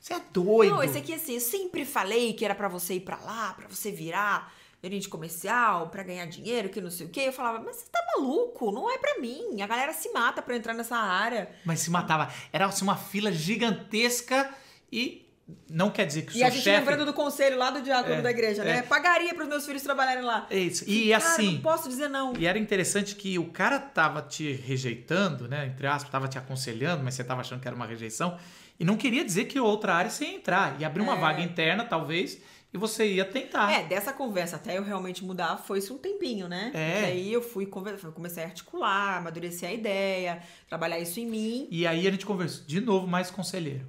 Você 0.02 0.14
é 0.14 0.20
doido. 0.32 0.74
Não, 0.74 0.82
esse 0.82 0.98
aqui 0.98 1.14
assim, 1.14 1.34
eu 1.34 1.40
sempre 1.40 1.84
falei 1.84 2.32
que 2.32 2.44
era 2.44 2.56
pra 2.56 2.66
você 2.66 2.94
ir 2.94 3.00
pra 3.00 3.16
lá, 3.18 3.54
pra 3.54 3.68
você 3.68 3.92
virar 3.92 4.52
gerente 4.82 5.08
comercial, 5.08 5.90
pra 5.90 6.02
ganhar 6.02 6.26
dinheiro, 6.26 6.68
que 6.68 6.80
não 6.80 6.90
sei 6.90 7.06
o 7.06 7.08
quê. 7.08 7.20
Eu 7.20 7.32
falava, 7.32 7.60
mas 7.64 7.76
você 7.76 7.84
tá 7.88 8.00
maluco? 8.16 8.72
Não 8.72 8.90
é 8.92 8.98
pra 8.98 9.20
mim. 9.20 9.62
A 9.62 9.66
galera 9.68 9.92
se 9.92 10.10
mata 10.12 10.42
pra 10.42 10.56
entrar 10.56 10.74
nessa 10.74 10.96
área. 10.96 11.48
Mas 11.64 11.78
se 11.78 11.88
matava. 11.88 12.28
Era 12.52 12.66
assim, 12.66 12.82
uma 12.82 12.96
fila 12.96 13.30
gigantesca 13.30 14.52
e 14.90 15.24
não 15.70 15.88
quer 15.88 16.04
dizer 16.04 16.22
que 16.22 16.32
o 16.32 16.34
E 16.34 16.38
seu 16.38 16.46
a 16.48 16.50
gente 16.50 16.62
chefe... 16.64 16.78
lembrando 16.80 17.04
do 17.06 17.12
conselho 17.12 17.56
lá 17.56 17.70
do 17.70 17.80
diácono 17.80 18.16
É, 18.16 18.22
da 18.22 18.30
igreja, 18.32 18.64
né? 18.64 18.78
é. 18.78 18.82
Pagaria 18.82 19.32
pros 19.34 19.46
meus 19.46 19.64
filhos 19.64 19.82
trabalharem 19.84 20.24
lá. 20.24 20.48
É 20.50 20.58
isso. 20.58 20.82
E 20.90 21.10
Cara, 21.12 21.24
assim... 21.24 21.54
não 21.54 21.60
posso 21.62 21.88
dizer 21.88 22.08
não. 22.08 22.32
E 22.36 22.44
era 22.44 22.58
interessante 22.58 23.14
que 23.14 23.38
o 23.38 23.52
cara 23.52 23.78
tava 23.78 24.20
te 24.20 24.50
rejeitando, 24.52 25.46
né? 25.46 25.66
Entre 25.66 25.86
aspas, 25.86 26.10
tava 26.10 26.26
te 26.26 26.38
aconselhando, 26.38 27.04
mas 27.04 27.14
você 27.14 27.22
tava 27.22 27.40
achando 27.42 27.60
que 27.60 27.68
era 27.68 27.76
uma 27.76 27.86
rejeição. 27.86 28.36
E 28.78 28.85
não 28.85 28.96
queria 28.96 29.24
dizer 29.24 29.44
que 29.44 29.58
outra 29.61 29.94
área 29.94 30.11
você 30.11 30.24
ia 30.24 30.35
entrar. 30.35 30.80
E 30.80 30.85
abrir 30.85 31.02
uma 31.02 31.16
É. 31.16 31.20
vaga 31.20 31.40
interna, 31.42 31.85
talvez, 31.85 32.40
e 32.74 32.78
você 32.78 33.06
ia 33.06 33.24
tentar. 33.24 33.70
É, 33.72 33.85
dessa 33.85 34.12
conversa 34.12 34.56
até 34.56 34.78
eu 34.78 34.82
realmente 34.82 35.22
mudar 35.24 35.58
foi 35.58 35.78
isso 35.78 35.94
um 35.94 35.98
tempinho, 35.98 36.48
né? 36.48 36.70
É. 36.74 36.92
Porque 36.92 37.06
aí 37.06 37.32
eu 37.32 37.42
fui 37.42 37.66
conversar, 37.66 38.11
comecei 38.12 38.42
a 38.42 38.46
articular, 38.46 39.18
amadurecer 39.18 39.68
a 39.68 39.72
ideia, 39.72 40.42
trabalhar 40.68 40.98
isso 40.98 41.20
em 41.20 41.26
mim. 41.26 41.68
E 41.70 41.87
aí 41.87 42.06
a 42.06 42.11
gente 42.11 42.24
conversou 42.26 42.64
de 42.66 42.80
novo 42.80 43.06
mais 43.06 43.30
conselheiro. 43.30 43.87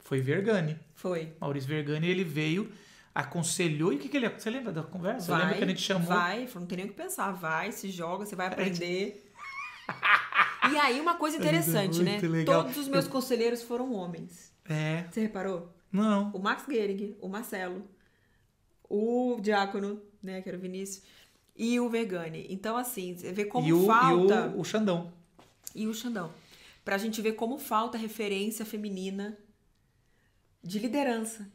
Foi 0.00 0.20
Vergani. 0.20 0.78
Foi. 0.94 1.32
Maurício 1.40 1.68
Vergani, 1.68 2.08
ele 2.08 2.24
veio, 2.24 2.70
aconselhou. 3.14 3.92
E 3.92 3.96
o 3.96 3.98
que, 3.98 4.08
que 4.08 4.16
ele. 4.16 4.28
Você 4.28 4.50
lembra 4.50 4.72
da 4.72 4.82
conversa? 4.82 5.30
Vai, 5.30 5.40
lembro 5.42 5.58
que 5.58 5.64
a 5.64 5.66
gente 5.68 5.80
chamou. 5.82 6.08
Vai, 6.08 6.48
não 6.54 6.66
tem 6.66 6.76
nem 6.76 6.86
o 6.86 6.88
que 6.88 6.94
pensar. 6.94 7.30
Vai, 7.32 7.72
se 7.72 7.90
joga, 7.90 8.26
você 8.26 8.34
vai 8.34 8.48
aprender. 8.48 9.23
e 10.72 10.78
aí, 10.78 11.00
uma 11.00 11.14
coisa 11.16 11.36
interessante, 11.36 12.02
né? 12.02 12.18
legal. 12.20 12.62
Todos 12.62 12.78
os 12.78 12.88
meus 12.88 13.06
conselheiros 13.06 13.62
foram 13.62 13.92
homens. 13.92 14.52
É. 14.64 15.06
Você 15.10 15.20
reparou? 15.20 15.72
Não. 15.92 16.30
O 16.32 16.38
Max 16.38 16.64
Gehrig, 16.68 17.16
o 17.20 17.28
Marcelo, 17.28 17.88
o 18.88 19.38
Diácono, 19.40 20.00
né, 20.22 20.42
que 20.42 20.48
era 20.48 20.58
o 20.58 20.60
Vinícius, 20.60 21.04
e 21.56 21.78
o 21.78 21.88
Vergani. 21.88 22.46
Então, 22.50 22.76
assim, 22.76 23.16
você 23.16 23.32
vê 23.32 23.44
como 23.44 23.66
e 23.66 23.72
o, 23.72 23.86
falta... 23.86 24.52
e 24.52 24.56
o, 24.56 24.60
o 24.60 24.64
Xandão. 24.64 25.12
e 25.74 25.86
o 25.86 25.94
Xandão. 25.94 26.32
Pra 26.84 26.98
gente 26.98 27.22
ver 27.22 27.32
como 27.32 27.58
falta 27.58 27.96
referência 27.96 28.64
feminina 28.64 29.38
de 30.62 30.78
liderança. 30.78 31.50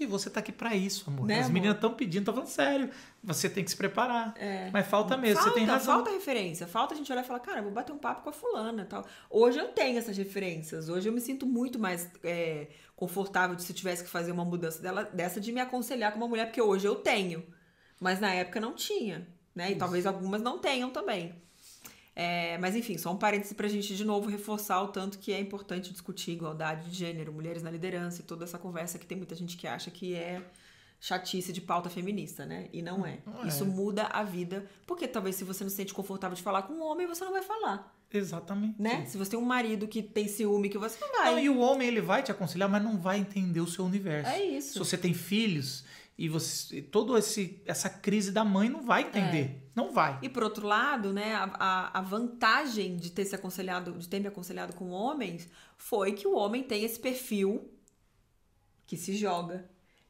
Que 0.00 0.06
você 0.06 0.30
tá 0.30 0.40
aqui 0.40 0.50
pra 0.50 0.74
isso, 0.74 1.10
amor. 1.10 1.26
Né, 1.26 1.40
As 1.40 1.50
meninas 1.50 1.74
estão 1.74 1.92
pedindo, 1.92 2.24
tô 2.24 2.32
falando 2.32 2.48
sério. 2.48 2.88
Você 3.22 3.50
tem 3.50 3.62
que 3.62 3.70
se 3.70 3.76
preparar. 3.76 4.32
É. 4.38 4.70
Mas 4.72 4.86
falta 4.86 5.14
mesmo, 5.14 5.36
falta, 5.36 5.50
você 5.50 5.58
tem 5.58 5.66
razão. 5.66 5.96
falta 5.96 6.10
referência. 6.10 6.66
Falta 6.66 6.94
a 6.94 6.96
gente 6.96 7.12
olhar 7.12 7.20
e 7.22 7.26
falar, 7.26 7.40
cara, 7.40 7.60
vou 7.60 7.70
bater 7.70 7.92
um 7.92 7.98
papo 7.98 8.22
com 8.22 8.30
a 8.30 8.32
fulana 8.32 8.86
tal. 8.88 9.06
Hoje 9.28 9.58
eu 9.58 9.68
tenho 9.68 9.98
essas 9.98 10.16
referências. 10.16 10.88
Hoje 10.88 11.06
eu 11.06 11.12
me 11.12 11.20
sinto 11.20 11.44
muito 11.44 11.78
mais 11.78 12.10
é, 12.24 12.68
confortável 12.96 13.54
de 13.54 13.62
se 13.62 13.72
eu 13.72 13.76
tivesse 13.76 14.02
que 14.02 14.08
fazer 14.08 14.32
uma 14.32 14.42
mudança 14.42 14.80
dela, 14.80 15.04
dessa 15.04 15.38
de 15.38 15.52
me 15.52 15.60
aconselhar 15.60 16.12
com 16.12 16.16
uma 16.16 16.28
mulher, 16.28 16.46
porque 16.46 16.62
hoje 16.62 16.88
eu 16.88 16.94
tenho. 16.94 17.44
Mas 18.00 18.18
na 18.20 18.32
época 18.32 18.58
não 18.58 18.74
tinha. 18.74 19.28
Né? 19.54 19.72
E 19.72 19.76
talvez 19.76 20.06
algumas 20.06 20.40
não 20.40 20.58
tenham 20.58 20.88
também. 20.88 21.34
É, 22.22 22.58
mas 22.58 22.76
enfim, 22.76 22.98
só 22.98 23.10
um 23.10 23.16
parêntese 23.16 23.54
pra 23.54 23.66
gente 23.66 23.96
de 23.96 24.04
novo 24.04 24.28
reforçar 24.28 24.82
o 24.82 24.88
tanto 24.88 25.18
que 25.18 25.32
é 25.32 25.40
importante 25.40 25.90
discutir 25.90 26.32
igualdade 26.32 26.90
de 26.90 26.94
gênero, 26.94 27.32
mulheres 27.32 27.62
na 27.62 27.70
liderança 27.70 28.20
e 28.20 28.24
toda 28.24 28.44
essa 28.44 28.58
conversa 28.58 28.98
que 28.98 29.06
tem 29.06 29.16
muita 29.16 29.34
gente 29.34 29.56
que 29.56 29.66
acha 29.66 29.90
que 29.90 30.14
é 30.14 30.42
chatice 31.00 31.50
de 31.50 31.62
pauta 31.62 31.88
feminista, 31.88 32.44
né? 32.44 32.68
E 32.74 32.82
não 32.82 33.06
é. 33.06 33.20
Não 33.24 33.42
é. 33.42 33.48
Isso 33.48 33.64
muda 33.64 34.02
a 34.04 34.22
vida, 34.22 34.66
porque 34.86 35.08
talvez 35.08 35.36
se 35.36 35.44
você 35.44 35.64
não 35.64 35.70
se 35.70 35.76
sente 35.76 35.94
confortável 35.94 36.36
de 36.36 36.42
falar 36.42 36.64
com 36.64 36.74
um 36.74 36.82
homem, 36.82 37.06
você 37.06 37.24
não 37.24 37.32
vai 37.32 37.40
falar, 37.40 37.90
Exatamente. 38.12 38.74
né? 38.78 39.06
Se 39.06 39.16
você 39.16 39.30
tem 39.30 39.38
um 39.40 39.44
marido 39.46 39.88
que 39.88 40.02
tem 40.02 40.28
ciúme 40.28 40.68
que 40.68 40.76
você 40.76 41.00
não 41.00 41.10
vai. 41.10 41.30
Não, 41.32 41.38
e 41.38 41.48
o 41.48 41.58
homem 41.58 41.88
ele 41.88 42.02
vai 42.02 42.22
te 42.22 42.30
aconselhar, 42.30 42.68
mas 42.68 42.82
não 42.82 42.98
vai 42.98 43.16
entender 43.18 43.60
o 43.62 43.66
seu 43.66 43.86
universo. 43.86 44.30
É 44.30 44.36
Se 44.36 44.56
isso. 44.58 44.78
você 44.84 44.98
tem 44.98 45.14
filhos 45.14 45.86
e 46.20 46.28
você 46.28 46.82
todo 46.82 47.16
esse 47.16 47.62
essa 47.64 47.88
crise 47.88 48.30
da 48.30 48.44
mãe 48.44 48.68
não 48.68 48.82
vai 48.82 49.04
entender, 49.04 49.66
não 49.74 49.90
vai. 49.90 50.18
E 50.20 50.28
por 50.28 50.42
outro 50.42 50.66
lado, 50.66 51.14
né, 51.14 51.34
a, 51.34 51.98
a, 51.98 52.02
vantagem 52.02 52.98
de 52.98 53.10
ter 53.10 53.24
se 53.24 53.34
aconselhado, 53.34 53.92
de 53.92 54.06
ter 54.06 54.20
me 54.20 54.26
aconselhado 54.26 54.74
com 54.74 54.90
homens, 54.90 55.48
foi 55.78 56.12
que 56.12 56.28
o 56.28 56.36
homem 56.36 56.62
tem 56.62 56.84
esse 56.84 57.00
perfil 57.00 57.72
que 58.86 58.98
se 58.98 59.16
joga, 59.16 59.64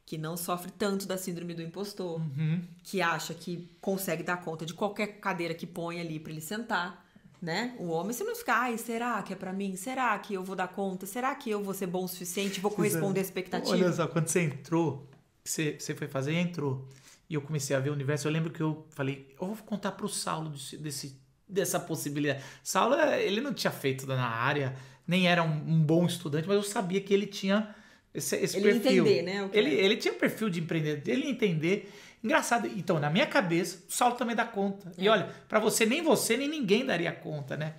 que 0.05 0.17
não 0.17 0.35
sofre 0.35 0.69
tanto 0.69 1.07
da 1.07 1.17
síndrome 1.17 1.53
do 1.53 1.61
impostor, 1.61 2.19
Uhum. 2.19 2.61
que 2.83 3.01
acha 3.01 3.33
que 3.33 3.69
consegue 3.79 4.21
dar 4.21 4.43
conta 4.43 4.65
de 4.65 4.73
qualquer 4.73 5.21
cadeira 5.21 5.53
que 5.53 5.65
põe 5.65 6.01
ali 6.01 6.19
pra 6.19 6.33
ele 6.33 6.41
sentar, 6.41 7.07
né? 7.41 7.73
O 7.79 7.87
homem, 7.87 8.11
se 8.11 8.25
não 8.25 8.35
ficar, 8.35 8.63
ai, 8.63 8.77
será 8.77 9.23
que 9.23 9.31
é 9.31 9.35
pra 9.37 9.53
mim? 9.53 9.77
Será 9.77 10.19
que 10.19 10.33
eu 10.33 10.43
vou 10.43 10.57
dar 10.57 10.67
conta? 10.67 11.05
Será 11.05 11.33
que 11.35 11.49
eu 11.49 11.63
vou 11.63 11.73
ser 11.73 11.87
bom 11.87 12.03
o 12.03 12.07
suficiente? 12.09 12.59
Vou 12.59 12.69
corresponder 12.69 13.21
à 13.21 13.23
expectativa? 13.23 13.71
Olha 13.73 13.93
só, 13.93 14.07
quando 14.09 14.27
você 14.27 14.41
entrou, 14.41 15.07
você, 15.43 15.77
você 15.79 15.95
foi 15.95 16.07
fazer 16.07 16.33
e 16.33 16.37
entrou. 16.37 16.87
E 17.29 17.33
eu 17.35 17.41
comecei 17.41 17.75
a 17.75 17.79
ver 17.79 17.89
o 17.89 17.93
universo. 17.93 18.27
Eu 18.27 18.31
lembro 18.31 18.51
que 18.51 18.61
eu 18.61 18.85
falei, 18.91 19.33
eu 19.39 19.47
vou 19.47 19.57
contar 19.65 19.93
pro 19.93 20.07
Saulo 20.09 20.49
desse, 20.49 20.77
desse- 20.77 21.21
dessa 21.47 21.79
possibilidade. 21.79 22.43
Saulo, 22.63 22.95
ele 22.95 23.41
não 23.41 23.53
tinha 23.53 23.71
feito 23.71 24.05
na 24.07 24.25
área, 24.27 24.75
nem 25.07 25.27
era 25.27 25.43
um, 25.43 25.51
um 25.51 25.81
bom 25.83 26.05
estudante, 26.05 26.47
mas 26.47 26.57
eu 26.57 26.63
sabia 26.63 27.01
que 27.01 27.13
ele 27.13 27.25
tinha 27.25 27.73
esse, 28.13 28.35
esse 28.35 28.57
Ele 28.57 28.67
ia 28.67 28.79
perfil. 28.79 29.05
entender, 29.07 29.21
né, 29.23 29.49
que 29.49 29.57
Ele, 29.57 29.69
é. 29.75 29.85
ele 29.85 29.95
tinha 29.97 30.13
perfil 30.13 30.49
de 30.49 30.59
empreendedor, 30.59 31.13
ele 31.13 31.25
ia 31.25 31.31
entender. 31.31 31.91
Engraçado. 32.23 32.67
Então, 32.67 32.99
na 32.99 33.09
minha 33.09 33.25
cabeça, 33.25 33.83
o 33.89 33.91
Saulo 33.91 34.15
também 34.15 34.35
dá 34.35 34.45
conta. 34.45 34.91
E 34.97 35.07
É. 35.07 35.11
olha, 35.11 35.29
pra 35.49 35.59
você, 35.59 35.85
nem 35.85 36.01
você, 36.03 36.37
nem 36.37 36.47
ninguém 36.47 36.85
daria 36.85 37.11
conta, 37.11 37.57
né? 37.57 37.73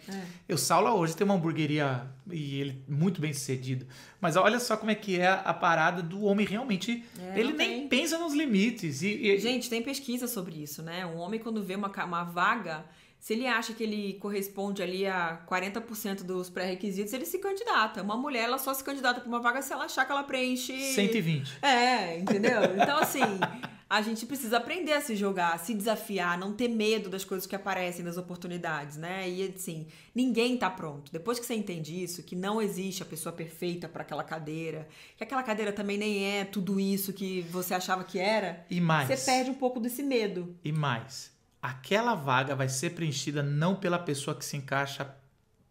É. 0.49 0.53
O 0.55 0.59
Saulo 0.59 0.91
hoje 0.91 1.15
tem 1.17 1.25
uma 1.25 1.35
hamburgueria 1.35 2.07
e 2.31 2.61
ele 2.61 2.83
muito 2.89 3.21
bem 3.21 3.33
sucedido. 3.33 3.87
Mas 4.21 4.35
olha 4.37 4.59
só 4.59 4.77
como 4.77 4.91
é 4.91 4.95
que 4.97 5.21
é 5.21 5.29
a 5.29 5.55
parada 5.55 6.03
do 6.03 6.23
homem 6.25 6.45
realmente. 6.47 7.05
É, 7.21 7.39
ele 7.39 7.53
nem 7.53 7.81
tem. 7.81 7.89
pensa 7.89 8.19
nos 8.19 8.35
limites. 8.35 9.03
E, 9.03 9.09
e- 9.29 9.39
Gente, 9.39 9.71
tem 9.71 9.81
pesquisa 9.83 10.27
sobre 10.27 10.61
isso, 10.63 10.83
né? 10.83 11.07
Um 11.07 11.19
homem, 11.19 11.39
quando 11.39 11.63
vê 11.63 11.77
uma, 11.77 11.89
uma 12.05 12.25
vaga, 12.25 12.85
se 13.21 13.35
ele 13.35 13.47
acha 13.47 13.73
que 13.73 13.85
ele 13.85 14.15
corresponde 14.15 14.83
ali 14.83 15.07
a 15.07 15.41
40% 15.49 16.25
dos 16.25 16.51
pré-requisitos, 16.51 17.13
ele 17.13 17.25
se 17.27 17.39
candidata. 17.39 18.03
Uma 18.03 18.17
mulher, 18.17 18.45
ela 18.45 18.59
só 18.59 18.75
se 18.75 18.83
candidata 18.83 19.21
para 19.21 19.29
uma 19.29 19.39
vaga 19.41 19.63
se 19.63 19.73
ela 19.73 19.85
achar 19.85 20.05
que 20.05 20.11
ela 20.11 20.25
preenche. 20.25 20.77
120. 20.95 21.59
É, 21.63 22.19
entendeu? 22.19 22.61
Então, 22.81 22.99
assim, 22.99 23.21
a 23.93 24.01
gente 24.01 24.25
precisa 24.25 24.57
aprender 24.57 24.95
a 24.95 25.03
se 25.03 25.15
jogar, 25.15 25.53
a 25.53 25.59
se 25.59 25.75
desafiar, 25.75 26.39
não 26.39 26.55
ter 26.55 26.67
medo 26.67 27.11
das 27.11 27.27
coisas 27.27 27.47
que 27.47 27.55
aparecem, 27.55 28.03
das 28.03 28.17
oportunidades, 28.17 28.97
né? 28.97 29.29
E, 29.29 29.53
assim, 29.55 29.87
ninguém 30.15 30.57
tá 30.57 30.71
pronto. 30.71 31.13
Depois 31.13 31.39
que 31.39 31.45
você 31.45 31.53
entende 31.53 32.03
isso, 32.03 32.23
que 32.23 32.35
não 32.35 32.63
existe 32.63 33.03
a 33.03 33.05
pessoa 33.05 33.35
perfeita 33.35 33.91
para 33.91 34.01
aquela 34.01 34.25
cadeira, 34.25 34.89
que 35.15 35.23
aquela 35.23 35.43
cadeira 35.43 35.75
também 35.75 35.99
nem 35.99 36.25
é 36.25 36.43
tudo 36.47 36.81
isso 36.81 37.13
que 37.13 37.43
você 37.43 37.75
achava 37.75 38.03
que 38.03 38.19
era, 38.19 38.65
E 38.71 38.81
mais. 38.81 39.09
você 39.09 39.31
perde 39.31 39.51
um 39.51 39.55
pouco 39.55 39.79
desse 39.79 40.03
medo. 40.03 40.57
E 40.65 40.73
mais. 40.73 41.31
Aquela 41.61 42.15
vaga 42.15 42.57
vai 42.57 42.71
ser 42.71 42.95
preenchida 42.95 43.43
não 43.43 43.77
pela 43.77 43.99
pessoa 43.99 44.35
que 44.35 44.45
se 44.47 44.57
encaixa 44.57 45.15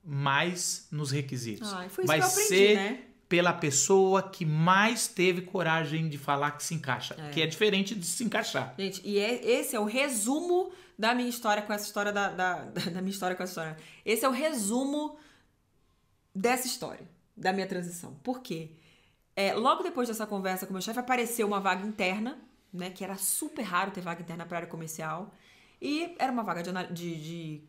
mais 0.04 0.88
nos 0.92 1.10
requisitos. 1.10 1.74
Ai, 1.74 1.90
foi 1.90 2.04
isso 2.04 2.08
vai 2.08 2.20
que 2.20 2.24
eu 2.24 2.30
aprendi, 2.30 2.48
ser 2.50 2.76
né? 2.76 3.00
Pela 3.32 3.54
pessoa 3.54 4.22
que 4.22 4.46
mais 4.46 5.08
teve 5.08 5.44
coragem 5.44 6.10
de 6.10 6.18
falar 6.18 6.52
que 6.52 6.62
se 6.62 6.74
encaixa. 6.74 7.16
É. 7.18 7.30
Que 7.30 7.42
é 7.42 7.48
diferente 7.48 7.96
de 7.96 8.06
se 8.06 8.26
encaixar. 8.26 8.76
Gente, 8.78 9.02
e 9.08 9.18
é- 9.18 9.42
esse 9.52 9.74
é 9.74 9.80
o 9.80 9.86
resumo 9.86 10.74
da 11.00 11.16
minha 11.16 11.30
história 11.30 11.64
com 11.64 11.72
essa 11.72 11.86
história 11.86 12.12
da, 12.12 12.28
da, 12.28 12.56
da 12.92 13.00
minha 13.00 13.10
história 13.10 13.34
com 13.34 13.42
essa 13.42 13.52
história. 13.52 13.78
Esse 14.04 14.26
é 14.26 14.28
o 14.28 14.34
resumo 14.34 15.18
dessa 16.36 16.68
história, 16.68 17.08
da 17.38 17.54
minha 17.54 17.66
transição. 17.66 18.16
Por 18.16 18.42
quê? 18.42 18.72
É, 19.34 19.54
logo 19.54 19.82
depois 19.82 20.10
dessa 20.10 20.28
conversa 20.28 20.66
com 20.66 20.72
o 20.72 20.74
meu 20.74 20.82
chefe, 20.82 21.00
apareceu 21.00 21.48
uma 21.48 21.62
vaga 21.62 21.88
interna, 21.88 22.38
né? 22.74 22.90
Que 22.90 23.02
era 23.02 23.16
super 23.16 23.62
raro 23.62 23.92
ter 23.92 24.02
vaga 24.02 24.22
interna 24.22 24.46
para 24.46 24.58
área 24.58 24.70
comercial. 24.70 25.34
E 25.82 26.14
era 26.20 26.34
uma 26.34 26.44
vaga 26.44 26.62
de, 26.62 26.74
de, 26.94 27.16
de 27.16 27.62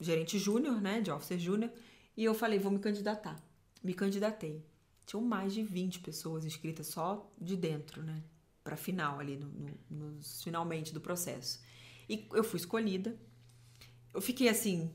gerente 0.00 0.38
júnior, 0.38 0.80
né? 0.80 1.02
De 1.02 1.10
officer 1.10 1.38
júnior. 1.38 1.70
E 2.16 2.24
eu 2.24 2.32
falei, 2.32 2.58
vou 2.58 2.72
me 2.72 2.78
candidatar. 2.78 3.36
Me 3.84 3.92
candidatei. 3.92 4.71
Tinham 5.12 5.22
mais 5.28 5.52
de 5.52 5.62
20 5.62 6.00
pessoas 6.00 6.44
inscritas 6.44 6.86
só 6.86 7.30
de 7.40 7.56
dentro, 7.56 8.02
né? 8.02 8.22
Pra 8.64 8.76
final 8.76 9.20
ali, 9.20 9.36
no, 9.36 9.48
no- 9.48 9.78
nos 10.10 10.42
finalmente 10.42 10.94
do 10.94 11.00
processo. 11.00 11.60
E 12.08 12.26
eu 12.32 12.42
fui 12.42 12.58
escolhida. 12.58 13.14
Eu 14.14 14.20
fiquei 14.20 14.48
assim, 14.48 14.90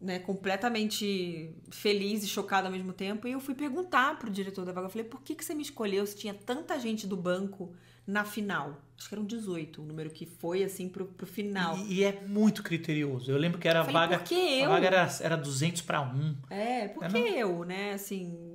né, 0.00 0.18
completamente 0.18 1.54
feliz 1.70 2.22
e 2.22 2.26
chocada 2.28 2.68
ao 2.68 2.72
mesmo 2.72 2.92
tempo. 2.92 3.26
E 3.28 3.32
eu 3.32 3.40
fui 3.40 3.54
perguntar 3.54 4.18
pro 4.18 4.30
diretor 4.30 4.64
da 4.64 4.72
vaga, 4.72 4.86
eu 4.86 4.90
falei, 4.90 5.06
por 5.06 5.22
que, 5.22 5.34
que 5.34 5.44
você 5.44 5.54
me 5.54 5.62
escolheu 5.62 6.06
se 6.06 6.16
tinha 6.16 6.34
tanta 6.34 6.78
gente 6.78 7.06
do 7.06 7.16
banco 7.16 7.74
na 8.06 8.24
final? 8.24 8.82
Acho 8.96 9.08
que 9.08 9.14
eram 9.14 9.24
18, 9.24 9.82
o 9.82 9.84
número 9.84 10.10
que 10.10 10.26
foi 10.26 10.62
assim 10.64 10.88
pro, 10.88 11.06
pro 11.06 11.26
final. 11.26 11.76
E, 11.78 11.94
e 12.00 12.04
é 12.04 12.20
muito 12.26 12.62
criterioso. 12.62 13.30
Eu 13.30 13.36
lembro 13.38 13.58
que 13.58 13.66
era 13.68 13.80
Eu 13.80 13.82
a 13.82 13.84
falei, 13.86 14.00
vaga. 14.00 14.18
por 14.18 14.28
que 14.28 14.34
A 14.34 14.64
eu? 14.64 14.70
vaga 14.70 14.86
era, 14.86 15.08
era 15.20 15.36
200 15.36 15.82
para 15.82 16.00
1. 16.02 16.36
É, 16.50 16.88
por 16.88 17.04
É, 17.04 17.08
que 17.08 17.18
eu, 17.18 17.64
né? 17.64 17.92
Assim. 17.94 18.49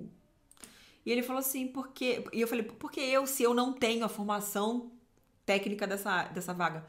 E 1.05 1.11
ele 1.11 1.21
falou 1.21 1.39
assim, 1.39 1.67
por 1.67 1.89
quê? 1.89 2.23
E 2.33 2.41
eu 2.41 2.47
falei, 2.47 2.63
por 2.63 2.91
que 2.91 2.99
eu, 2.99 3.27
se 3.27 3.43
eu 3.43 3.53
não 3.53 3.73
tenho 3.73 4.03
a 4.05 4.09
formação 4.09 4.91
técnica 5.45 5.85
dessa, 5.85 6.23
dessa 6.25 6.53
vaga? 6.53 6.85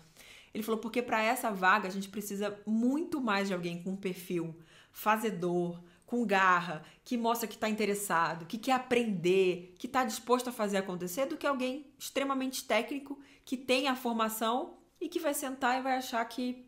Ele 0.55 0.63
falou, 0.63 0.81
porque 0.81 1.03
para 1.03 1.23
essa 1.23 1.51
vaga 1.51 1.87
a 1.89 1.91
gente 1.91 2.09
precisa 2.09 2.59
muito 2.67 3.21
mais 3.21 3.49
de 3.49 3.55
alguém 3.55 3.83
com 3.83 3.95
perfil 3.95 4.57
fazedor, 4.91 5.83
com 6.07 6.25
garra, 6.25 6.83
que 7.05 7.17
mostra 7.19 7.47
que 7.49 7.55
está 7.57 7.69
interessado, 7.69 8.47
que 8.47 8.57
quer 8.57 8.73
aprender, 8.73 9.75
que 9.79 9.87
está 9.87 10.05
disposto 10.05 10.49
a 10.49 10.53
fazer 10.53 10.79
acontecer, 10.79 11.27
do 11.27 11.37
que 11.37 11.47
alguém 11.47 11.87
extremamente 11.99 12.65
técnico, 12.65 13.21
que 13.45 13.57
tem 13.57 13.89
a 13.89 13.97
formação 13.97 14.79
e 15.01 15.09
que 15.09 15.19
vai 15.21 15.35
sentar 15.35 15.79
e 15.79 15.83
vai 15.83 15.97
achar 15.97 16.25
que 16.25 16.65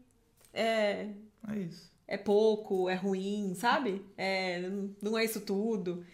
é, 0.52 1.08
É 1.48 1.58
isso. 1.58 1.90
é 2.06 2.18
pouco, 2.18 2.88
é 2.88 2.94
ruim, 2.94 3.54
sabe? 3.54 4.04
É, 4.16 4.68
não 5.00 5.16
é 5.16 5.24
isso 5.24 5.40
tudo. 5.40 6.04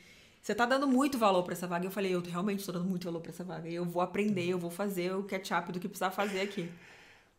Você 0.44 0.54
tá 0.54 0.66
dando 0.66 0.86
muito 0.86 1.16
valor 1.16 1.42
pra 1.42 1.54
essa 1.54 1.66
vaga. 1.66 1.86
Eu 1.86 1.90
falei, 1.90 2.14
eu 2.14 2.20
realmente 2.20 2.66
tô 2.66 2.70
dando 2.70 2.84
muito 2.84 3.04
valor 3.04 3.22
pra 3.22 3.30
essa 3.30 3.42
vaga. 3.42 3.66
Eu 3.66 3.82
vou 3.82 4.02
aprender, 4.02 4.46
eu 4.46 4.58
vou 4.58 4.70
fazer 4.70 5.14
o 5.16 5.24
catch-up 5.24 5.72
do 5.72 5.80
que 5.80 5.88
precisar 5.88 6.10
fazer 6.10 6.42
aqui. 6.42 6.70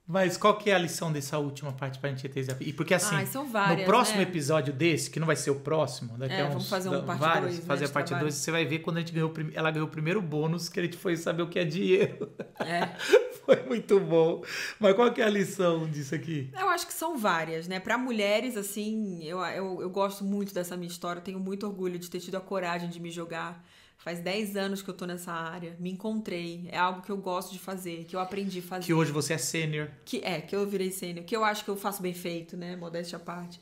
Mas 0.08 0.38
qual 0.38 0.56
que 0.56 0.70
é 0.70 0.76
a 0.76 0.78
lição 0.78 1.12
dessa 1.12 1.40
última 1.40 1.72
parte 1.72 1.98
pra 1.98 2.10
gente 2.12 2.30
ter? 2.30 2.46
E 2.62 2.72
porque 2.72 2.94
assim, 2.94 3.16
Ai, 3.16 3.26
várias, 3.26 3.80
no 3.80 3.86
próximo 3.86 4.18
né? 4.18 4.24
episódio 4.24 4.72
desse, 4.72 5.10
que 5.10 5.20
não 5.20 5.26
vai 5.26 5.36
ser 5.36 5.50
o 5.50 5.56
próximo, 5.56 6.16
daqui 6.16 6.36
É, 6.36 6.42
a 6.42 6.46
uns 6.46 6.50
vamos 6.50 6.70
fazer 6.70 6.90
um 6.90 7.04
parte 7.04 7.20
vários, 7.20 7.44
dois, 7.44 7.60
né, 7.60 7.66
fazer 7.66 7.86
a 7.86 7.90
parte 7.90 8.08
trabalho. 8.10 8.28
2, 8.28 8.36
você 8.36 8.52
vai 8.52 8.66
ver 8.66 8.80
quando 8.80 8.98
a 8.98 9.00
gente 9.00 9.12
ganhou, 9.12 9.34
ela 9.54 9.72
ganhou 9.72 9.88
o 9.88 9.92
primeiro 9.92 10.22
bônus, 10.22 10.70
que 10.70 10.80
a 10.80 10.84
gente 10.84 10.96
foi 10.96 11.18
saber 11.18 11.42
o 11.42 11.48
que 11.50 11.58
é 11.58 11.66
dinheiro. 11.66 12.32
É. 12.60 12.90
Foi 13.46 13.62
muito 13.64 14.00
bom. 14.00 14.44
Mas 14.80 14.96
qual 14.96 15.14
que 15.14 15.22
é 15.22 15.26
a 15.26 15.30
lição 15.30 15.88
disso 15.88 16.16
aqui? 16.16 16.50
Eu 16.60 16.68
acho 16.68 16.88
que 16.88 16.94
são 16.94 17.16
várias, 17.16 17.68
né? 17.68 17.80
Pra 17.80 17.96
mulheres, 17.96 18.58
assim, 18.58 19.24
eu, 19.24 19.40
eu, 19.40 19.82
eu 19.84 19.90
gosto 19.92 20.24
muito 20.24 20.52
dessa 20.52 20.76
minha 20.76 20.88
história. 20.90 21.20
eu 21.20 21.24
Tenho 21.24 21.40
muito 21.40 21.68
orgulho 21.68 22.00
de 22.00 22.10
ter 22.10 22.20
tido 22.20 22.38
a 22.38 22.42
coragem 22.42 22.90
de 22.90 23.00
me 23.00 23.12
jogar. 23.12 23.64
Faz 23.98 24.20
10 24.20 24.56
anos 24.56 24.82
que 24.82 24.90
eu 24.90 24.94
tô 24.94 25.06
nessa 25.06 25.32
área. 25.32 25.76
Me 25.80 25.92
encontrei. 25.92 26.68
É 26.72 26.78
algo 26.78 27.02
que 27.02 27.12
eu 27.12 27.18
gosto 27.18 27.52
de 27.52 27.60
fazer, 27.60 28.06
que 28.06 28.16
eu 28.16 28.20
aprendi 28.20 28.60
a 28.60 28.62
fazer. 28.62 28.86
Que 28.86 28.94
hoje 28.94 29.12
você 29.12 29.34
é 29.34 29.38
sênior. 29.38 29.90
Que 30.04 30.20
é, 30.24 30.42
que 30.42 30.56
eu 30.56 30.68
virei 30.68 30.92
sênior, 30.92 31.26
que 31.26 31.36
eu 31.36 31.44
acho 31.44 31.64
que 31.64 31.70
eu 31.70 31.76
faço 31.76 32.02
bem 32.02 32.14
feito, 32.14 32.56
né? 32.56 32.76
Modéstia 32.76 33.18
à 33.18 33.20
parte. 33.20 33.60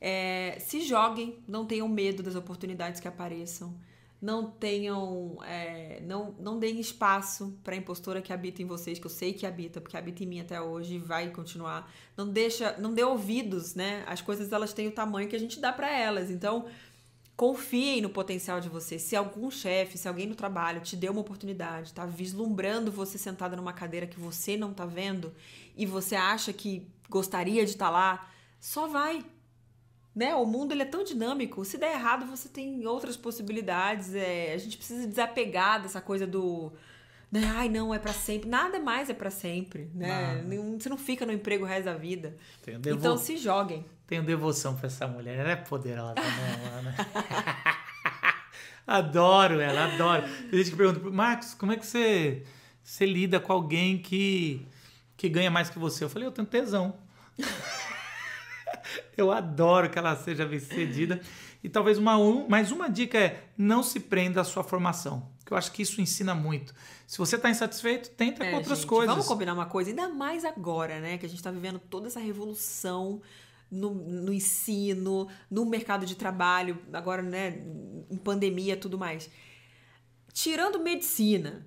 É, 0.00 0.58
se 0.60 0.82
joguem, 0.82 1.38
não 1.48 1.64
tenham 1.64 1.88
medo 1.88 2.22
das 2.22 2.34
oportunidades 2.34 3.00
que 3.00 3.08
apareçam. 3.08 3.74
Não 4.20 4.50
tenham. 4.50 5.38
é, 5.46 6.00
não, 6.02 6.34
não 6.38 6.58
deem 6.58 6.80
espaço 6.80 7.58
para 7.62 7.74
a 7.74 7.76
impostora 7.78 8.22
que 8.22 8.32
habita 8.32 8.62
em 8.62 8.66
vocês, 8.66 8.98
que 8.98 9.06
eu 9.06 9.10
sei 9.10 9.32
que 9.34 9.46
habita, 9.46 9.80
porque 9.80 9.96
habita 9.96 10.24
em 10.24 10.26
mim 10.26 10.40
até 10.40 10.60
hoje 10.60 10.94
e 10.94 10.98
vai 10.98 11.30
continuar. 11.30 11.92
Não 12.16 12.26
deixa. 12.28 12.76
Não 12.78 12.94
dê 12.94 13.04
ouvidos, 13.04 13.74
né? 13.74 14.04
As 14.06 14.22
coisas 14.22 14.52
elas 14.52 14.72
têm 14.72 14.88
o 14.88 14.92
tamanho 14.92 15.28
que 15.28 15.36
a 15.36 15.38
gente 15.38 15.60
dá 15.60 15.72
para 15.72 15.90
elas. 15.90 16.30
Então, 16.30 16.64
confiem 17.36 18.00
no 18.00 18.08
potencial 18.08 18.60
de 18.60 18.68
vocês. 18.68 19.02
Se 19.02 19.14
algum 19.14 19.50
chefe, 19.50 19.98
se 19.98 20.08
alguém 20.08 20.26
no 20.26 20.34
trabalho 20.34 20.80
te 20.80 20.96
deu 20.96 21.12
uma 21.12 21.20
oportunidade, 21.20 21.92
tá 21.92 22.06
vislumbrando 22.06 22.90
você 22.90 23.18
sentada 23.18 23.54
numa 23.54 23.74
cadeira 23.74 24.06
que 24.06 24.18
você 24.18 24.56
não 24.56 24.72
tá 24.72 24.86
vendo 24.86 25.34
e 25.76 25.84
você 25.84 26.16
acha 26.16 26.52
que 26.52 26.88
gostaria 27.10 27.64
de 27.64 27.72
estar 27.72 27.90
lá, 27.90 28.28
só 28.58 28.86
vai. 28.86 29.24
Né? 30.14 30.34
O 30.34 30.46
mundo 30.46 30.72
ele 30.72 30.82
é 30.82 30.86
tão 30.86 31.04
dinâmico. 31.04 31.62
Se 31.62 31.76
der 31.76 31.92
errado, 31.92 32.24
você 32.24 32.48
tem 32.48 32.86
outras 32.86 33.18
possibilidades. 33.18 34.14
É, 34.14 34.54
a 34.54 34.58
gente 34.58 34.78
precisa 34.78 35.06
desapegar 35.06 35.82
dessa 35.82 36.00
coisa 36.00 36.26
do 36.26 36.72
né? 37.40 37.52
Ai, 37.56 37.68
não, 37.68 37.92
é 37.94 37.98
pra 37.98 38.12
sempre. 38.12 38.48
Nada 38.48 38.78
mais 38.80 39.08
é 39.10 39.14
pra 39.14 39.30
sempre, 39.30 39.90
né? 39.94 40.42
Não- 40.46 40.78
Você 40.78 40.88
não 40.88 40.96
fica 40.98 41.24
no 41.26 41.32
emprego 41.32 41.64
o 41.64 41.66
resto 41.66 41.84
da 41.86 41.94
vida. 41.94 42.36
Devo... 42.64 42.98
Então 42.98 43.16
se 43.16 43.36
joguem. 43.36 43.84
Tenho 44.06 44.22
devoção 44.22 44.74
pra 44.76 44.86
essa 44.86 45.06
mulher. 45.06 45.38
Ela 45.38 45.50
é 45.52 45.56
poderosa, 45.56 46.14
né, 46.14 46.94
adoro 48.86 49.60
ela, 49.60 49.92
adoro. 49.92 50.22
Tem 50.50 50.58
gente 50.60 50.70
que 50.70 50.76
pergunta, 50.76 51.10
Marcos, 51.10 51.54
como 51.54 51.72
é 51.72 51.76
que 51.76 51.84
você, 51.86 52.42
você 52.82 53.04
lida 53.04 53.40
com 53.40 53.52
alguém 53.52 53.98
que, 53.98 54.64
que 55.16 55.28
ganha 55.28 55.50
mais 55.50 55.68
que 55.70 55.78
você? 55.78 56.04
Eu 56.04 56.08
falei, 56.08 56.26
eu 56.28 56.32
tenho 56.32 56.46
tesão. 56.46 56.94
eu 59.16 59.32
adoro 59.32 59.90
que 59.90 59.98
ela 59.98 60.14
seja 60.16 60.46
bem-sucedida. 60.46 61.20
E 61.64 61.68
talvez 61.68 61.98
uma, 61.98 62.16
um- 62.16 62.46
mais 62.48 62.70
uma 62.70 62.88
dica 62.88 63.18
é 63.18 63.42
não 63.58 63.82
se 63.82 63.98
prenda 64.00 64.40
à 64.40 64.44
sua 64.44 64.62
formação. 64.62 65.28
Que 65.46 65.52
eu 65.52 65.56
acho 65.56 65.70
que 65.70 65.80
isso 65.80 66.00
ensina 66.00 66.34
muito. 66.34 66.74
Se 67.06 67.16
você 67.16 67.36
está 67.36 67.48
insatisfeito, 67.48 68.10
tenta 68.10 68.44
É, 68.44 68.50
com 68.50 68.56
outras 68.56 68.78
gente, 68.80 68.88
coisas. 68.88 69.08
Vamos 69.08 69.28
combinar 69.28 69.54
uma 69.54 69.66
coisa, 69.66 69.90
ainda 69.90 70.08
mais 70.08 70.44
agora, 70.44 71.00
né? 71.00 71.16
Que 71.18 71.24
a 71.24 71.28
gente 71.28 71.40
tá 71.40 71.52
vivendo 71.52 71.78
toda 71.78 72.08
essa 72.08 72.18
revolução 72.18 73.22
no, 73.70 73.94
no 73.94 74.32
ensino, 74.32 75.28
no 75.48 75.64
mercado 75.64 76.04
de 76.04 76.16
trabalho, 76.16 76.78
agora, 76.92 77.22
né? 77.22 77.62
Em 78.10 78.16
pandemia 78.16 78.74
e 78.74 78.76
tudo 78.76 78.98
mais. 78.98 79.30
Tirando 80.32 80.80
medicina, 80.80 81.64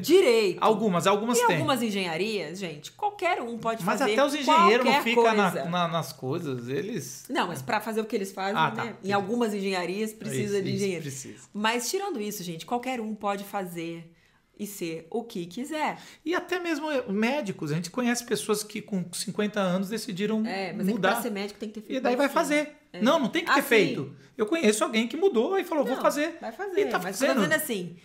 direito. 0.00 0.58
Algumas, 0.60 1.06
algumas 1.06 1.38
e 1.38 1.46
tem. 1.46 1.56
algumas 1.56 1.82
engenharias, 1.82 2.58
gente, 2.58 2.92
qualquer 2.92 3.40
um 3.40 3.56
pode 3.58 3.84
Mas 3.84 3.98
fazer. 3.98 4.12
até 4.12 4.24
os 4.24 4.34
engenheiros 4.34 4.84
não 4.86 5.02
ficam 5.02 5.34
na- 5.34 5.64
na- 5.66 5.88
nas 5.88 6.12
coisas, 6.12 6.68
eles. 6.68 7.26
Não, 7.28 7.46
mas 7.48 7.62
para 7.62 7.80
fazer 7.80 8.00
o 8.00 8.04
que 8.04 8.16
eles 8.16 8.32
fazem, 8.32 8.56
Ah, 8.60 8.70
tá. 8.70 8.84
né? 8.84 8.94
Em 9.04 9.12
algumas 9.12 9.54
engenharias 9.54 10.12
precisa 10.12 10.56
Isso, 10.56 10.64
de 10.64 10.72
engenheiro. 10.74 11.02
precisa. 11.02 11.48
Mas 11.52 11.88
tirando 11.90 12.20
isso, 12.20 12.42
gente, 12.42 12.66
qualquer 12.66 13.00
um 13.00 13.14
pode 13.14 13.44
fazer 13.44 14.10
e 14.58 14.66
ser 14.66 15.06
o 15.10 15.24
que 15.24 15.46
quiser. 15.46 15.98
E 16.22 16.34
até 16.34 16.58
mesmo 16.60 16.86
médicos. 17.10 17.72
A 17.72 17.74
gente 17.76 17.90
conhece 17.90 18.22
pessoas 18.24 18.62
que 18.62 18.82
com 18.82 19.04
50 19.12 19.58
anos 19.58 19.88
decidiram 19.88 20.44
É, 20.46 20.72
mas 20.74 20.86
é 20.86 20.90
que 20.90 20.94
mudar. 20.96 21.22
ser 21.22 21.30
médico 21.30 21.58
tem 21.58 21.70
que 21.70 21.80
ter 21.80 21.86
feito 21.86 21.98
e 21.98 22.00
daí 22.00 22.14
vai 22.14 22.26
medicina. 22.26 22.40
fazer. 22.42 22.76
Não, 23.00 23.18
não 23.18 23.28
tem 23.28 23.42
que 23.44 23.50
ter 23.54 23.60
Ah, 23.60 23.62
sim. 23.62 23.68
feito. 23.68 24.14
Eu 24.36 24.44
conheço 24.46 24.82
alguém 24.84 25.06
que 25.06 25.16
mudou 25.16 25.58
e 25.58 25.64
falou, 25.64 25.84
vou 25.84 25.94
Não, 25.96 26.02
fazer. 26.02 26.36
Vai 26.40 26.50
E 26.50 26.52
fazer. 26.52 26.84
tá 26.90 26.98
mas 26.98 27.18
fazendo. 27.18 27.52
assim. 27.52 27.96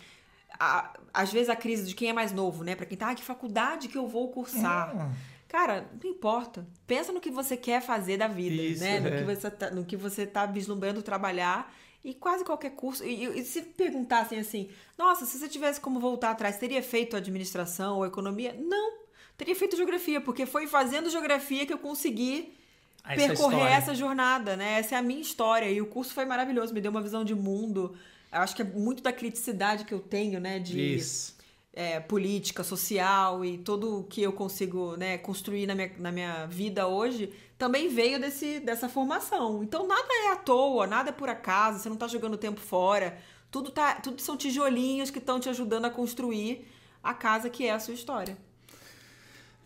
A- 0.58 0.92
às 1.12 1.32
vezes 1.32 1.48
a 1.48 1.56
crise 1.56 1.86
de 1.86 1.94
quem 1.94 2.10
é 2.10 2.12
mais 2.12 2.32
novo, 2.32 2.62
né? 2.64 2.74
Pra 2.74 2.86
quem 2.86 2.96
tá, 2.98 3.10
ah, 3.10 3.14
que 3.14 3.22
faculdade 3.22 3.88
que 3.88 3.96
eu 3.98 4.06
vou 4.06 4.30
cursar? 4.30 4.94
Hum. 4.96 5.12
Cara, 5.48 5.88
não 6.02 6.10
importa. 6.10 6.66
Pensa 6.86 7.12
no 7.12 7.20
que 7.20 7.30
você 7.30 7.56
quer 7.56 7.80
fazer 7.80 8.16
da 8.16 8.26
vida, 8.28 8.60
Isso, 8.62 8.82
né? 8.82 9.00
No, 9.00 9.08
é. 9.08 9.18
que 9.18 9.24
você 9.24 9.50
tá, 9.50 9.70
no 9.70 9.84
que 9.84 9.96
você 9.96 10.26
tá 10.26 10.44
vislumbrando 10.46 11.02
trabalhar. 11.02 11.72
E 12.04 12.14
quase 12.14 12.44
qualquer 12.44 12.70
curso. 12.70 13.04
E, 13.04 13.24
e- 13.24 13.40
e 13.40 13.44
se 13.44 13.62
perguntassem 13.62 14.38
assim, 14.38 14.68
nossa, 14.96 15.24
se 15.26 15.38
você 15.38 15.48
tivesse 15.48 15.80
como 15.80 15.98
voltar 15.98 16.30
atrás, 16.30 16.56
teria 16.58 16.82
feito 16.82 17.16
administração 17.16 17.96
ou 17.98 18.06
economia? 18.06 18.54
Não. 18.58 18.98
Teria 19.36 19.54
feito 19.56 19.76
geografia, 19.76 20.20
porque 20.20 20.46
foi 20.46 20.66
fazendo 20.66 21.10
geografia 21.10 21.66
que 21.66 21.72
eu 21.72 21.78
consegui 21.78 22.54
Essa 23.06 23.26
percorrer 23.28 23.56
história. 23.56 23.74
essa 23.74 23.94
jornada, 23.94 24.56
né? 24.56 24.78
Essa 24.78 24.96
é 24.96 24.98
a 24.98 25.02
minha 25.02 25.20
história. 25.20 25.70
E 25.70 25.80
o 25.80 25.86
curso 25.86 26.12
foi 26.12 26.24
maravilhoso, 26.24 26.74
me 26.74 26.80
deu 26.80 26.90
uma 26.90 27.00
visão 27.00 27.24
de 27.24 27.34
mundo. 27.34 27.96
Eu 28.32 28.40
acho 28.40 28.54
que 28.54 28.62
é 28.62 28.64
muito 28.64 29.02
da 29.02 29.12
criticidade 29.12 29.84
que 29.84 29.94
eu 29.94 30.00
tenho, 30.00 30.40
né? 30.40 30.58
De 30.58 30.98
é, 31.72 32.00
política, 32.00 32.64
social 32.64 33.44
e 33.44 33.58
tudo 33.58 34.06
que 34.08 34.22
eu 34.22 34.32
consigo 34.32 34.96
né, 34.96 35.18
construir 35.18 35.66
na 35.66 35.74
minha, 35.74 35.92
na 35.98 36.10
minha 36.10 36.46
vida 36.46 36.86
hoje 36.86 37.32
também 37.58 37.88
veio 37.88 38.18
desse, 38.18 38.60
dessa 38.60 38.88
formação. 38.88 39.62
Então 39.62 39.86
nada 39.86 40.08
é 40.24 40.32
à 40.32 40.36
toa, 40.36 40.86
nada 40.86 41.10
é 41.10 41.12
por 41.12 41.28
acaso, 41.28 41.78
você 41.78 41.88
não 41.88 41.96
tá 41.96 42.08
jogando 42.08 42.36
tempo 42.38 42.60
fora. 42.60 43.18
Tudo, 43.50 43.70
tá, 43.70 43.96
tudo 43.96 44.20
são 44.20 44.36
tijolinhos 44.36 45.10
que 45.10 45.18
estão 45.18 45.38
te 45.38 45.48
ajudando 45.48 45.84
a 45.84 45.90
construir 45.90 46.66
a 47.02 47.12
casa 47.12 47.50
que 47.50 47.66
é 47.66 47.72
a 47.72 47.78
sua 47.78 47.94
história. 47.94 48.36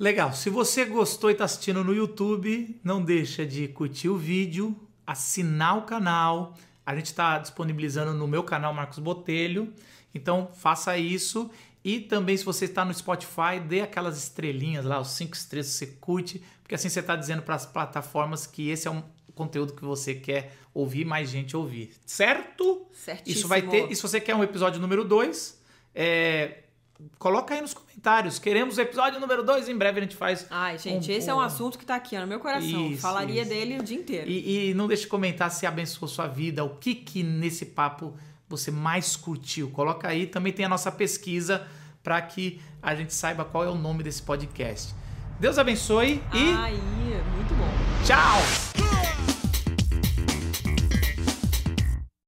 Legal. 0.01 0.33
Se 0.33 0.49
você 0.49 0.87
gostou 0.87 1.29
e 1.29 1.35
está 1.35 1.45
assistindo 1.45 1.85
no 1.85 1.95
YouTube, 1.95 2.81
não 2.83 3.05
deixa 3.05 3.45
de 3.45 3.69
curtir 3.69 4.09
o 4.09 4.17
vídeo, 4.17 4.75
assinar 5.07 5.77
o 5.77 5.83
canal. 5.83 6.57
A 6.87 6.97
gente 6.97 7.07
está 7.07 7.39
disponibilizando 7.39 8.15
no 8.15 8.27
meu 8.27 8.43
canal 8.43 8.73
Marcos 8.73 8.99
Botelho. 8.99 9.71
Então 10.15 10.49
faça 10.55 10.97
isso. 10.97 11.51
E 11.85 12.01
também, 12.01 12.35
se 12.35 12.47
você 12.47 12.65
está 12.65 12.83
no 12.83 12.95
Spotify, 12.95 13.61
dê 13.63 13.83
aquelas 13.83 14.17
estrelinhas 14.17 14.87
lá, 14.87 14.99
os 14.99 15.11
cinco 15.11 15.37
estrelas 15.37 15.67
que 15.67 15.75
você 15.75 15.87
curte, 16.01 16.43
porque 16.63 16.75
assim 16.75 16.89
você 16.89 17.01
está 17.01 17.15
dizendo 17.15 17.43
para 17.43 17.57
as 17.57 17.67
plataformas 17.67 18.47
que 18.47 18.71
esse 18.71 18.89
é 18.89 18.91
um 18.91 19.03
conteúdo 19.35 19.75
que 19.75 19.85
você 19.85 20.15
quer 20.15 20.55
ouvir, 20.73 21.05
mais 21.05 21.29
gente 21.29 21.55
ouvir. 21.55 21.93
Certo? 22.07 22.87
Certíssimo. 22.91 23.37
Isso 23.37 23.47
vai 23.47 23.61
ter. 23.61 23.93
E 23.93 23.95
se 23.95 24.01
você 24.01 24.19
quer 24.19 24.35
um 24.35 24.43
episódio 24.43 24.81
número 24.81 25.05
2, 25.05 25.61
coloca 27.19 27.55
aí 27.55 27.61
nos 27.61 27.75
comentários. 27.75 28.39
Queremos 28.39 28.77
o 28.79 28.81
episódio 28.81 29.21
número 29.21 29.43
2. 29.43 29.69
Em 29.69 29.77
breve 29.77 29.99
a 29.99 30.03
gente 30.03 30.17
faz. 30.17 30.47
Ai, 30.51 30.79
gente, 30.79 31.11
um- 31.11 31.15
esse 31.15 31.29
é 31.31 31.35
um 31.35 31.39
um- 31.39 31.41
assunto 31.41 31.79
que 31.79 31.85
tá 31.85 31.95
aqui 31.97 32.17
ó, 32.17 32.21
no 32.21 32.27
meu 32.27 32.41
coração. 32.41 32.87
Isso, 32.91 33.01
Falaria 33.03 33.43
isso. 33.43 33.51
dele 33.51 33.79
o 33.79 33.83
dia 33.83 33.97
inteiro. 33.97 34.29
E, 34.31 34.71
e 34.71 34.75
não 34.75 34.87
deixe 34.89 35.03
de 35.05 35.09
comentar 35.09 35.51
se 35.51 35.67
abençoou 35.67 36.09
sua 36.09 36.27
vida, 36.27 36.65
o 36.65 36.77
que 36.77 36.95
que 36.95 37.23
nesse 37.23 37.67
papo 37.67 38.15
você 38.49 38.71
mais 38.71 39.17
curtiu. 39.17 39.71
Coloca 39.71 40.09
aí. 40.09 40.27
Também 40.27 40.53
tem 40.53 40.65
a 40.65 40.69
nossa 40.69 40.91
pesquisa 40.91 41.67
para 42.03 42.21
que 42.23 42.61
a 42.83 42.95
gente 42.95 43.13
saiba 43.15 43.45
qual 43.45 43.63
é 43.65 43.69
o 43.69 43.75
nome 43.75 44.03
desse 44.03 44.23
podcast. 44.23 44.95
Deus 45.39 45.57
abençoe 45.59 46.23
e 46.35 46.53
Aí, 46.55 46.75
muito 47.35 47.55
bom. 47.55 48.05
tchau! 48.07 48.70